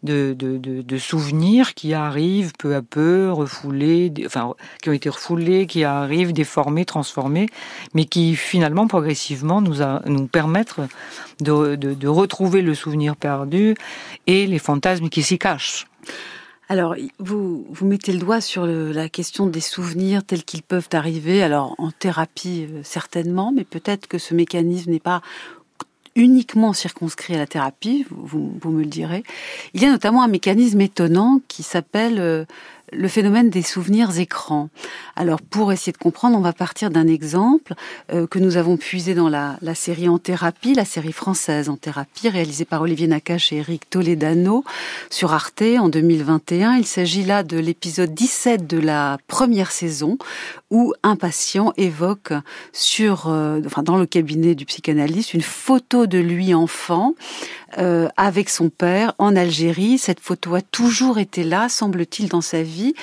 de, 0.03 0.35
de, 0.37 0.59
de, 0.59 0.99
souvenirs 0.99 1.75
qui 1.75 1.95
arrivent 1.95 2.53
peu 2.59 2.75
à 2.75 2.83
peu, 2.83 3.31
refoulés, 3.31 4.13
enfin 4.25 4.55
qui 4.83 4.89
ont 4.89 4.95
été 4.95 5.09
refoulés, 5.09 5.67
qui 5.67 5.85
arrivent 5.85 6.33
déformés, 6.33 6.85
transformés, 6.85 7.49
mais 7.95 8.05
qui 8.05 8.35
finalement 8.35 8.89
progressivement 8.89 9.61
nous, 9.61 9.77
nous 10.07 10.27
permettent 10.27 10.75
de 11.41 12.09
retrouver 12.09 12.63
le 12.63 12.75
souvenir 12.75 13.15
perdu 13.17 13.75
et 14.27 14.47
les 14.47 14.56
les 14.57 14.59
fantasmes 14.59 15.11
qui 15.11 15.23
s'y 15.23 15.39
cachent. 15.39 15.87
Alors, 16.71 16.97
vous, 17.19 17.67
vous 17.71 17.87
mettez 17.87 18.11
le 18.11 18.19
doigt 18.19 18.41
sur 18.41 18.67
la 18.67 19.09
question 19.11 19.47
des 19.47 19.61
souvenirs 19.61 20.25
tels 20.25 20.45
qu'ils 20.45 20.63
peuvent 20.63 20.89
arriver. 20.93 21.43
Alors, 21.43 21.75
en 21.77 21.91
thérapie, 21.91 22.67
euh, 22.71 22.81
certainement, 22.83 23.53
mais 23.53 23.65
peut-être 23.65 24.09
que 24.09 24.19
ce 24.19 24.35
mécanisme 24.35 24.91
n'est 24.91 24.99
pas 24.99 25.21
uniquement 26.17 26.73
circonscrit 26.73 27.35
à 27.35 27.39
la 27.39 27.47
thérapie, 27.47 28.07
vous, 28.11 28.59
vous, 28.59 28.71
me 28.71 28.81
le 28.81 28.89
direz. 28.89 29.23
Il 29.75 29.83
y 29.83 29.85
a 29.85 29.91
notamment 29.91 30.23
un 30.23 30.29
mécanisme 30.29 30.81
étonnant 30.81 31.41
qui 31.47 31.63
s'appelle 31.63 32.19
euh, 32.19 32.47
le 32.93 33.09
phénomène 33.09 33.51
des 33.51 33.63
souvenirs 33.63 34.19
écrans. 34.19 34.69
Alors 35.17 35.41
pour 35.43 35.73
essayer 35.73 35.93
de 35.93 35.99
comprendre, 35.99 36.37
on 36.37 36.41
va 36.41 36.53
partir 36.53 36.91
d'un 36.91 37.07
exemple 37.07 37.75
euh, 38.13 38.27
que 38.27 38.39
nous 38.39 38.57
avons 38.57 38.77
puisé 38.77 39.15
dans 39.15 39.29
la, 39.29 39.59
série 39.75 40.09
En 40.09 40.19
thérapie, 40.19 40.75
la 40.75 40.85
série 40.85 41.13
française 41.13 41.69
En 41.69 41.77
thérapie, 41.77 42.29
réalisée 42.29 42.65
par 42.65 42.83
Olivier 42.83 43.07
Nakache 43.07 43.53
et 43.53 43.57
Eric 43.57 43.91
Toledano 43.91 44.65
sur 45.11 45.33
Arte 45.33 45.63
en 45.79 45.89
2021. 45.89 46.77
Il 46.77 46.87
s'agit 46.87 47.25
là 47.25 47.43
de 47.43 47.59
l'épisode 47.59 48.15
17 48.15 48.67
de 48.67 48.79
la 48.79 49.19
première 49.27 49.73
saison 49.73 50.19
où 50.71 50.93
un 51.03 51.17
patient 51.17 51.73
évoque 51.77 52.33
sur, 52.73 53.29
euh, 53.29 53.61
dans 53.83 53.97
le 53.97 54.07
cabinet 54.07 54.55
du 54.55 54.65
psychanalyste, 54.65 55.35
une 55.35 55.43
photo 55.43 56.07
de 56.07 56.19
lui 56.19 56.55
enfant 56.55 57.15
euh, 57.79 58.09
avec 58.17 58.49
son 58.49 58.71
père 58.71 59.15
en 59.19 59.37
Algérie. 59.37 59.99
Cette 59.99 60.21
photo 60.21 60.55
a 60.55 60.63
toujours 60.63 61.19
été 61.19 61.45
là, 61.45 61.69
semble-t-il, 61.69 62.29
dans 62.29 62.41
sa 62.41 62.63
vie. 62.63 62.95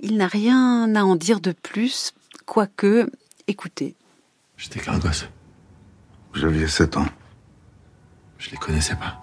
Il 0.00 0.16
n'a 0.16 0.26
rien 0.26 0.94
à 0.94 1.04
en 1.04 1.16
dire 1.16 1.40
de 1.40 1.52
plus, 1.52 2.12
quoique, 2.44 3.10
écoutez. 3.46 3.94
J'étais 4.56 4.80
qu'un 4.80 4.98
gosse. 4.98 5.28
Vous 6.34 6.44
aviez 6.44 6.66
7 6.66 6.96
ans. 6.96 7.06
Je 8.38 8.50
les 8.50 8.56
connaissais 8.56 8.96
pas. 8.96 9.20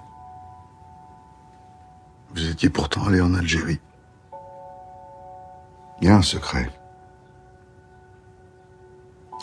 Vous 2.33 2.49
étiez 2.49 2.69
pourtant 2.69 3.05
allé 3.07 3.19
en 3.19 3.33
Algérie. 3.33 3.79
Il 6.01 6.07
y 6.07 6.11
a 6.11 6.15
un 6.15 6.21
secret. 6.21 6.69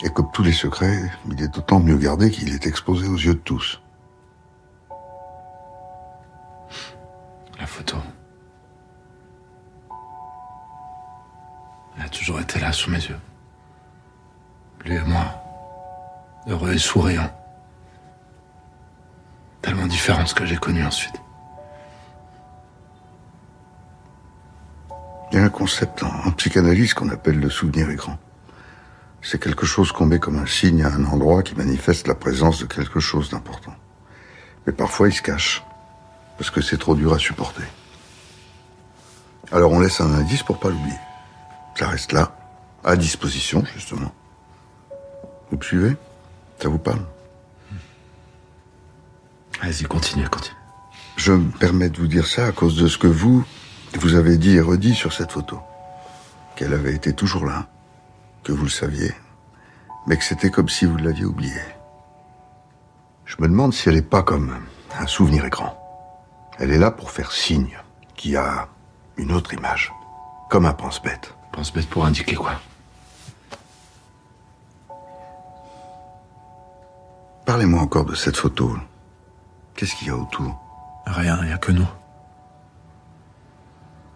Et 0.03 0.09
comme 0.09 0.31
tous 0.31 0.43
les 0.43 0.53
secrets, 0.53 1.11
il 1.29 1.41
est 1.41 1.47
d'autant 1.47 1.79
mieux 1.79 1.97
gardé 1.97 2.31
qu'il 2.31 2.53
est 2.53 2.65
exposé 2.65 3.07
aux 3.07 3.17
yeux 3.17 3.33
de 3.33 3.39
tous. 3.39 3.81
La 7.59 7.65
photo. 7.65 7.97
Elle 11.97 12.05
a 12.05 12.09
toujours 12.09 12.39
été 12.39 12.59
là 12.59 12.71
sous 12.71 12.91
mes 12.91 12.97
yeux. 12.97 13.19
Lui 14.85 14.95
et 14.95 15.01
moi, 15.01 15.25
heureux 16.47 16.73
et 16.73 16.77
souriants. 16.77 17.31
Tellement 19.61 19.87
différent 19.87 20.23
de 20.23 20.27
ce 20.27 20.35
que 20.35 20.45
j'ai 20.45 20.57
connu 20.57 20.85
ensuite. 20.85 21.15
Il 25.31 25.37
y 25.37 25.41
a 25.41 25.43
un 25.43 25.49
concept 25.49 26.03
en, 26.03 26.31
psychanalyse 26.31 26.93
qu'on 26.93 27.09
appelle 27.09 27.39
le 27.39 27.49
souvenir 27.49 27.89
écran. 27.89 28.17
C'est 29.21 29.41
quelque 29.41 29.65
chose 29.65 29.91
qu'on 29.91 30.05
met 30.05 30.19
comme 30.19 30.37
un 30.37 30.45
signe 30.45 30.83
à 30.83 30.93
un 30.93 31.03
endroit 31.03 31.43
qui 31.43 31.55
manifeste 31.55 32.07
la 32.07 32.15
présence 32.15 32.59
de 32.59 32.65
quelque 32.65 32.99
chose 32.99 33.29
d'important. 33.29 33.75
Mais 34.65 34.73
parfois 34.73 35.09
il 35.09 35.13
se 35.13 35.21
cache. 35.21 35.66
Parce 36.37 36.49
que 36.49 36.61
c'est 36.61 36.77
trop 36.77 36.95
dur 36.95 37.13
à 37.13 37.19
supporter. 37.19 37.63
Alors 39.51 39.71
on 39.71 39.79
laisse 39.79 40.01
un 40.01 40.13
indice 40.13 40.43
pour 40.43 40.59
pas 40.59 40.69
l'oublier. 40.69 40.97
Ça 41.75 41.87
reste 41.87 42.11
là, 42.11 42.35
à 42.83 42.95
disposition, 42.95 43.63
justement. 43.73 44.11
Vous 45.51 45.57
me 45.57 45.63
suivez? 45.63 45.95
Ça 46.61 46.69
vous 46.69 46.79
parle? 46.79 47.05
Vas-y, 49.61 49.83
continue, 49.83 50.27
continue. 50.27 50.55
Je 51.15 51.31
me 51.31 51.49
permets 51.51 51.89
de 51.89 51.97
vous 51.97 52.07
dire 52.07 52.27
ça 52.27 52.47
à 52.47 52.51
cause 52.51 52.75
de 52.77 52.87
ce 52.87 52.97
que 52.97 53.07
vous, 53.07 53.43
vous 53.95 54.15
avez 54.15 54.37
dit 54.37 54.55
et 54.55 54.61
redit 54.61 54.93
sur 54.93 55.13
cette 55.13 55.31
photo. 55.31 55.59
Qu'elle 56.55 56.73
avait 56.73 56.93
été 56.93 57.13
toujours 57.13 57.45
là, 57.45 57.67
que 58.43 58.51
vous 58.51 58.63
le 58.63 58.69
saviez, 58.69 59.13
mais 60.05 60.17
que 60.17 60.23
c'était 60.23 60.51
comme 60.51 60.69
si 60.69 60.85
vous 60.85 60.97
l'aviez 60.97 61.25
oubliée. 61.25 61.53
Je 63.25 63.35
me 63.39 63.47
demande 63.47 63.73
si 63.73 63.89
elle 63.89 63.95
n'est 63.95 64.01
pas 64.01 64.23
comme 64.23 64.57
un 64.99 65.07
souvenir 65.07 65.45
écran. 65.45 65.86
Elle 66.59 66.71
est 66.71 66.79
là 66.79 66.89
pour 66.91 67.11
faire 67.11 67.31
signe 67.31 67.77
qu'il 68.15 68.31
y 68.31 68.37
a 68.37 68.67
une 69.17 69.31
autre 69.31 69.53
image, 69.53 69.93
comme 70.49 70.65
un 70.65 70.73
pense-bête. 70.73 71.35
Pense-bête 71.51 71.87
pour 71.87 72.05
indiquer 72.05 72.35
quoi? 72.35 72.53
Parlez-moi 77.45 77.81
encore 77.81 78.05
de 78.05 78.15
cette 78.15 78.37
photo. 78.37 78.75
Qu'est-ce 79.75 79.95
qu'il 79.95 80.07
y 80.07 80.11
a 80.11 80.15
autour? 80.15 80.59
Rien, 81.05 81.37
il 81.41 81.47
n'y 81.47 81.53
a 81.53 81.57
que 81.57 81.71
nous. 81.71 81.87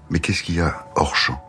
Mais 0.09 0.19
qu'est-ce 0.19 0.43
qu'il 0.43 0.55
y 0.55 0.61
a 0.61 0.87
hors 0.95 1.15
champ? 1.15 1.41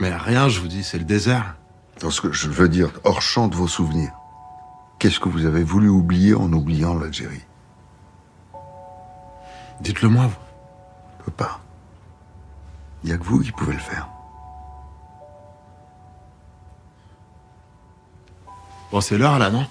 Mais 0.00 0.14
rien, 0.14 0.48
je 0.48 0.60
vous 0.60 0.68
dis, 0.68 0.84
c'est 0.84 0.98
le 0.98 1.04
désert. 1.04 1.56
Dans 2.00 2.10
ce 2.10 2.20
que 2.20 2.32
je 2.32 2.48
veux 2.48 2.68
dire, 2.68 2.90
hors 3.04 3.20
champ 3.20 3.48
de 3.48 3.54
vos 3.54 3.68
souvenirs. 3.68 4.12
Qu'est-ce 4.98 5.20
que 5.20 5.28
vous 5.28 5.44
avez 5.44 5.64
voulu 5.64 5.88
oublier 5.88 6.34
en 6.34 6.52
oubliant 6.52 6.94
l'Algérie? 6.94 7.44
Dites-le 9.82 10.08
moi, 10.08 10.26
vous. 10.26 10.36
Je 11.18 11.24
peux 11.24 11.32
pas. 11.32 11.60
Il 13.02 13.08
n'y 13.08 13.12
a 13.12 13.18
que 13.18 13.24
vous 13.24 13.40
qui 13.40 13.50
pouvez 13.50 13.72
le 13.72 13.80
faire. 13.80 14.08
Bon, 18.92 19.00
c'est 19.00 19.18
l'heure 19.18 19.40
là, 19.40 19.50
non? 19.50 19.66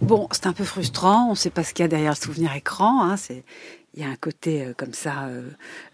Bon, 0.00 0.26
c'est 0.32 0.46
un 0.46 0.52
peu 0.52 0.64
frustrant. 0.64 1.26
On 1.26 1.30
ne 1.30 1.34
sait 1.36 1.50
pas 1.50 1.62
ce 1.62 1.72
qu'il 1.72 1.84
y 1.84 1.86
a 1.86 1.88
derrière 1.88 2.10
le 2.12 2.16
souvenir 2.16 2.52
écran. 2.54 3.04
Hein. 3.04 3.16
C'est 3.16 3.44
il 3.94 4.02
y 4.02 4.04
a 4.04 4.08
un 4.08 4.16
côté 4.16 4.62
euh, 4.62 4.72
comme 4.76 4.94
ça, 4.94 5.24
euh, 5.24 5.42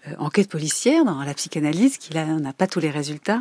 euh, 0.07 0.12
enquête 0.18 0.49
policière 0.49 1.05
dans 1.05 1.22
la 1.22 1.34
psychanalyse, 1.34 1.97
qui 1.97 2.12
là 2.12 2.26
n'a 2.26 2.53
pas 2.53 2.66
tous 2.66 2.80
les 2.80 2.90
résultats. 2.90 3.40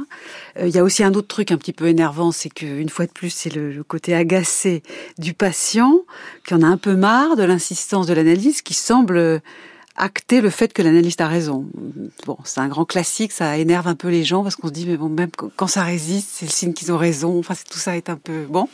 il 0.60 0.70
y 0.70 0.80
a 0.80 0.84
aussi 0.84 1.04
un 1.04 1.14
autre 1.14 1.28
truc 1.28 1.52
un 1.52 1.58
petit 1.58 1.74
peu 1.74 1.88
énervant, 1.88 2.32
c'est 2.32 2.50
qu'une 2.50 2.90
fois 2.90 3.06
de 3.06 3.12
plus, 3.12 3.30
c'est 3.30 3.54
le, 3.54 3.72
le, 3.72 3.84
côté 3.84 4.16
agacé 4.16 4.82
du 5.18 5.34
patient, 5.34 6.02
qui 6.48 6.54
en 6.54 6.62
a 6.62 6.68
un 6.68 6.78
peu 6.78 6.96
marre 6.96 7.36
de 7.36 7.44
l'insistance 7.44 8.08
de 8.08 8.14
l'analyse, 8.14 8.62
qui 8.62 8.74
semble 8.74 9.42
acter 9.96 10.42
le 10.42 10.50
fait 10.50 10.74
que 10.74 10.82
l'analyste 10.82 11.22
a 11.22 11.28
raison. 11.28 11.66
Bon, 12.26 12.38
c'est 12.44 12.60
un 12.60 12.68
grand 12.68 12.86
classique, 12.86 13.32
ça 13.32 13.58
énerve 13.58 13.88
un 13.88 13.96
peu 13.96 14.10
les 14.10 14.24
gens 14.24 14.44
parce 14.44 14.56
qu'on 14.56 14.68
se 14.68 14.74
dit 14.74 14.86
mais 14.86 14.98
bon 14.98 15.10
même 15.10 15.30
quand 15.56 15.68
ça 15.68 15.84
résiste, 15.84 16.30
c'est 16.34 16.46
le 16.46 16.52
signe 16.52 16.74
qu'ils 16.74 16.92
ont 16.92 16.98
raison. 16.98 17.40
Enfin, 17.40 17.56
tout 17.70 17.80
ça 17.80 17.96
est 17.96 18.10
un 18.10 18.18
peu 18.18 18.46
bon. 18.46 18.68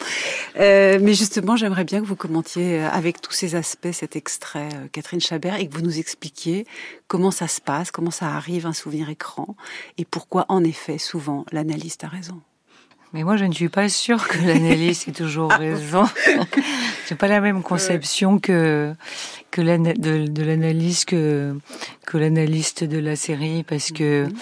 Euh, 0.59 0.99
mais 1.01 1.13
justement, 1.13 1.55
j'aimerais 1.55 1.83
bien 1.83 2.01
que 2.01 2.05
vous 2.05 2.15
commentiez 2.15 2.79
euh, 2.79 2.89
avec 2.89 3.21
tous 3.21 3.33
ces 3.33 3.55
aspects 3.55 3.91
cet 3.91 4.15
extrait, 4.15 4.69
euh, 4.73 4.87
Catherine 4.91 5.21
Chabert, 5.21 5.55
et 5.55 5.67
que 5.67 5.73
vous 5.73 5.81
nous 5.81 5.99
expliquiez 5.99 6.65
comment 7.07 7.31
ça 7.31 7.47
se 7.47 7.61
passe, 7.61 7.91
comment 7.91 8.11
ça 8.11 8.27
arrive 8.27 8.65
un 8.65 8.73
souvenir 8.73 9.09
écran, 9.09 9.55
et 9.97 10.05
pourquoi 10.05 10.45
en 10.49 10.63
effet 10.63 10.97
souvent 10.97 11.45
l'analyste 11.51 12.03
a 12.03 12.07
raison. 12.07 12.41
Mais 13.13 13.23
moi, 13.23 13.35
je 13.35 13.43
ne 13.43 13.51
suis 13.51 13.67
pas 13.67 13.89
sûre 13.89 14.27
que 14.27 14.37
l'analyste 14.37 15.09
ait 15.09 15.11
toujours 15.11 15.51
raison. 15.59 16.05
C'est 17.11 17.17
pas 17.17 17.27
la 17.27 17.41
même 17.41 17.61
conception 17.61 18.39
que 18.39 18.93
que 19.51 19.59
de, 19.61 20.27
de 20.27 20.43
l'analyse 20.43 21.03
que 21.03 21.57
que 22.05 22.17
l'analyste 22.17 22.85
de 22.85 22.99
la 22.99 23.17
série, 23.17 23.63
parce 23.63 23.91
que 23.91 24.27
mhm. 24.27 24.33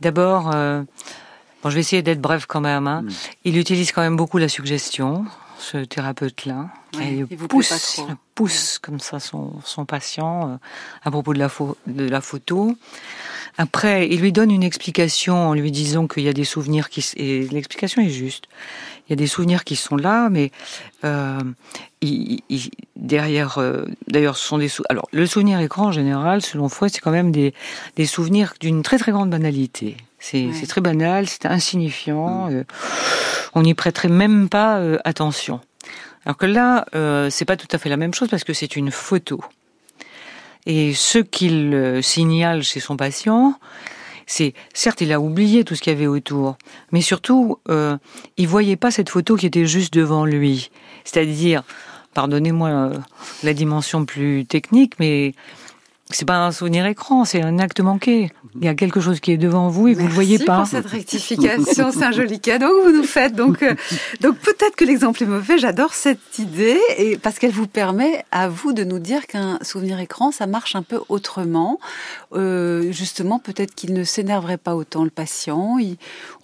d'abord, 0.00 0.54
euh, 0.54 0.82
bon, 1.64 1.70
je 1.70 1.74
vais 1.74 1.80
essayer 1.80 2.02
d'être 2.02 2.20
bref 2.20 2.46
quand 2.46 2.60
même. 2.60 2.86
Hein. 2.86 3.02
Mhm. 3.02 3.10
Il 3.42 3.58
utilise 3.58 3.90
quand 3.90 4.02
même 4.02 4.16
beaucoup 4.16 4.38
la 4.38 4.48
suggestion, 4.48 5.24
ce 5.58 5.78
thérapeute-là. 5.78 6.68
il, 7.00 7.26
pousse, 7.26 8.00
pousse 8.36 8.78
comme 8.78 9.00
ça 9.00 9.18
son, 9.18 9.54
son 9.64 9.84
patient 9.84 10.48
euh, 10.48 10.56
à 11.02 11.10
propos 11.10 11.34
de 11.34 11.40
la, 11.40 11.48
de 11.88 12.08
la 12.08 12.20
photo. 12.20 12.76
Après, 13.58 14.08
il 14.08 14.20
lui 14.20 14.30
donne 14.30 14.50
une 14.50 14.62
explication 14.62 15.48
en 15.48 15.54
lui 15.54 15.72
disant 15.72 16.06
qu'il 16.06 16.22
y 16.22 16.28
a 16.28 16.32
des 16.32 16.44
souvenirs 16.44 16.88
qui... 16.88 17.04
Et 17.16 17.48
l'explication 17.48 18.00
est 18.00 18.08
juste. 18.08 18.46
Il 19.12 19.16
y 19.16 19.20
a 19.20 19.24
des 19.24 19.26
souvenirs 19.26 19.64
qui 19.64 19.76
sont 19.76 19.96
là, 19.96 20.30
mais 20.30 20.50
euh, 21.04 21.38
il, 22.00 22.40
derrière... 22.96 23.58
Euh, 23.58 23.84
D'ailleurs, 24.08 24.38
ce 24.38 24.48
sont 24.48 24.56
des... 24.56 24.70
Alors, 24.88 25.06
le 25.12 25.26
souvenir 25.26 25.60
écran, 25.60 25.88
en 25.88 25.92
général, 25.92 26.40
selon 26.40 26.70
Freud, 26.70 26.90
c'est 26.90 27.00
quand 27.00 27.10
même 27.10 27.30
des, 27.30 27.52
des 27.96 28.06
souvenirs 28.06 28.54
d'une 28.58 28.82
très 28.82 28.96
très 28.96 29.12
grande 29.12 29.28
banalité. 29.28 29.98
C'est 30.18 30.50
très 30.66 30.80
banal, 30.80 31.28
c'est 31.28 31.44
insignifiant. 31.44 32.46
Mm. 32.46 32.54
Euh, 32.54 32.64
on 33.54 33.60
n'y 33.64 33.74
prêterait 33.74 34.08
même 34.08 34.48
pas 34.48 34.80
attention. 35.04 35.60
Alors 36.24 36.38
que 36.38 36.46
là, 36.46 36.86
c'est 37.28 37.44
pas 37.44 37.58
tout 37.58 37.68
à 37.70 37.76
fait 37.76 37.90
la 37.90 37.98
même 37.98 38.14
chose 38.14 38.30
parce 38.30 38.44
que 38.44 38.54
c'est 38.54 38.76
une 38.76 38.90
photo. 38.90 39.44
Et 40.64 40.94
ce 40.94 41.18
qu'il 41.18 42.00
signale 42.02 42.62
chez 42.62 42.80
son 42.80 42.96
patient, 42.96 43.58
c'est 44.26 44.54
certes 44.74 45.00
il 45.00 45.12
a 45.12 45.20
oublié 45.20 45.64
tout 45.64 45.74
ce 45.74 45.82
qu'il 45.82 45.92
y 45.92 45.96
avait 45.96 46.06
autour, 46.06 46.56
mais 46.90 47.00
surtout 47.00 47.58
euh, 47.68 47.96
il 48.36 48.48
voyait 48.48 48.76
pas 48.76 48.90
cette 48.90 49.08
photo 49.08 49.36
qui 49.36 49.46
était 49.46 49.66
juste 49.66 49.92
devant 49.94 50.24
lui. 50.24 50.70
C'est-à-dire, 51.04 51.62
pardonnez-moi 52.14 52.68
euh, 52.68 52.98
la 53.42 53.54
dimension 53.54 54.04
plus 54.04 54.44
technique, 54.46 54.94
mais 54.98 55.34
c'est 56.14 56.24
pas 56.24 56.38
un 56.38 56.52
souvenir 56.52 56.86
écran, 56.86 57.24
c'est 57.24 57.42
un 57.42 57.58
acte 57.58 57.80
manqué. 57.80 58.30
Il 58.56 58.64
y 58.64 58.68
a 58.68 58.74
quelque 58.74 59.00
chose 59.00 59.20
qui 59.20 59.32
est 59.32 59.36
devant 59.36 59.68
vous 59.68 59.88
et 59.88 59.94
vous 59.94 60.02
ne 60.02 60.08
le 60.08 60.12
voyez 60.12 60.38
pas. 60.38 60.58
Merci 60.58 60.72
pour 60.72 60.82
cette 60.82 60.90
rectification, 60.90 61.90
c'est 61.92 62.04
un 62.04 62.12
joli 62.12 62.38
cadeau 62.40 62.68
que 62.68 62.88
vous 62.88 62.96
nous 62.96 63.04
faites. 63.04 63.34
Donc, 63.34 63.62
euh, 63.62 63.74
donc 64.20 64.36
peut-être 64.38 64.76
que 64.76 64.84
l'exemple 64.84 65.22
est 65.22 65.26
mauvais. 65.26 65.58
J'adore 65.58 65.94
cette 65.94 66.38
idée 66.38 66.78
et 66.98 67.16
parce 67.16 67.38
qu'elle 67.38 67.52
vous 67.52 67.66
permet 67.66 68.24
à 68.30 68.48
vous 68.48 68.72
de 68.72 68.84
nous 68.84 68.98
dire 68.98 69.26
qu'un 69.26 69.58
souvenir 69.62 69.98
écran, 70.00 70.32
ça 70.32 70.46
marche 70.46 70.76
un 70.76 70.82
peu 70.82 71.00
autrement. 71.08 71.78
Euh, 72.34 72.92
justement, 72.92 73.38
peut-être 73.38 73.74
qu'il 73.74 73.94
ne 73.94 74.04
s'énerverait 74.04 74.58
pas 74.58 74.76
autant 74.76 75.04
le 75.04 75.10
patient. 75.10 75.78
Il, 75.78 75.96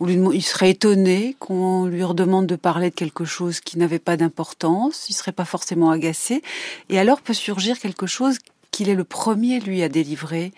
il 0.06 0.42
serait 0.42 0.70
étonné 0.70 1.36
qu'on 1.38 1.86
lui 1.86 2.04
redemande 2.04 2.46
de 2.46 2.56
parler 2.56 2.90
de 2.90 2.94
quelque 2.94 3.24
chose 3.24 3.60
qui 3.60 3.78
n'avait 3.78 3.98
pas 3.98 4.16
d'importance. 4.16 5.06
Il 5.08 5.14
serait 5.14 5.32
pas 5.32 5.44
forcément 5.44 5.90
agacé. 5.90 6.42
Et 6.88 6.98
alors 6.98 7.20
peut 7.20 7.34
surgir 7.34 7.78
quelque 7.78 8.06
chose 8.06 8.38
qu'il 8.78 8.88
est 8.88 8.94
le 8.94 9.02
premier, 9.02 9.58
lui, 9.58 9.82
à 9.82 9.88
délivrer 9.88 10.52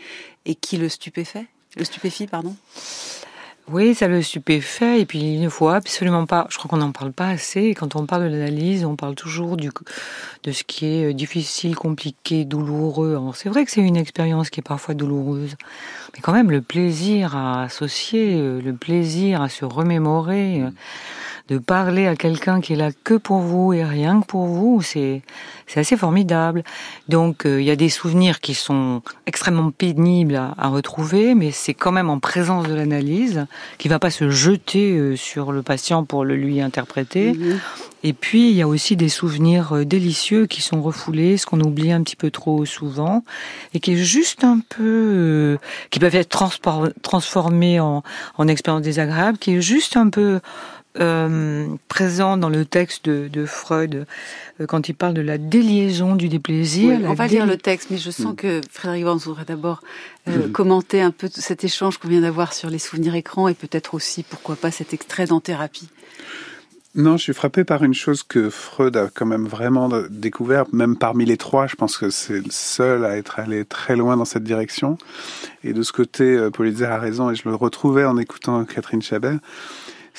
et 0.45 0.55
qui 0.55 0.77
le 0.77 0.91
stupéfait 0.91 1.47
Le 1.79 1.85
stupéfie, 1.85 2.27
pardon? 2.27 2.55
Oui, 3.73 3.95
ça 3.95 4.09
le 4.09 4.21
stupéfait 4.21 5.01
et 5.01 5.07
puis 5.07 5.21
il 5.21 5.41
ne 5.41 5.49
faut 5.49 5.69
absolument 5.71 6.27
pas. 6.27 6.47
Je 6.51 6.59
crois 6.59 6.69
qu'on 6.69 6.85
n'en 6.85 6.93
parle 6.93 7.13
pas 7.13 7.29
assez. 7.29 7.75
Quand 7.75 7.97
on 7.97 8.05
parle 8.05 8.25
de 8.25 8.29
l'analyse, 8.29 8.85
on 8.85 8.95
parle 8.95 9.15
toujours 9.15 9.57
du, 9.57 9.71
de 10.43 10.53
ce 10.53 10.65
qui 10.65 10.85
est 10.85 11.15
difficile, 11.15 11.75
compliqué, 11.77 12.45
douloureux. 12.45 13.19
c'est 13.35 13.49
vrai 13.49 13.65
que 13.65 13.71
c'est 13.71 13.81
une 13.81 13.97
expérience 13.97 14.51
qui 14.51 14.61
est 14.61 14.69
parfois 14.69 14.95
douloureuse, 14.95 15.57
mais 16.13 16.21
quand 16.21 16.33
même 16.33 16.51
le 16.51 16.61
plaisir 16.61 17.37
à 17.37 17.63
associer, 17.63 18.35
euh, 18.35 18.61
le 18.61 18.75
plaisir 18.75 19.41
à 19.41 19.49
se 19.49 19.65
remémorer. 19.65 20.61
Euh, 20.61 20.71
de 21.51 21.59
parler 21.59 22.07
à 22.07 22.15
quelqu'un 22.15 22.61
qui 22.61 22.75
est 22.75 22.77
là 22.77 22.91
que 23.05 23.15
pour 23.15 23.41
vous 23.41 23.73
et 23.73 23.85
rien 23.85 24.21
que 24.21 24.27
pour 24.27 24.47
vous, 24.47 24.81
c'est 24.83 25.23
c'est 25.67 25.81
assez 25.81 25.97
formidable. 25.97 26.65
Donc 27.09 27.47
euh, 27.47 27.61
il 27.61 27.67
y 27.67 27.71
a 27.71 27.77
des 27.77 27.89
souvenirs 27.89 28.41
qui 28.41 28.55
sont 28.55 29.03
extrêmement 29.27 29.71
pénibles 29.71 30.35
à, 30.35 30.69
retrouver, 30.69 31.35
mais 31.35 31.51
c'est 31.51 31.75
quand 31.75 31.93
même 31.93 32.11
en 32.11 32.19
présence 32.19 32.67
de 32.67 32.75
l'analyse 32.75 33.47
qui 33.79 33.89
va 33.89 33.99
pas 33.99 34.11
se 34.11 34.31
jeter 34.31 34.97
euh, 34.97 35.17
sur 35.17 35.53
le 35.53 35.63
patient 35.63 36.05
pour 36.05 36.25
le 36.25 36.35
lui 36.35 36.61
interpréter. 36.61 37.33
Mhm. 37.33 37.61
Et 38.03 38.13
puis 38.13 38.51
il 38.51 38.57
y 38.57 38.63
a 38.63 38.69
aussi 38.69 38.97
des 38.97 39.09
souvenirs 39.09 39.77
euh, 39.77 39.85
délicieux 39.85 40.47
qui 40.47 40.61
sont 40.61 40.83
refoulés, 40.83 41.37
ce 41.37 41.47
qu'on 41.47 41.61
oublie 41.61 41.93
un 41.93 42.03
petit 42.03 42.17
peu 42.17 42.31
trop 42.31 42.65
souvent, 42.65 43.25
et 43.75 43.81
qui 43.81 43.93
est 43.93 43.97
juste 43.97 44.43
un 44.43 44.61
peu, 44.69 45.59
qui 45.91 45.99
peuvent 45.99 46.15
être 46.15 46.29
transformés 47.03 47.79
en, 47.79 48.03
en 48.39 48.49
expériences 48.49 48.83
désagréables, 48.83 49.39
qui 49.39 49.55
est 49.55 49.61
juste 49.61 49.97
un 49.97 50.09
peu 50.09 50.41
euh, 50.99 51.69
présent 51.87 52.37
dans 52.37 52.49
le 52.49 52.65
texte 52.65 53.09
de, 53.09 53.47
Freud 53.47 54.07
euh, 54.61 54.67
quand 54.67 54.89
il 54.89 54.95
parle 54.95 55.15
de 55.15 55.21
la 55.21 55.39
déliaison 55.39 56.17
du 56.17 56.29
déplaisir. 56.29 56.99
on 57.05 57.15
va 57.15 57.29
lire 57.29 57.47
le 57.47 57.57
texte, 57.57 57.91
mais 57.91 57.97
je 57.97 58.11
sens 58.11 58.33
mm. 58.33 58.37
que 58.37 58.61
Frédéric 58.69 59.05
Vance 59.05 59.25
voudrait 59.25 59.45
d'abord 59.45 59.83
euh, 60.29 60.49
mm. 60.49 60.51
commenter 60.53 61.01
un 61.01 61.13
peu 61.13 61.29
cet 61.33 61.63
échange 61.63 61.99
qu'on 61.99 62.09
vient 62.09 62.23
d'avoir 62.23 62.53
sur 62.53 62.71
les 62.71 62.81
souvenirs 62.81 63.15
écrans 63.15 63.47
et 63.47 63.55
peut-être 63.55 63.95
aussi, 63.95 64.25
pourquoi 64.25 64.57
pas, 64.57 64.73
cet 64.73 64.93
extrait 64.93 65.27
dans 65.27 65.39
Thérapie. 65.39 65.89
Non, 66.97 67.17
je 67.17 67.23
suis 67.23 67.35
frappé 67.35 67.63
par 67.63 67.85
une 67.85 67.95
chose 67.95 68.25
que 68.25 68.51
Freud 68.51 68.97
a 68.97 69.11
quand 69.15 69.27
même 69.27 69.47
vraiment 69.47 69.89
découvert, 70.11 70.65
même 70.73 70.97
parmi 70.97 71.25
les 71.25 71.37
trois. 71.37 71.69
Je 71.69 71.77
pense 71.77 71.99
que 71.99 72.11
c'est 72.11 72.41
le 72.41 72.51
seul 72.51 73.05
à 73.05 73.17
être 73.17 73.39
allé 73.39 73.65
très 73.65 73.95
loin 73.95 74.17
dans 74.17 74.25
cette 74.25 74.43
direction. 74.43 74.99
Et 75.63 75.73
de 75.73 75.83
ce 75.83 75.93
côté, 75.93 76.49
Paul 76.53 76.75
a 76.83 76.99
raison, 76.99 77.31
et 77.31 77.37
je 77.37 77.49
le 77.49 77.55
retrouvais 77.55 78.05
en 78.05 78.19
écoutant 78.19 78.65
Catherine 78.65 79.03
Chabert 79.03 79.39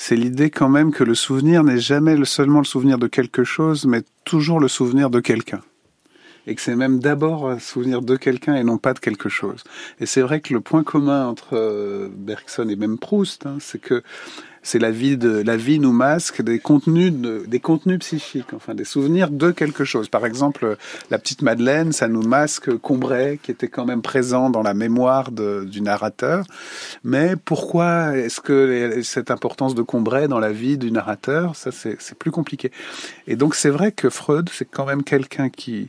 c'est 0.04 0.16
l'idée 0.16 0.50
quand 0.50 0.68
même 0.68 0.90
que 0.90 1.04
le 1.04 1.14
souvenir 1.14 1.62
n'est 1.62 1.78
jamais 1.78 2.16
seulement 2.24 2.58
le 2.58 2.64
souvenir 2.64 2.98
de 2.98 3.06
quelque 3.06 3.44
chose, 3.44 3.86
mais 3.86 4.02
toujours 4.24 4.58
le 4.58 4.66
souvenir 4.66 5.10
de 5.10 5.20
quelqu'un. 5.20 5.60
et 6.48 6.56
que 6.56 6.60
c'est 6.60 6.74
même 6.74 6.98
d'abord 6.98 7.48
un 7.48 7.60
souvenir 7.60 8.02
de 8.02 8.16
quelqu'un 8.16 8.56
et 8.56 8.64
non 8.64 8.78
pas 8.78 8.94
de 8.94 8.98
quelque 8.98 9.28
chose. 9.28 9.62
Et 10.00 10.06
c'est 10.06 10.22
vrai 10.22 10.40
que 10.40 10.52
le 10.52 10.60
point 10.60 10.82
commun 10.82 11.28
entre 11.28 11.50
euh, 11.52 12.08
Bergson 12.12 12.68
et 12.68 12.74
même 12.74 12.98
Proust, 12.98 13.46
hein, 13.46 13.58
c'est 13.60 13.80
que 13.80 14.02
c'est 14.62 14.78
la 14.78 14.90
vie 14.90 15.16
de 15.16 15.42
la 15.44 15.56
vie 15.56 15.78
nous 15.78 15.92
masque 15.92 16.40
des 16.42 16.58
contenus 16.58 17.12
des 17.12 17.60
contenus 17.60 17.98
psychiques, 17.98 18.52
enfin 18.54 18.74
des 18.74 18.84
souvenirs 18.84 19.30
de 19.30 19.50
quelque 19.50 19.84
chose. 19.84 20.08
Par 20.08 20.24
exemple, 20.24 20.76
la 21.10 21.18
petite 21.18 21.42
Madeleine, 21.42 21.92
ça 21.92 22.08
nous 22.08 22.22
masque 22.22 22.76
Combray, 22.78 23.38
qui 23.42 23.50
était 23.50 23.68
quand 23.68 23.84
même 23.84 24.02
présent 24.02 24.50
dans 24.50 24.62
la 24.62 24.74
mémoire 24.74 25.30
du 25.32 25.80
narrateur. 25.80 26.44
Mais 27.02 27.34
pourquoi 27.36 28.16
est-ce 28.16 28.40
que 28.40 29.00
cette 29.02 29.30
importance 29.30 29.74
de 29.74 29.82
Combray 29.82 30.28
dans 30.28 30.38
la 30.38 30.52
vie 30.52 30.78
du 30.78 30.90
narrateur, 30.92 31.56
ça 31.56 31.70
c'est 31.72 32.18
plus 32.18 32.30
compliqué. 32.30 32.70
Et 33.26 33.36
donc 33.36 33.54
c'est 33.54 33.70
vrai 33.70 33.92
que 33.92 34.10
Freud, 34.10 34.48
c'est 34.52 34.68
quand 34.70 34.86
même 34.86 35.02
quelqu'un 35.02 35.48
qui, 35.48 35.88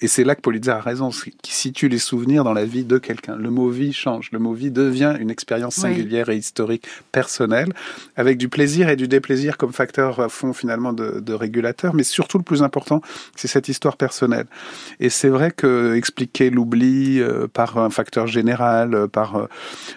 et 0.00 0.08
c'est 0.08 0.24
là 0.24 0.34
que 0.34 0.40
Politzer 0.40 0.70
a 0.70 0.80
raison, 0.80 1.10
qui 1.42 1.54
situe 1.54 1.88
les 1.88 1.98
souvenirs 1.98 2.44
dans 2.44 2.54
la 2.54 2.64
vie 2.64 2.84
de 2.84 2.98
quelqu'un. 2.98 3.36
Le 3.36 3.50
mot 3.50 3.68
vie 3.68 3.92
change, 3.92 4.30
le 4.32 4.38
mot 4.38 4.54
vie 4.54 4.70
devient 4.70 5.14
une 5.20 5.30
expérience 5.30 5.74
singulière 5.74 6.30
et 6.30 6.36
historique 6.36 6.86
personnelle 7.12 7.72
avec 8.16 8.38
du 8.38 8.48
plaisir 8.48 8.88
et 8.88 8.96
du 8.96 9.08
déplaisir 9.08 9.56
comme 9.56 9.72
facteur 9.72 10.30
fond 10.30 10.52
finalement 10.52 10.92
de, 10.92 11.20
de 11.20 11.32
régulateur, 11.32 11.94
mais 11.94 12.02
surtout 12.02 12.38
le 12.38 12.44
plus 12.44 12.62
important, 12.62 13.00
c'est 13.36 13.48
cette 13.48 13.68
histoire 13.68 13.96
personnelle. 13.96 14.46
Et 15.00 15.10
c'est 15.10 15.28
vrai 15.28 15.50
que 15.50 15.94
expliquer 15.94 16.50
l'oubli 16.50 17.20
euh, 17.20 17.46
par 17.48 17.78
un 17.78 17.90
facteur 17.90 18.26
général, 18.26 18.94
euh, 18.94 19.06
par 19.06 19.36
euh, 19.36 19.46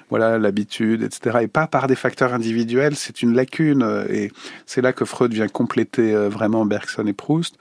voilà 0.10 0.38
l'habitude, 0.38 1.04
etc., 1.04 1.40
et 1.42 1.48
pas 1.48 1.68
par 1.68 1.88
des 1.88 1.96
facteurs 1.96 2.34
individuels, 2.34 2.96
c'est 2.96 3.22
une 3.22 3.34
lacune. 3.34 4.06
Et 4.10 4.32
c'est 4.66 4.82
là 4.82 4.94
que 4.94 5.06
Freud 5.06 5.34
vient 5.34 5.48
compléter 5.48 6.14
vraiment 6.30 6.66
Bergson 6.66 7.06
et 7.08 7.14
Proust 7.14 7.56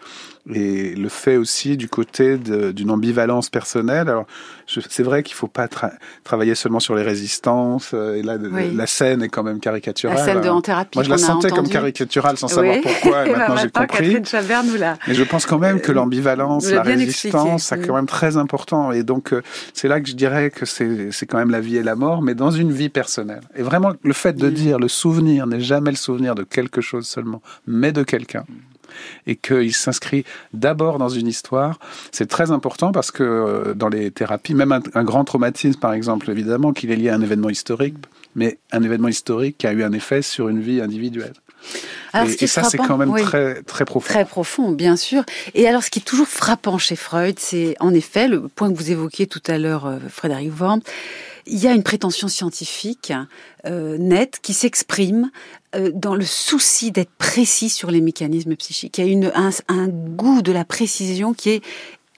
et 0.53 0.94
le 0.94 1.09
fait 1.09 1.36
aussi 1.36 1.76
du 1.76 1.88
côté 1.88 2.38
d'une 2.38 2.90
ambivalence 2.90 3.51
personnelle. 3.51 4.09
Alors, 4.09 4.26
c'est 4.66 5.03
vrai 5.03 5.22
qu'il 5.22 5.34
faut 5.34 5.49
pas 5.49 5.68
travailler 6.24 6.55
seulement 6.55 6.78
sur 6.78 6.94
les 6.94 7.03
résistances. 7.03 7.90
Euh, 7.94 8.16
et 8.16 8.22
là, 8.22 8.36
la 8.38 8.86
scène 8.86 9.22
est 9.22 9.28
quand 9.28 9.42
même 9.42 9.59
caricaturale. 9.59 10.16
La 10.16 10.24
scène 10.24 10.40
de 10.40 10.49
en 10.49 10.61
thérapie. 10.61 10.99
Moi, 10.99 11.05
je 11.05 11.11
la 11.11 11.18
sentais 11.18 11.51
comme 11.51 11.68
caricaturale 11.68 12.36
sans 12.36 12.49
savoir 12.49 12.76
pourquoi. 12.80 13.26
Et, 13.26 13.30
maintenant, 13.36 13.57
j'ai 13.57 13.70
compris. 13.70 14.18
Mais 15.09 15.14
je 15.14 15.22
pense 15.24 15.47
quand 15.47 15.59
même 15.59 15.80
que 15.80 15.90
euh, 15.90 15.94
l'ambivalence, 15.94 16.70
la 16.70 16.82
résistance, 16.82 17.64
c'est 17.64 17.86
quand 17.86 17.94
même 17.94 18.07
très 18.07 18.36
important. 18.36 18.92
Et 18.92 19.03
donc, 19.03 19.32
euh, 19.32 19.42
c'est 19.74 19.88
là 19.88 20.01
que 20.01 20.09
je 20.09 20.14
dirais 20.14 20.51
que 20.51 20.64
c'est 20.64 21.26
quand 21.26 21.38
même 21.38 21.51
la 21.51 21.61
vie 21.61 21.76
et 21.76 21.82
la 21.82 21.97
mort, 21.97 22.22
mais 22.22 22.34
dans 22.34 22.51
une 22.51 22.72
vie 22.72 22.88
personnelle. 22.88 23.42
Et 23.57 23.62
vraiment, 23.62 23.92
le 24.03 24.12
fait 24.12 24.34
de 24.34 24.49
dire 24.49 24.78
le 24.78 24.88
souvenir 24.88 25.47
n'est 25.47 25.61
jamais 25.61 25.90
le 25.90 25.97
souvenir 25.97 26.34
de 26.34 26.44
quelque 26.44 26.80
chose 26.80 27.07
seulement, 27.07 27.42
mais 27.66 27.92
de 27.92 28.03
quelqu'un 28.03 28.44
et 29.26 29.36
qu'il 29.36 29.74
s'inscrit 29.74 30.24
d'abord 30.53 30.99
dans 30.99 31.09
une 31.09 31.26
histoire, 31.26 31.78
c'est 32.12 32.26
très 32.26 32.51
important 32.51 32.92
parce 32.92 33.11
que 33.11 33.22
euh, 33.22 33.74
dans 33.74 33.88
les 33.88 34.11
thérapies, 34.11 34.55
même 34.55 34.72
un, 34.72 35.05
grand 35.05 35.24
traumatisme 35.24 35.78
par 35.78 35.92
exemple, 35.92 36.30
évidemment 36.30 36.72
qu'il 36.72 36.90
est 36.90 36.97
lié 36.97 37.11
à 37.11 37.14
un 37.14 37.20
événement 37.20 37.51
historique, 37.51 37.94
mais 38.34 38.59
un 38.72 38.82
événement 38.82 39.09
historique 39.09 39.59
qui 39.59 39.66
a 39.66 39.72
eu 39.72 39.82
un 39.82 39.92
effet 39.92 40.22
sur 40.22 40.49
une 40.49 40.61
vie 40.61 40.80
individuelle. 40.80 41.34
et, 42.14 42.47
ça, 42.47 42.64
c'est 42.64 42.78
quand 42.78 42.97
même 42.97 43.14
très, 43.14 43.62
très 43.62 43.84
profond. 43.84 44.12
Très 44.12 44.24
profond, 44.24 44.70
bien 44.72 44.97
sûr. 44.97 45.24
Et 45.55 45.66
alors, 45.66 45.82
ce 45.82 45.90
qui 45.90 45.99
est 46.01 46.03
toujours 46.03 46.28
frappant 46.28 46.78
chez 46.78 46.97
Freud, 46.97 47.38
c'est 47.38 47.76
en 47.80 47.92
effet 47.94 48.28
le 48.28 48.49
point 48.49 48.70
que 48.70 48.76
vous 48.76 48.90
évoquiez 48.90 49.26
tout 49.26 49.42
à 49.47 49.59
l'heure, 49.59 49.86
euh, 49.86 49.99
Frédéric 50.09 50.53
Worm, 50.59 50.80
il 51.47 51.59
y 51.59 51.68
a 51.68 51.72
une 51.72 51.82
prétention 51.82 52.28
scientifique 52.28 53.12
euh, 53.66 53.97
nette 53.99 54.40
qui 54.42 54.53
s'exprime 54.53 55.30
dans 55.95 56.14
le 56.14 56.24
souci 56.24 56.91
d'être 56.91 57.11
précis 57.18 57.68
sur 57.68 57.91
les 57.91 58.01
mécanismes 58.01 58.57
psychiques. 58.57 58.99
Il 58.99 59.07
y 59.07 59.09
a 59.09 59.12
une, 59.12 59.33
un, 59.35 59.51
un 59.68 59.89
goût 59.89 60.43
de 60.43 60.53
la 60.53 60.64
précision 60.64 61.35
qui 61.35 61.51
est 61.51 61.62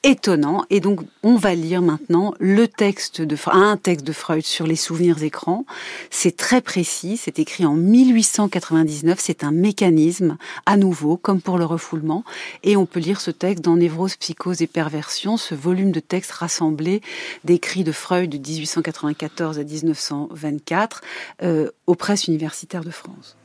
étonnant. 0.02 0.64
Et 0.70 0.80
donc, 0.80 1.00
on 1.22 1.36
va 1.36 1.54
lire 1.54 1.82
maintenant 1.82 2.34
le 2.38 2.68
texte 2.68 3.20
de, 3.20 3.36
un 3.50 3.76
texte 3.76 4.06
de 4.06 4.12
Freud 4.12 4.44
sur 4.44 4.66
les 4.66 4.76
souvenirs 4.76 5.22
écrans. 5.22 5.64
C'est 6.10 6.36
très 6.36 6.60
précis. 6.60 7.16
C'est 7.16 7.38
écrit 7.38 7.66
en 7.66 7.74
1899. 7.74 9.18
C'est 9.20 9.44
un 9.44 9.50
mécanisme 9.50 10.36
à 10.66 10.76
nouveau, 10.76 11.16
comme 11.16 11.40
pour 11.40 11.58
le 11.58 11.64
refoulement. 11.64 12.24
Et 12.62 12.76
on 12.76 12.86
peut 12.86 13.00
lire 13.00 13.20
ce 13.20 13.30
texte 13.30 13.64
dans 13.64 13.76
Névrose, 13.76 14.16
Psychose 14.16 14.62
et 14.62 14.66
Perversion, 14.66 15.36
ce 15.36 15.54
volume 15.54 15.92
de 15.92 16.00
textes 16.00 16.32
rassemblés 16.32 17.00
d'écrits 17.44 17.84
de 17.84 17.92
Freud 17.92 18.30
de 18.30 18.38
1894 18.38 19.58
à 19.58 19.64
1924 19.64 21.00
euh, 21.42 21.70
aux 21.86 21.94
presses 21.94 22.28
universitaires 22.28 22.84
de 22.84 22.90
France. 22.90 23.36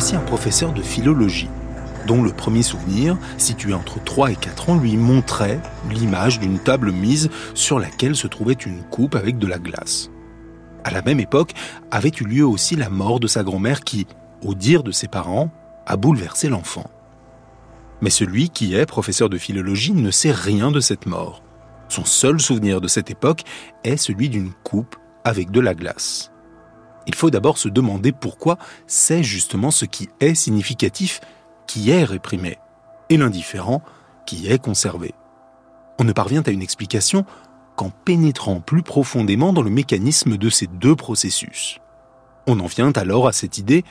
Un 0.00 0.20
professeur 0.20 0.72
de 0.72 0.80
philologie, 0.80 1.50
dont 2.06 2.22
le 2.22 2.32
premier 2.32 2.62
souvenir, 2.62 3.18
situé 3.36 3.74
entre 3.74 4.02
3 4.02 4.32
et 4.32 4.36
4 4.36 4.70
ans, 4.70 4.78
lui 4.78 4.96
montrait 4.96 5.60
l'image 5.90 6.40
d'une 6.40 6.58
table 6.58 6.90
mise 6.90 7.28
sur 7.54 7.78
laquelle 7.78 8.16
se 8.16 8.26
trouvait 8.26 8.54
une 8.54 8.82
coupe 8.82 9.14
avec 9.14 9.38
de 9.38 9.46
la 9.46 9.58
glace. 9.58 10.10
À 10.84 10.90
la 10.90 11.02
même 11.02 11.20
époque, 11.20 11.52
avait 11.90 12.12
eu 12.18 12.24
lieu 12.24 12.46
aussi 12.46 12.76
la 12.76 12.88
mort 12.88 13.20
de 13.20 13.26
sa 13.26 13.44
grand-mère 13.44 13.82
qui, 13.82 14.06
au 14.42 14.54
dire 14.54 14.82
de 14.82 14.90
ses 14.90 15.06
parents, 15.06 15.50
a 15.86 15.96
bouleversé 15.98 16.48
l'enfant. 16.48 16.90
Mais 18.00 18.10
celui 18.10 18.48
qui 18.48 18.74
est 18.74 18.86
professeur 18.86 19.28
de 19.28 19.36
philologie 19.36 19.92
ne 19.92 20.10
sait 20.10 20.32
rien 20.32 20.70
de 20.70 20.80
cette 20.80 21.04
mort. 21.04 21.42
Son 21.88 22.06
seul 22.06 22.40
souvenir 22.40 22.80
de 22.80 22.88
cette 22.88 23.10
époque 23.10 23.42
est 23.84 23.98
celui 23.98 24.30
d'une 24.30 24.52
coupe 24.64 24.96
avec 25.24 25.50
de 25.50 25.60
la 25.60 25.74
glace. 25.74 26.32
Il 27.10 27.16
faut 27.16 27.30
d'abord 27.30 27.58
se 27.58 27.68
demander 27.68 28.12
pourquoi 28.12 28.56
c'est 28.86 29.24
justement 29.24 29.72
ce 29.72 29.84
qui 29.84 30.08
est 30.20 30.36
significatif 30.36 31.20
qui 31.66 31.90
est 31.90 32.04
réprimé 32.04 32.56
et 33.08 33.16
l'indifférent 33.16 33.82
qui 34.26 34.46
est 34.46 34.62
conservé. 34.62 35.12
On 35.98 36.04
ne 36.04 36.12
parvient 36.12 36.44
à 36.46 36.50
une 36.52 36.62
explication 36.62 37.24
qu'en 37.74 37.90
pénétrant 37.90 38.60
plus 38.60 38.84
profondément 38.84 39.52
dans 39.52 39.62
le 39.62 39.70
mécanisme 39.70 40.36
de 40.36 40.48
ces 40.48 40.68
deux 40.68 40.94
processus. 40.94 41.80
On 42.46 42.60
en 42.60 42.66
vient 42.66 42.92
alors 42.92 43.26
à 43.26 43.32
cette 43.32 43.58
idée 43.58 43.84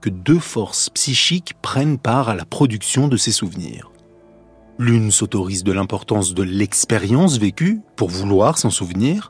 que 0.00 0.10
deux 0.10 0.40
forces 0.40 0.90
psychiques 0.90 1.54
prennent 1.62 1.98
part 1.98 2.28
à 2.30 2.34
la 2.34 2.44
production 2.44 3.06
de 3.06 3.16
ces 3.16 3.30
souvenirs. 3.30 3.92
L'une 4.80 5.12
s'autorise 5.12 5.62
de 5.62 5.70
l'importance 5.70 6.34
de 6.34 6.42
l'expérience 6.42 7.38
vécue 7.38 7.80
pour 7.94 8.08
vouloir 8.10 8.58
s'en 8.58 8.70
souvenir, 8.70 9.28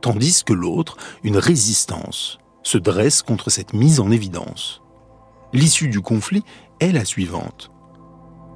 tandis 0.00 0.44
que 0.44 0.54
l'autre 0.54 0.96
une 1.22 1.36
résistance 1.36 2.38
se 2.62 2.78
dresse 2.78 3.22
contre 3.22 3.50
cette 3.50 3.72
mise 3.72 4.00
en 4.00 4.10
évidence. 4.10 4.82
L'issue 5.52 5.88
du 5.88 6.00
conflit 6.00 6.44
est 6.80 6.92
la 6.92 7.04
suivante. 7.04 7.70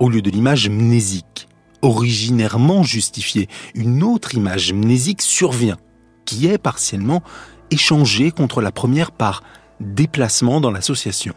Au 0.00 0.08
lieu 0.08 0.22
de 0.22 0.30
l'image 0.30 0.68
mnésique, 0.68 1.48
originairement 1.82 2.82
justifiée, 2.82 3.48
une 3.74 4.02
autre 4.02 4.34
image 4.34 4.72
mnésique 4.72 5.22
survient, 5.22 5.76
qui 6.24 6.46
est 6.46 6.58
partiellement 6.58 7.22
échangée 7.70 8.30
contre 8.30 8.60
la 8.60 8.72
première 8.72 9.12
par 9.12 9.42
déplacement 9.80 10.60
dans 10.60 10.70
l'association. 10.70 11.34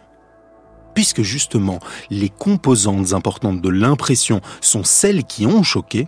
Puisque 0.93 1.21
justement 1.21 1.79
les 2.09 2.29
composantes 2.29 3.13
importantes 3.13 3.61
de 3.61 3.69
l'impression 3.69 4.41
sont 4.61 4.83
celles 4.83 5.23
qui 5.23 5.45
ont 5.45 5.63
choqué, 5.63 6.07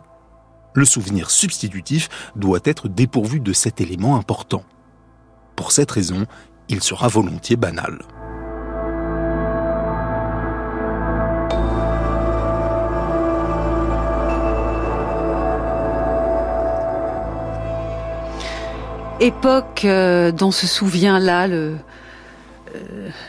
le 0.74 0.86
souvenir 0.86 1.30
substitutif 1.30 2.10
doit 2.36 2.60
être 2.64 2.88
dépourvu 2.88 3.40
de 3.40 3.54
cet 3.54 3.82
élément 3.82 4.16
important. 4.16 4.64
Pour 5.56 5.72
cette 5.72 5.92
raison, 5.92 6.26
il 6.70 6.82
sera 6.82 7.08
volontiers 7.08 7.56
banal. 7.56 8.00
Époque 19.22 19.84
euh, 19.84 20.32
dont 20.32 20.52
se 20.52 20.66
souvient 20.66 21.20
là 21.20 21.50
euh, 21.50 21.76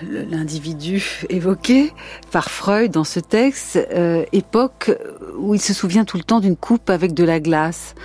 l'individu 0.09 1.25
évoqué 1.29 1.93
par 2.31 2.49
Freud 2.49 2.93
dans 2.93 3.03
ce 3.03 3.19
texte, 3.19 3.77
euh, 3.93 4.25
époque 4.33 4.93
où 5.37 5.53
il 5.55 5.61
se 5.61 5.75
souvient 5.75 6.05
tout 6.05 6.17
le 6.17 6.23
temps 6.23 6.39
d'une 6.39 6.57
coupe 6.57 6.91
avec 6.91 7.13
de 7.13 7.25
la 7.25 7.41
glace. 7.41 7.97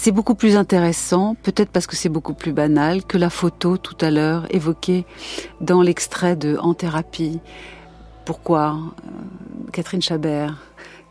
C'est 0.00 0.12
beaucoup 0.12 0.36
plus 0.36 0.54
intéressant, 0.54 1.34
peut-être 1.42 1.70
parce 1.70 1.88
que 1.88 1.96
c'est 1.96 2.08
beaucoup 2.08 2.32
plus 2.32 2.52
banal, 2.52 3.04
que 3.04 3.18
la 3.18 3.30
photo 3.30 3.76
tout 3.76 3.96
à 4.00 4.12
l'heure 4.12 4.46
évoquée 4.54 5.04
dans 5.60 5.82
l'extrait 5.82 6.36
de 6.36 6.56
En 6.56 6.72
thérapie. 6.72 7.40
Pourquoi 8.24 8.76
euh, 8.76 9.70
Catherine 9.72 10.00
Chabert? 10.00 10.56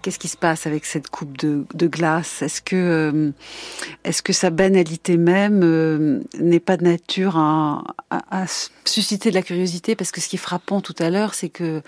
Qu'est-ce 0.01 0.17
qui 0.17 0.29
se 0.29 0.38
passe 0.38 0.67
avec 0.67 0.85
cette 0.85 1.09
coupe 1.09 1.35
de, 1.38 1.65
glace? 1.88 2.41
Est-ce 2.41 2.61
que, 2.61 2.75
euh, 2.77 3.31
est-ce 4.05 4.21
que 4.21 4.31
sa 4.31 4.51
banalité 4.51 5.17
même 5.17 5.63
euh, 5.65 6.21
n'est 6.39 6.61
pas 6.61 6.77
de 6.77 6.85
nature 6.85 7.35
à, 7.35 7.83
susciter 8.85 9.31
de 9.31 9.35
la 9.35 9.41
curiosité? 9.41 9.97
Parce 9.97 10.11
que 10.11 10.21
ce 10.21 10.29
qui 10.29 10.38
est 10.38 10.39
frappant 10.39 10.79
tout 10.79 10.95
à 10.99 11.09
l'heure, 11.09 11.33
c'est 11.33 11.49
que 11.49 11.81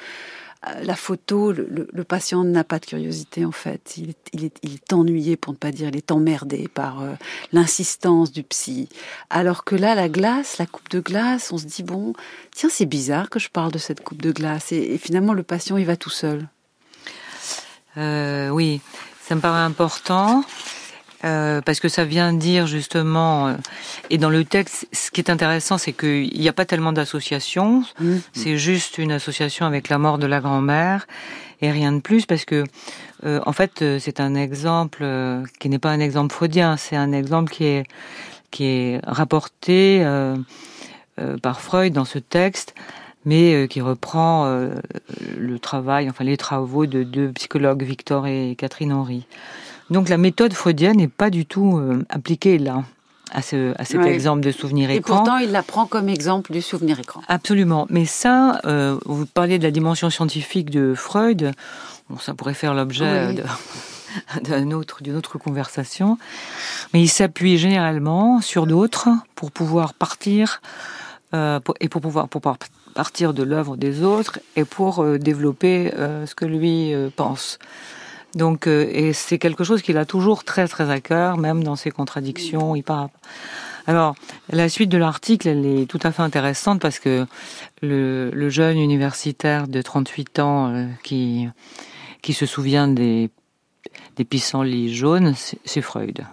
la 0.82 0.95
photo, 0.95 1.53
le, 1.53 2.03
patient 2.03 2.43
n'a 2.43 2.66
pas 2.66 2.80
de 2.80 2.86
curiosité 2.86 3.45
en 3.45 3.51
fait. 3.51 3.93
Il 3.97 4.10
est, 4.10 4.60
il, 4.62 4.74
est, 4.74 4.93
ennuyé, 4.93 5.38
pour 5.38 5.53
ne 5.53 5.57
pas 5.57 5.72
dire, 5.72 5.88
il 5.88 5.95
est 5.95 6.12
emmerdé 6.12 6.68
par 6.68 7.01
euh, 7.01 7.14
l'insistance 7.53 8.32
du 8.32 8.43
psy. 8.43 8.89
Alors 9.30 9.64
que 9.64 9.76
là, 9.76 9.95
la 9.95 10.10
glace, 10.10 10.57
la 10.57 10.66
coupe 10.66 10.89
de 10.89 10.99
glace, 10.99 11.51
on 11.53 11.57
se 11.57 11.66
dit 11.66 11.84
bon, 11.84 12.14
tiens, 12.53 12.70
c'est 12.70 12.86
bizarre 12.86 13.30
que 13.30 13.39
je 13.39 13.49
parle 13.49 13.72
de 13.72 13.78
cette 13.78 14.03
coupe 14.03 14.22
de 14.22 14.32
glace. 14.32 14.72
Et, 14.74 14.97
finalement, 14.97 15.34
le 15.34 15.43
patient, 15.43 15.78
il 15.78 15.86
va 15.86 15.95
tout 15.95 16.10
seul. 16.10 16.49
Euh, 17.97 18.49
oui, 18.49 18.82
ça 19.26 19.36
me 19.36 19.41
paraît 19.41 19.64
important. 19.64 20.43
Euh, 21.26 21.60
parce 21.62 21.82
que 21.82 21.90
ça 21.90 22.06
vient 22.06 22.32
dire 22.32 22.66
justement, 22.66 23.48
euh, 23.48 23.54
et 24.10 24.18
dans 24.18 24.30
le 24.30 24.46
texte, 24.46 24.88
ce 24.94 25.12
qui 25.12 25.20
est 25.20 25.30
intéressant, 25.30 25.78
c'est 25.78 25.92
qu'il 25.92 26.32
n'y 26.40 26.48
a 26.48 26.54
pas 26.54 26.64
tellement 26.64 26.94
d'associations, 26.94 27.84
mmh. 28.00 28.16
c'est 28.32 28.58
juste 28.58 28.98
une 28.98 29.12
association 29.12 29.66
avec 29.66 29.90
la 29.90 29.98
mort 29.98 30.18
de 30.18 30.28
la 30.28 30.40
grand-mère 30.40 31.08
et 31.62 31.72
rien 31.72 31.92
de 31.92 32.00
plus, 32.00 32.26
parce 32.26 32.46
que 32.46 32.64
euh, 33.26 33.42
en 33.46 33.52
fait, 33.52 33.84
c'est 34.00 34.22
un 34.22 34.34
exemple 34.34 35.06
qui 35.60 35.68
n'est 35.68 35.80
pas 35.80 35.92
un 35.92 36.00
exemple 36.00 36.34
freudien, 36.34 36.78
c'est 36.78 36.96
un 36.96 37.12
exemple 37.12 37.52
qui 37.52 37.66
est 37.66 37.84
qui 38.52 38.64
est 38.64 39.02
rapporté 39.06 40.04
par 41.44 41.62
Freud 41.62 41.94
dans 41.94 42.06
ce 42.06 42.18
texte 42.18 42.74
mais 43.26 43.68
qui 43.70 43.82
reprend 43.82 44.46
le 45.38 45.60
travail, 45.60 46.10
enfin 46.10 46.24
les 46.24 46.38
travaux 46.38 46.86
de 46.86 47.04
deux 47.04 47.32
psychologues, 47.34 47.84
Victor 47.84 48.26
et 48.26 48.56
Catherine 48.58 48.94
Henry. 48.94 49.28
Donc 49.90 50.10
la 50.10 50.18
méthode 50.18 50.54
freudienne 50.54 50.98
n'est 50.98 51.08
pas 51.08 51.30
du 51.30 51.46
tout 51.46 51.78
euh, 51.78 52.06
appliquée 52.10 52.58
là. 52.58 52.84
À, 53.32 53.44
ce, 53.44 53.80
à 53.80 53.86
cet 53.86 54.02
exemple 54.08 54.42
de 54.42 54.52
souvenir 54.52 54.90
écran. 54.90 55.14
Et 55.14 55.18
pourtant, 55.18 55.38
il 55.38 55.52
la 55.52 55.62
prend 55.62 55.86
comme 55.86 56.10
exemple 56.10 56.52
du 56.52 56.64
souvenir 56.64 57.00
écran. 57.00 57.22
Absolument. 57.28 57.86
Mais 57.92 58.06
ça, 58.06 58.60
euh, 58.66 58.98
vous 59.06 59.28
parliez 59.28 59.60
de 59.60 59.64
la 59.64 59.70
dimension 59.70 60.10
scientifique 60.10 60.72
de 60.72 60.96
Freud. 60.96 61.52
Bon, 62.10 62.18
ça 62.18 62.34
pourrait 62.34 62.56
faire 62.56 62.74
l'objet 62.74 63.36
d'une 64.44 64.74
autre, 64.74 65.04
autre 65.16 65.38
conversation. 65.38 66.18
Mais 66.92 67.04
il 67.04 67.08
s'appuie 67.08 67.60
généralement 67.60 68.42
sur 68.42 68.66
d'autres 68.66 69.10
pour 69.36 69.52
pouvoir 69.52 69.94
partir 69.94 70.60
euh, 71.36 71.60
et 71.80 71.88
pour 71.88 72.02
pouvoir, 72.02 72.30
pour 72.30 72.42
pouvoir 72.42 72.58
partir 72.96 73.36
de 73.36 73.44
l'œuvre 73.44 73.78
des 73.78 74.02
autres 74.02 74.40
et 74.56 74.66
pour 74.66 75.06
développer 75.20 75.92
ce 75.96 76.34
que 76.34 76.46
lui 76.46 76.96
pense. 77.16 77.60
Donc, 78.36 78.68
euh, 78.68 78.88
et 78.92 79.14
c'est 79.14 79.38
quelque 79.38 79.64
chose 79.64 79.82
qu'il 79.82 79.98
a 79.98 80.06
toujours 80.06 80.44
très 80.44 80.68
très 80.68 80.90
à 80.90 81.00
cœur, 81.00 81.38
même 81.38 81.64
dans 81.64 81.76
ses 81.76 81.92
contradictions. 81.92 82.76
Il. 82.76 82.84
Alors, 83.88 84.16
la 84.50 84.70
suite 84.70 84.90
de 84.90 84.98
l'article, 84.98 85.48
elle 85.48 85.66
est 85.66 85.86
tout 85.86 86.00
à 86.04 86.12
fait 86.12 86.22
intéressante 86.22 86.80
parce 86.80 87.00
que 87.00 87.26
le, 87.82 88.50
jeune 88.50 88.78
universitaire 88.78 89.68
de 89.68 89.82
38 89.82 90.40
ans 90.40 90.74
euh, 90.74 90.86
qui 91.04 91.48
qui 92.22 92.34
se 92.34 92.46
souvient 92.46 92.88
des 92.88 93.30
des 94.18 94.26
pissenlits 94.26 94.94
jaunes, 94.94 95.34
c'est 95.66 95.82
Freud. 95.82 96.26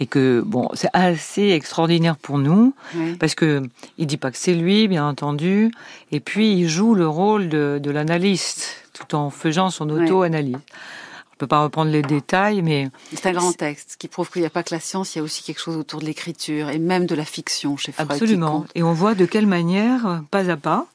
Et 0.00 0.06
que 0.06 0.42
bon, 0.44 0.68
c'est 0.74 0.88
assez 0.94 1.50
extraordinaire 1.50 2.16
pour 2.16 2.38
nous 2.38 2.74
parce 3.18 3.34
que 3.34 3.62
il 3.98 4.06
dit 4.06 4.16
pas 4.16 4.30
que 4.30 4.38
c'est 4.38 4.54
lui, 4.54 4.88
bien 4.88 5.06
entendu, 5.06 5.70
et 6.10 6.20
puis 6.20 6.52
il 6.52 6.68
joue 6.68 6.94
le 6.94 7.06
rôle 7.06 7.48
de, 7.48 7.78
de 7.82 7.90
l'analyste 7.90 8.80
tout 8.92 9.14
en 9.14 9.30
faisant 9.30 9.70
son 9.70 9.88
auto-analyse. 9.90 10.56
On 10.56 11.36
peut 11.36 11.46
pas 11.46 11.62
reprendre 11.62 11.90
les 11.90 12.02
détails, 12.02 12.60
mais 12.60 12.88
c'est 13.14 13.26
un 13.26 13.32
grand 13.32 13.52
texte 13.52 13.96
qui 13.98 14.08
prouve 14.08 14.30
qu'il 14.30 14.42
n'y 14.42 14.46
a 14.46 14.50
pas 14.50 14.62
que 14.62 14.74
la 14.74 14.80
science, 14.80 15.14
il 15.14 15.18
y 15.18 15.20
a 15.20 15.24
aussi 15.24 15.42
quelque 15.42 15.60
chose 15.60 15.76
autour 15.76 16.00
de 16.00 16.04
l'écriture 16.04 16.68
et 16.68 16.78
même 16.78 17.06
de 17.06 17.14
la 17.14 17.24
fiction 17.24 17.76
chez 17.78 17.92
Freud. 17.92 18.10
Absolument. 18.10 18.66
Et 18.74 18.82
on 18.82 18.92
voit 18.92 19.14
de 19.14 19.24
quelle 19.24 19.46
manière, 19.46 20.22
pas 20.30 20.50
à 20.50 20.56
pas, 20.56 20.86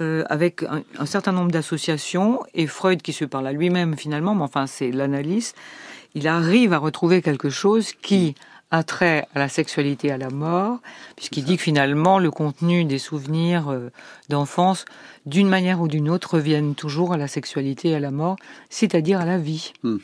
euh, 0.00 0.24
avec 0.30 0.62
un, 0.98 1.06
certain 1.06 1.32
nombre 1.32 1.50
d'associations 1.50 2.40
et 2.54 2.66
Freud 2.66 3.02
qui 3.02 3.12
se 3.12 3.24
parle 3.24 3.46
à 3.46 3.52
lui-même 3.52 3.96
finalement, 3.96 4.34
mais 4.34 4.42
enfin 4.42 4.66
c'est 4.66 4.90
l'analyse, 4.90 5.54
il 6.14 6.28
arrive 6.28 6.72
à 6.72 6.78
retrouver 6.78 7.22
quelque 7.22 7.50
chose 7.50 7.92
qui 7.92 8.34
trait 8.82 9.26
à 9.34 9.38
la 9.38 9.50
sexualité 9.50 10.10
à 10.10 10.16
la 10.16 10.30
mort, 10.30 10.78
puisqu'il 11.14 11.44
dit 11.44 11.58
que 11.58 11.62
finalement 11.62 12.18
le 12.18 12.30
contenu 12.30 12.86
des 12.86 12.98
souvenirs 12.98 13.68
euh, 13.70 13.90
d'enfance, 14.30 14.86
d'une 15.26 15.48
manière 15.48 15.82
ou 15.82 15.88
d'une 15.88 16.08
autre, 16.08 16.36
reviennent 16.36 16.74
toujours 16.74 17.12
à 17.12 17.18
la 17.18 17.28
sexualité 17.28 17.90
et 17.90 17.96
à 17.96 18.00
la 18.00 18.10
mort, 18.10 18.36
c'est-à-dire 18.70 19.20
à 19.20 19.26
la 19.26 19.36
vie. 19.36 19.74
Hmm. 19.82 19.98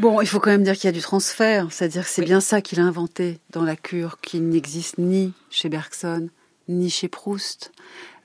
Bon, 0.00 0.20
il 0.20 0.26
faut 0.26 0.40
quand 0.40 0.50
même 0.50 0.64
dire 0.64 0.74
qu'il 0.74 0.86
y 0.86 0.88
a 0.88 0.92
du 0.92 1.00
transfert, 1.00 1.68
c'est-à-dire 1.70 2.02
que 2.02 2.10
c'est 2.10 2.24
bien 2.24 2.40
ça 2.40 2.60
qu'il 2.60 2.80
a 2.80 2.82
inventé 2.82 3.38
dans 3.50 3.62
la 3.62 3.76
cure, 3.76 4.18
qui 4.20 4.40
n'existe 4.40 4.98
ni 4.98 5.32
chez 5.48 5.68
Bergson, 5.68 6.28
ni 6.68 6.90
chez 6.90 7.06
Proust. 7.06 7.70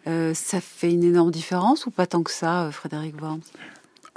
Euh, 0.07 0.33
ça 0.33 0.59
fait 0.59 0.91
une 0.91 1.03
énorme 1.03 1.31
différence 1.31 1.85
ou 1.85 1.91
pas 1.91 2.07
tant 2.07 2.23
que 2.23 2.31
ça, 2.31 2.63
euh, 2.63 2.71
Frédéric 2.71 3.21
Worms? 3.21 3.41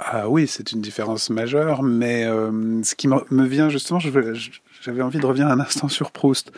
Ah 0.03 0.29
oui, 0.29 0.47
c'est 0.47 0.71
une 0.71 0.81
différence 0.81 1.29
majeure, 1.29 1.83
mais 1.83 2.23
ce 2.23 2.95
qui 2.95 3.07
me 3.07 3.45
vient 3.45 3.69
justement, 3.69 3.99
j'avais 3.99 5.01
envie 5.01 5.19
de 5.19 5.25
revenir 5.25 5.47
un 5.47 5.59
instant 5.59 5.89
sur 5.89 6.11
Proust. 6.11 6.51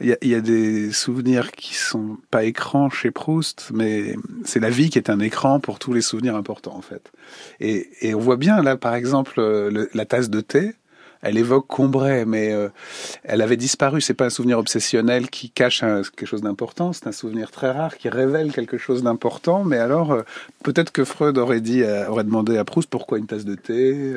Il 0.00 0.16
y, 0.22 0.34
a, 0.34 0.40
des 0.40 0.92
souvenirs 0.92 1.52
qui 1.52 1.74
sont 1.74 2.18
pas 2.30 2.44
écrans 2.44 2.90
chez 2.90 3.10
Proust, 3.10 3.70
mais 3.74 4.14
c'est 4.44 4.60
la 4.60 4.70
vie 4.70 4.90
qui 4.90 4.98
est 4.98 5.10
un 5.10 5.20
écran 5.20 5.60
pour 5.60 5.78
tous 5.78 5.92
les 5.92 6.02
souvenirs 6.02 6.36
importants 6.36 6.76
en 6.76 6.82
fait. 6.82 7.12
Et, 7.60 7.88
et 8.00 8.14
on 8.14 8.20
voit 8.20 8.36
bien 8.36 8.62
là, 8.62 8.76
par 8.76 8.94
exemple, 8.94 9.40
la 9.92 10.04
tasse 10.04 10.30
de 10.30 10.40
thé 10.40 10.74
elle 11.24 11.38
évoque 11.38 11.66
Combray, 11.66 12.26
mais 12.26 12.52
euh, 12.52 12.68
elle 13.24 13.40
avait 13.40 13.56
disparu. 13.56 14.02
C'est 14.02 14.12
pas 14.12 14.26
un 14.26 14.30
souvenir 14.30 14.58
obsessionnel 14.58 15.30
qui 15.30 15.48
cache 15.48 15.80
quelque 15.80 16.26
chose 16.26 16.42
d'important. 16.42 16.92
C'est 16.92 17.06
un 17.06 17.12
souvenir 17.12 17.50
très 17.50 17.70
rare 17.70 17.96
qui 17.96 18.10
révèle 18.10 18.52
quelque 18.52 18.76
chose 18.76 19.02
d'important. 19.02 19.64
Mais 19.64 19.78
alors, 19.78 20.12
euh, 20.12 20.22
peut-être 20.62 20.92
que 20.92 21.02
Freud 21.02 21.38
aurait 21.38 21.62
dit, 21.62 21.82
euh, 21.82 22.06
aurait 22.08 22.24
demandé 22.24 22.58
à 22.58 22.64
Proust 22.64 22.90
pourquoi 22.90 23.18
une 23.18 23.26
tasse 23.26 23.46
de 23.46 23.54
thé, 23.54 24.14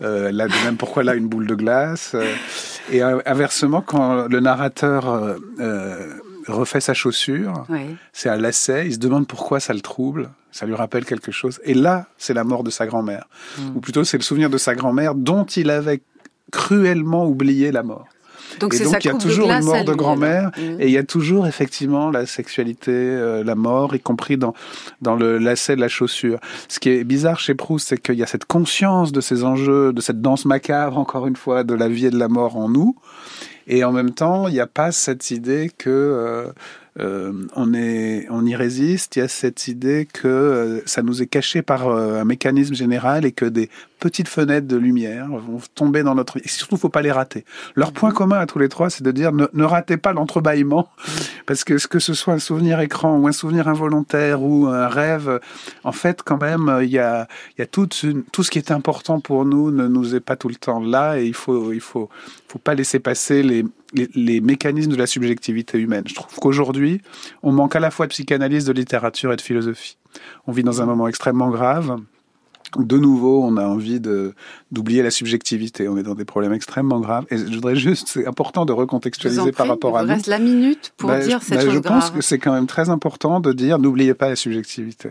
là 0.00 0.48
même 0.64 0.76
pourquoi 0.76 1.04
là 1.04 1.14
une 1.14 1.28
boule 1.28 1.46
de 1.46 1.54
glace. 1.54 2.16
et 2.90 3.02
inversement, 3.02 3.80
quand 3.80 4.26
le 4.26 4.40
narrateur 4.40 5.36
refait 6.48 6.80
sa 6.80 6.92
chaussure, 6.92 7.66
c'est 8.12 8.28
un 8.28 8.36
lacet. 8.36 8.86
Il 8.86 8.94
se 8.94 8.98
demande 8.98 9.28
pourquoi 9.28 9.60
ça 9.60 9.74
le 9.74 9.80
trouble. 9.80 10.30
Ça 10.50 10.66
lui 10.66 10.74
rappelle 10.74 11.04
quelque 11.06 11.32
chose. 11.32 11.60
Et 11.64 11.72
là, 11.72 12.06
c'est 12.18 12.34
la 12.34 12.44
mort 12.44 12.62
de 12.62 12.70
sa 12.70 12.86
grand-mère. 12.86 13.26
Hmm. 13.58 13.76
Ou 13.76 13.80
plutôt, 13.80 14.04
c'est 14.04 14.18
le 14.18 14.22
souvenir 14.22 14.50
de 14.50 14.58
sa 14.58 14.74
grand-mère 14.74 15.14
dont 15.14 15.44
il 15.44 15.70
avait 15.70 16.02
cruellement 16.52 17.26
oublié 17.26 17.72
la 17.72 17.82
mort. 17.82 18.06
Donc, 18.60 18.74
et 18.74 18.84
donc 18.84 19.02
il 19.02 19.06
y 19.06 19.10
a 19.10 19.14
toujours 19.14 19.50
une 19.50 19.64
mort 19.64 19.84
de 19.84 19.94
grand-mère 19.94 20.50
mmh. 20.56 20.80
et 20.80 20.86
il 20.86 20.90
y 20.90 20.98
a 20.98 21.02
toujours 21.02 21.46
effectivement 21.46 22.10
la 22.10 22.26
sexualité, 22.26 22.92
euh, 22.92 23.42
la 23.42 23.54
mort, 23.54 23.94
y 23.94 24.00
compris 24.00 24.36
dans 24.36 24.54
dans 25.00 25.16
le 25.16 25.38
lacet 25.38 25.74
de 25.74 25.80
la 25.80 25.88
chaussure. 25.88 26.38
Ce 26.68 26.78
qui 26.78 26.90
est 26.90 27.04
bizarre 27.04 27.40
chez 27.40 27.54
Proust, 27.54 27.88
c'est 27.88 28.00
qu'il 28.00 28.16
y 28.16 28.22
a 28.22 28.26
cette 28.26 28.44
conscience 28.44 29.10
de 29.10 29.20
ces 29.20 29.44
enjeux, 29.44 29.92
de 29.92 30.00
cette 30.00 30.20
danse 30.20 30.44
macabre, 30.44 30.98
encore 30.98 31.26
une 31.26 31.36
fois, 31.36 31.64
de 31.64 31.74
la 31.74 31.88
vie 31.88 32.06
et 32.06 32.10
de 32.10 32.18
la 32.18 32.28
mort 32.28 32.56
en 32.56 32.68
nous. 32.68 32.94
Et 33.66 33.84
en 33.84 33.92
même 33.92 34.10
temps, 34.10 34.48
il 34.48 34.54
n'y 34.54 34.60
a 34.60 34.66
pas 34.66 34.92
cette 34.92 35.30
idée 35.30 35.70
que 35.76 35.88
euh, 35.88 36.52
euh, 37.00 37.32
on, 37.56 37.72
est, 37.72 38.26
on 38.30 38.44
y 38.44 38.54
résiste. 38.54 39.16
Il 39.16 39.20
y 39.20 39.22
a 39.22 39.28
cette 39.28 39.66
idée 39.66 40.06
que 40.12 40.28
euh, 40.28 40.80
ça 40.84 41.02
nous 41.02 41.22
est 41.22 41.26
caché 41.26 41.62
par 41.62 41.88
euh, 41.88 42.20
un 42.20 42.24
mécanisme 42.24 42.74
général 42.74 43.24
et 43.24 43.32
que 43.32 43.46
des 43.46 43.70
petites 43.98 44.28
fenêtres 44.28 44.66
de 44.66 44.76
lumière 44.76 45.28
vont 45.28 45.58
tomber 45.74 46.02
dans 46.02 46.14
notre... 46.14 46.36
Et 46.38 46.48
surtout, 46.48 46.76
faut 46.76 46.90
pas 46.90 47.00
les 47.00 47.12
rater. 47.12 47.46
Leur 47.76 47.88
mhm. 47.88 47.94
point 47.94 48.10
commun 48.10 48.38
à 48.38 48.46
tous 48.46 48.58
les 48.58 48.68
trois, 48.68 48.90
c'est 48.90 49.02
de 49.02 49.10
dire 49.10 49.32
ne, 49.32 49.46
ne 49.54 49.64
ratez 49.64 49.96
pas 49.96 50.12
l'entrebâillement, 50.12 50.90
mhm. 50.98 51.14
parce 51.46 51.64
que 51.64 51.78
ce 51.78 51.88
que 51.88 51.98
ce 51.98 52.12
soit 52.12 52.34
un 52.34 52.38
souvenir 52.38 52.80
écran 52.80 53.16
ou 53.16 53.26
un 53.26 53.32
souvenir 53.32 53.68
involontaire 53.68 54.42
ou 54.42 54.66
un 54.66 54.88
rêve, 54.88 55.40
en 55.84 55.92
fait, 55.92 56.22
quand 56.22 56.40
même, 56.40 56.80
il 56.82 56.90
y 56.90 56.98
a, 56.98 57.26
il 57.56 57.60
y 57.60 57.62
a 57.62 57.66
tout, 57.66 57.88
tout 58.32 58.42
ce 58.42 58.50
qui 58.50 58.58
est 58.58 58.70
important 58.70 59.20
pour 59.20 59.46
nous 59.46 59.70
ne 59.70 59.86
nous 59.86 60.14
est 60.14 60.20
pas 60.20 60.36
tout 60.36 60.48
le 60.48 60.56
temps 60.56 60.80
là 60.80 61.18
et 61.18 61.24
il 61.24 61.34
faut, 61.34 61.72
il 61.72 61.80
faut, 61.80 62.10
faut 62.48 62.58
pas 62.58 62.74
laisser 62.74 62.98
passer 62.98 63.42
les, 63.42 63.64
les, 63.94 64.40
mécanismes 64.40 64.92
de 64.92 64.96
la 64.96 65.06
subjectivité 65.06 65.78
humaine. 65.78 66.04
Je 66.06 66.14
trouve 66.14 66.34
qu'aujourd'hui, 66.38 67.00
on 67.42 67.52
manque 67.52 67.76
à 67.76 67.80
la 67.80 67.90
fois 67.90 68.06
de 68.06 68.10
psychanalyse, 68.10 68.64
de 68.64 68.72
littérature 68.72 69.32
et 69.32 69.36
de 69.36 69.40
philosophie. 69.40 69.96
On 70.46 70.52
vit 70.52 70.62
dans 70.62 70.82
un 70.82 70.86
moment 70.86 71.08
extrêmement 71.08 71.50
grave. 71.50 71.96
De 72.78 72.96
nouveau, 72.96 73.44
on 73.44 73.58
a 73.58 73.66
envie 73.66 74.00
de 74.00 74.34
d'oublier 74.70 75.02
la 75.02 75.10
subjectivité. 75.10 75.88
On 75.88 75.98
est 75.98 76.02
dans 76.02 76.14
des 76.14 76.24
problèmes 76.24 76.54
extrêmement 76.54 77.00
graves. 77.00 77.26
Et 77.30 77.36
je 77.36 77.54
voudrais 77.54 77.76
juste, 77.76 78.08
c'est 78.08 78.26
important 78.26 78.64
de 78.64 78.72
recontextualiser 78.72 79.52
par 79.52 79.68
rapport 79.68 79.98
à 79.98 80.02
nous. 80.02 80.08
reste 80.08 80.26
la 80.26 80.38
minute 80.38 80.94
pour 80.96 81.10
bah, 81.10 81.20
dire 81.20 81.42
cette 81.42 81.58
bah, 81.58 81.64
chose 81.64 81.74
Je 81.74 81.78
pense 81.80 82.10
que 82.10 82.22
c'est 82.22 82.38
quand 82.38 82.52
même 82.52 82.66
très 82.66 82.88
important 82.88 83.40
de 83.40 83.52
dire 83.52 83.78
n'oubliez 83.78 84.14
pas 84.14 84.30
la 84.30 84.36
subjectivité. 84.36 85.10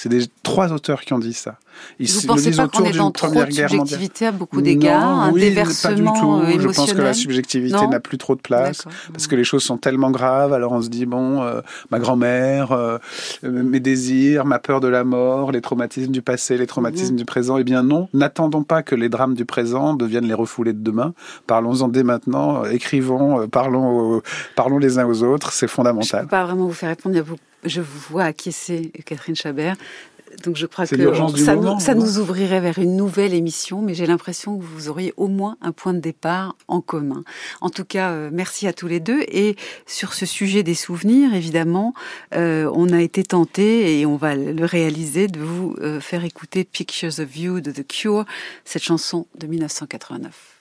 C'est 0.00 0.08
des 0.08 0.28
trois 0.44 0.72
auteurs 0.72 1.00
qui 1.00 1.12
ont 1.12 1.18
dit 1.18 1.32
ça. 1.32 1.58
Ils 1.98 2.08
Vous 2.08 2.28
pensez 2.28 2.52
pas 2.52 2.68
qu'on 2.68 2.84
est 2.84 2.96
dans 2.96 3.10
trop 3.10 3.34
de 3.34 3.50
subjectivité 3.50 4.26
à 4.26 4.30
beaucoup 4.30 4.62
d'égards, 4.62 5.22
un 5.22 5.32
oui, 5.32 5.40
déversement 5.40 6.12
pas 6.12 6.46
du 6.52 6.54
tout. 6.56 6.60
Je 6.60 6.68
pense 6.68 6.92
que 6.92 7.02
la 7.02 7.14
subjectivité 7.14 7.84
n'a 7.88 7.98
plus 7.98 8.16
trop 8.16 8.36
de 8.36 8.40
place 8.40 8.84
parce 9.12 9.26
que 9.26 9.34
les 9.34 9.42
choses 9.42 9.64
sont 9.64 9.76
tellement 9.76 10.12
graves. 10.12 10.52
Alors 10.52 10.70
on 10.70 10.82
se 10.82 10.88
dit 10.88 11.04
bon, 11.04 11.42
euh, 11.42 11.62
ma 11.90 11.98
grand-mère, 11.98 12.70
euh, 12.70 12.98
mes 13.42 13.80
désirs, 13.80 14.44
ma 14.44 14.60
peur 14.60 14.78
de 14.78 14.86
la 14.86 15.02
mort, 15.02 15.50
les 15.50 15.60
traumatismes 15.60 16.12
du 16.12 16.22
passé, 16.22 16.56
les 16.56 16.68
traumatismes 16.68 17.14
mhm. 17.14 17.18
du 17.18 17.24
présent. 17.24 17.58
Eh 17.58 17.64
bien 17.64 17.82
non, 17.82 18.08
n'attendons 18.14 18.62
pas 18.62 18.84
que 18.84 18.94
les 18.94 19.08
drames 19.08 19.34
du 19.34 19.46
présent 19.46 19.94
deviennent 19.94 20.28
les 20.28 20.34
refoulés 20.34 20.74
de 20.74 20.80
demain. 20.80 21.12
Parlons-en 21.48 21.88
dès 21.88 22.04
maintenant. 22.04 22.64
Écrivons, 22.66 23.40
euh, 23.40 23.46
parlons, 23.48 24.22
parlons 24.54 24.78
les 24.78 25.00
uns 25.00 25.08
aux 25.08 25.24
autres. 25.24 25.50
C'est 25.52 25.66
fondamental. 25.66 26.20
Je 26.20 26.24
peux 26.26 26.30
pas 26.30 26.44
vraiment 26.44 26.68
vous 26.68 26.72
faire 26.72 26.90
répondre. 26.90 27.16
Il 27.16 27.18
y 27.18 27.20
a 27.20 27.24
beaucoup 27.24 27.40
je 27.64 27.80
vous 27.80 27.98
vois 28.10 28.24
acquiescer, 28.24 28.92
Catherine 29.04 29.36
Chabert. 29.36 29.76
Donc 30.44 30.56
je 30.56 30.66
crois 30.66 30.86
que 30.86 30.96
ça, 31.36 31.56
nous, 31.56 31.80
ça 31.80 31.94
nous 31.94 32.18
ouvrirait 32.18 32.60
vers 32.60 32.78
une 32.78 32.96
nouvelle 32.96 33.34
émission, 33.34 33.82
mais 33.82 33.94
j'ai 33.94 34.06
l'impression 34.06 34.58
que 34.58 34.62
vous 34.62 34.88
auriez 34.88 35.12
au 35.16 35.26
moins 35.26 35.56
un 35.62 35.72
point 35.72 35.94
de 35.94 36.00
départ 36.00 36.54
en 36.68 36.80
commun. 36.80 37.24
En 37.60 37.70
tout 37.70 37.84
cas, 37.84 38.10
euh, 38.10 38.30
merci 38.32 38.66
à 38.66 38.72
tous 38.72 38.88
les 38.88 39.00
deux. 39.00 39.22
Et 39.28 39.56
sur 39.86 40.14
ce 40.14 40.26
sujet 40.26 40.62
des 40.62 40.74
souvenirs, 40.74 41.34
évidemment, 41.34 41.94
euh, 42.34 42.70
on 42.74 42.92
a 42.92 43.00
été 43.00 43.22
tenté, 43.22 43.98
et 43.98 44.06
on 44.06 44.16
va 44.16 44.34
le 44.36 44.64
réaliser, 44.64 45.28
de 45.28 45.40
vous 45.40 45.74
euh, 45.80 46.00
faire 46.00 46.24
écouter 46.24 46.64
Pictures 46.64 47.18
of 47.18 47.36
You 47.36 47.60
de 47.60 47.70
The 47.70 47.86
Cure, 47.86 48.24
cette 48.64 48.82
chanson 48.82 49.26
de 49.38 49.46
1989. 49.46 50.57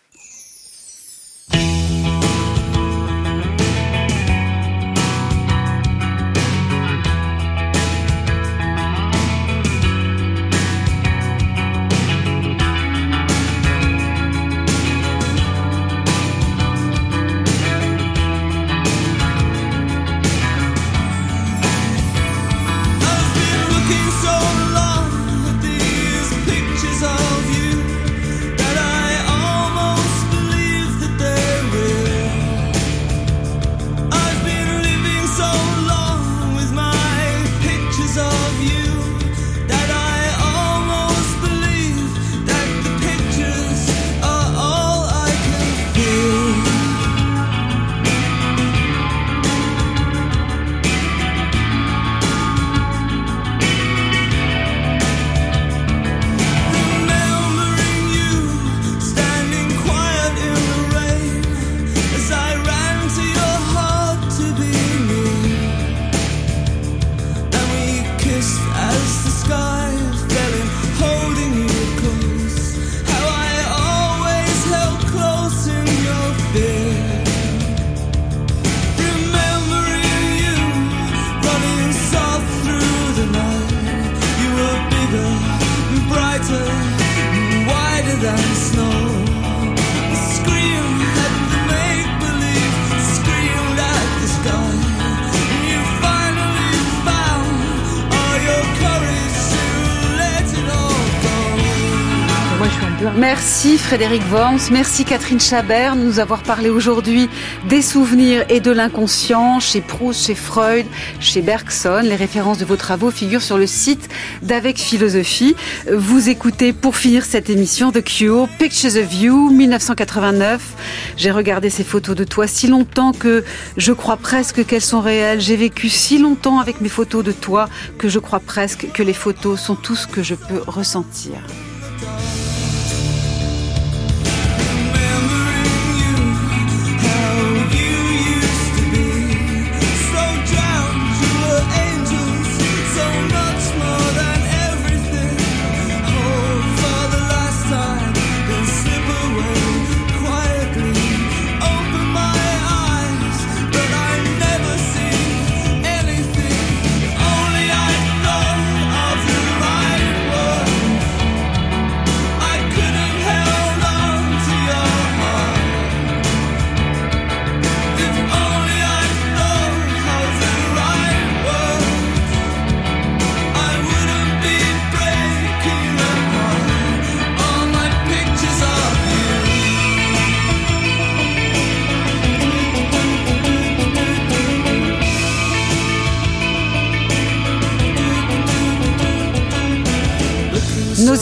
Frédéric 103.88 104.22
Worms, 104.34 104.70
merci 104.70 105.06
Catherine 105.06 105.40
Chabert 105.40 105.96
de 105.96 106.02
nous 106.02 106.20
avoir 106.20 106.44
parlé 106.44 106.70
aujourd'hui 106.70 107.30
des 107.70 107.82
souvenirs 107.82 108.44
et 108.50 108.60
de 108.60 108.70
l'inconscient 108.70 109.62
chez 109.62 109.80
Proust, 109.80 110.26
chez 110.26 110.36
Freud, 110.36 110.86
chez 111.22 111.42
Bergson. 111.42 112.02
Les 112.04 112.18
références 112.18 112.58
de 112.58 112.66
vos 112.66 112.76
travaux 112.76 113.12
figurent 113.12 113.42
sur 113.42 113.58
le 113.58 113.66
site 113.66 114.10
d'Avec 114.42 114.78
Philosophie. 114.78 115.56
Vous 115.90 116.28
écoutez 116.28 116.74
pour 116.74 116.98
finir 116.98 117.24
cette 117.24 117.50
émission 117.50 117.94
The 117.94 118.04
Cure, 118.04 118.50
Pictures 118.60 118.98
of 118.98 119.14
You, 119.14 119.52
1989. 119.52 121.14
J'ai 121.16 121.32
regardé 121.32 121.70
ces 121.70 121.86
photos 121.86 122.18
de 122.18 122.26
toi 122.26 122.46
si 122.46 122.68
longtemps 122.68 123.14
que 123.14 123.46
je 123.78 123.94
crois 123.94 124.18
presque 124.18 124.66
qu'elles 124.66 124.82
sont 124.82 125.00
réelles. 125.00 125.40
J'ai 125.40 125.56
vécu 125.56 125.88
si 125.88 126.18
longtemps 126.18 126.60
avec 126.60 126.82
mes 126.82 126.90
photos 126.90 127.24
de 127.24 127.32
toi 127.32 127.70
que 127.98 128.10
je 128.10 128.20
crois 128.20 128.42
presque 128.42 128.92
que 128.92 129.02
les 129.02 129.14
photos 129.14 129.62
sont 129.62 129.76
tout 129.76 129.96
ce 129.96 130.08
que 130.08 130.24
je 130.24 130.36
peux 130.36 130.62
ressentir. 130.68 131.38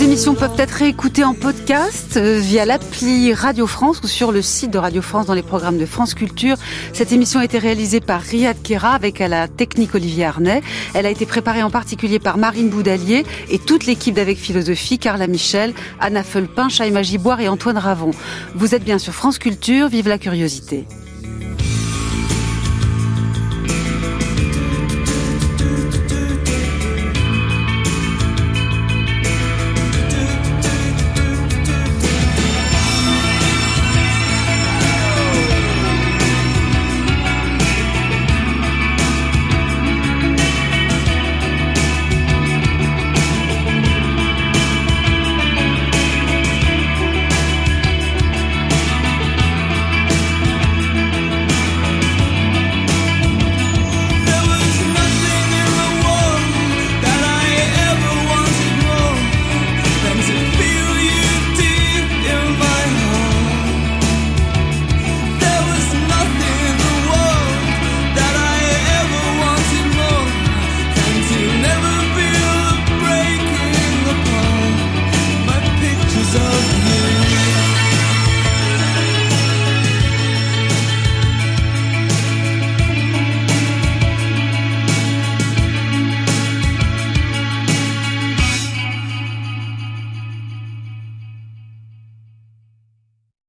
Émissions 0.04 0.34
peuvent 0.34 0.58
être 0.58 0.72
réécoutées 0.72 1.24
en 1.24 1.34
podcast 1.34 2.18
euh, 2.18 2.40
via 2.40 2.66
l'appli 2.66 3.34
Radio 3.34 3.68
France 3.68 4.02
ou 4.04 4.08
sur 4.08 4.32
le 4.32 4.42
site 4.42 4.72
de 4.72 4.78
Radio 4.78 5.02
France 5.02 5.28
dans 5.28 5.34
les 5.34 5.44
programmes 5.44 5.78
de 5.78 5.86
France 5.86 6.14
Culture. 6.16 6.58
Cette 6.92 7.12
émission 7.12 7.40
a 7.40 7.46
été 7.46 7.60
réalisée 7.60 8.02
par 8.02 8.22
Riyad 8.22 8.62
Kera 8.62 8.94
avec 8.94 9.22
à 9.22 9.28
la 9.28 9.48
technique 9.48 9.96
Olivier 9.96 10.26
Arnay. 10.26 10.62
Elle 10.96 11.06
a 11.06 11.12
été 11.12 11.26
préparée 11.26 11.62
en 11.62 11.70
particulier 11.70 12.20
par 12.20 12.38
Marine 12.38 12.70
Boudalier 12.70 13.26
et 13.50 13.60
toute 13.60 13.86
l'équipe 13.86 14.16
d'Avec 14.16 14.38
Philosophie, 14.38 14.98
Carla 14.98 15.28
Michel, 15.28 15.74
Anna 16.00 16.24
Felpin, 16.24 16.68
Chaïma 16.68 17.02
Giboire 17.04 17.40
et 17.40 17.48
Antoine 17.48 17.78
Ravon. 17.78 18.12
Vous 18.56 18.76
êtes 18.76 18.84
bien 18.84 18.98
sur 18.98 19.14
France 19.14 19.38
Culture, 19.38 19.88
vive 19.88 20.10
la 20.10 20.18
curiosité. 20.18 20.86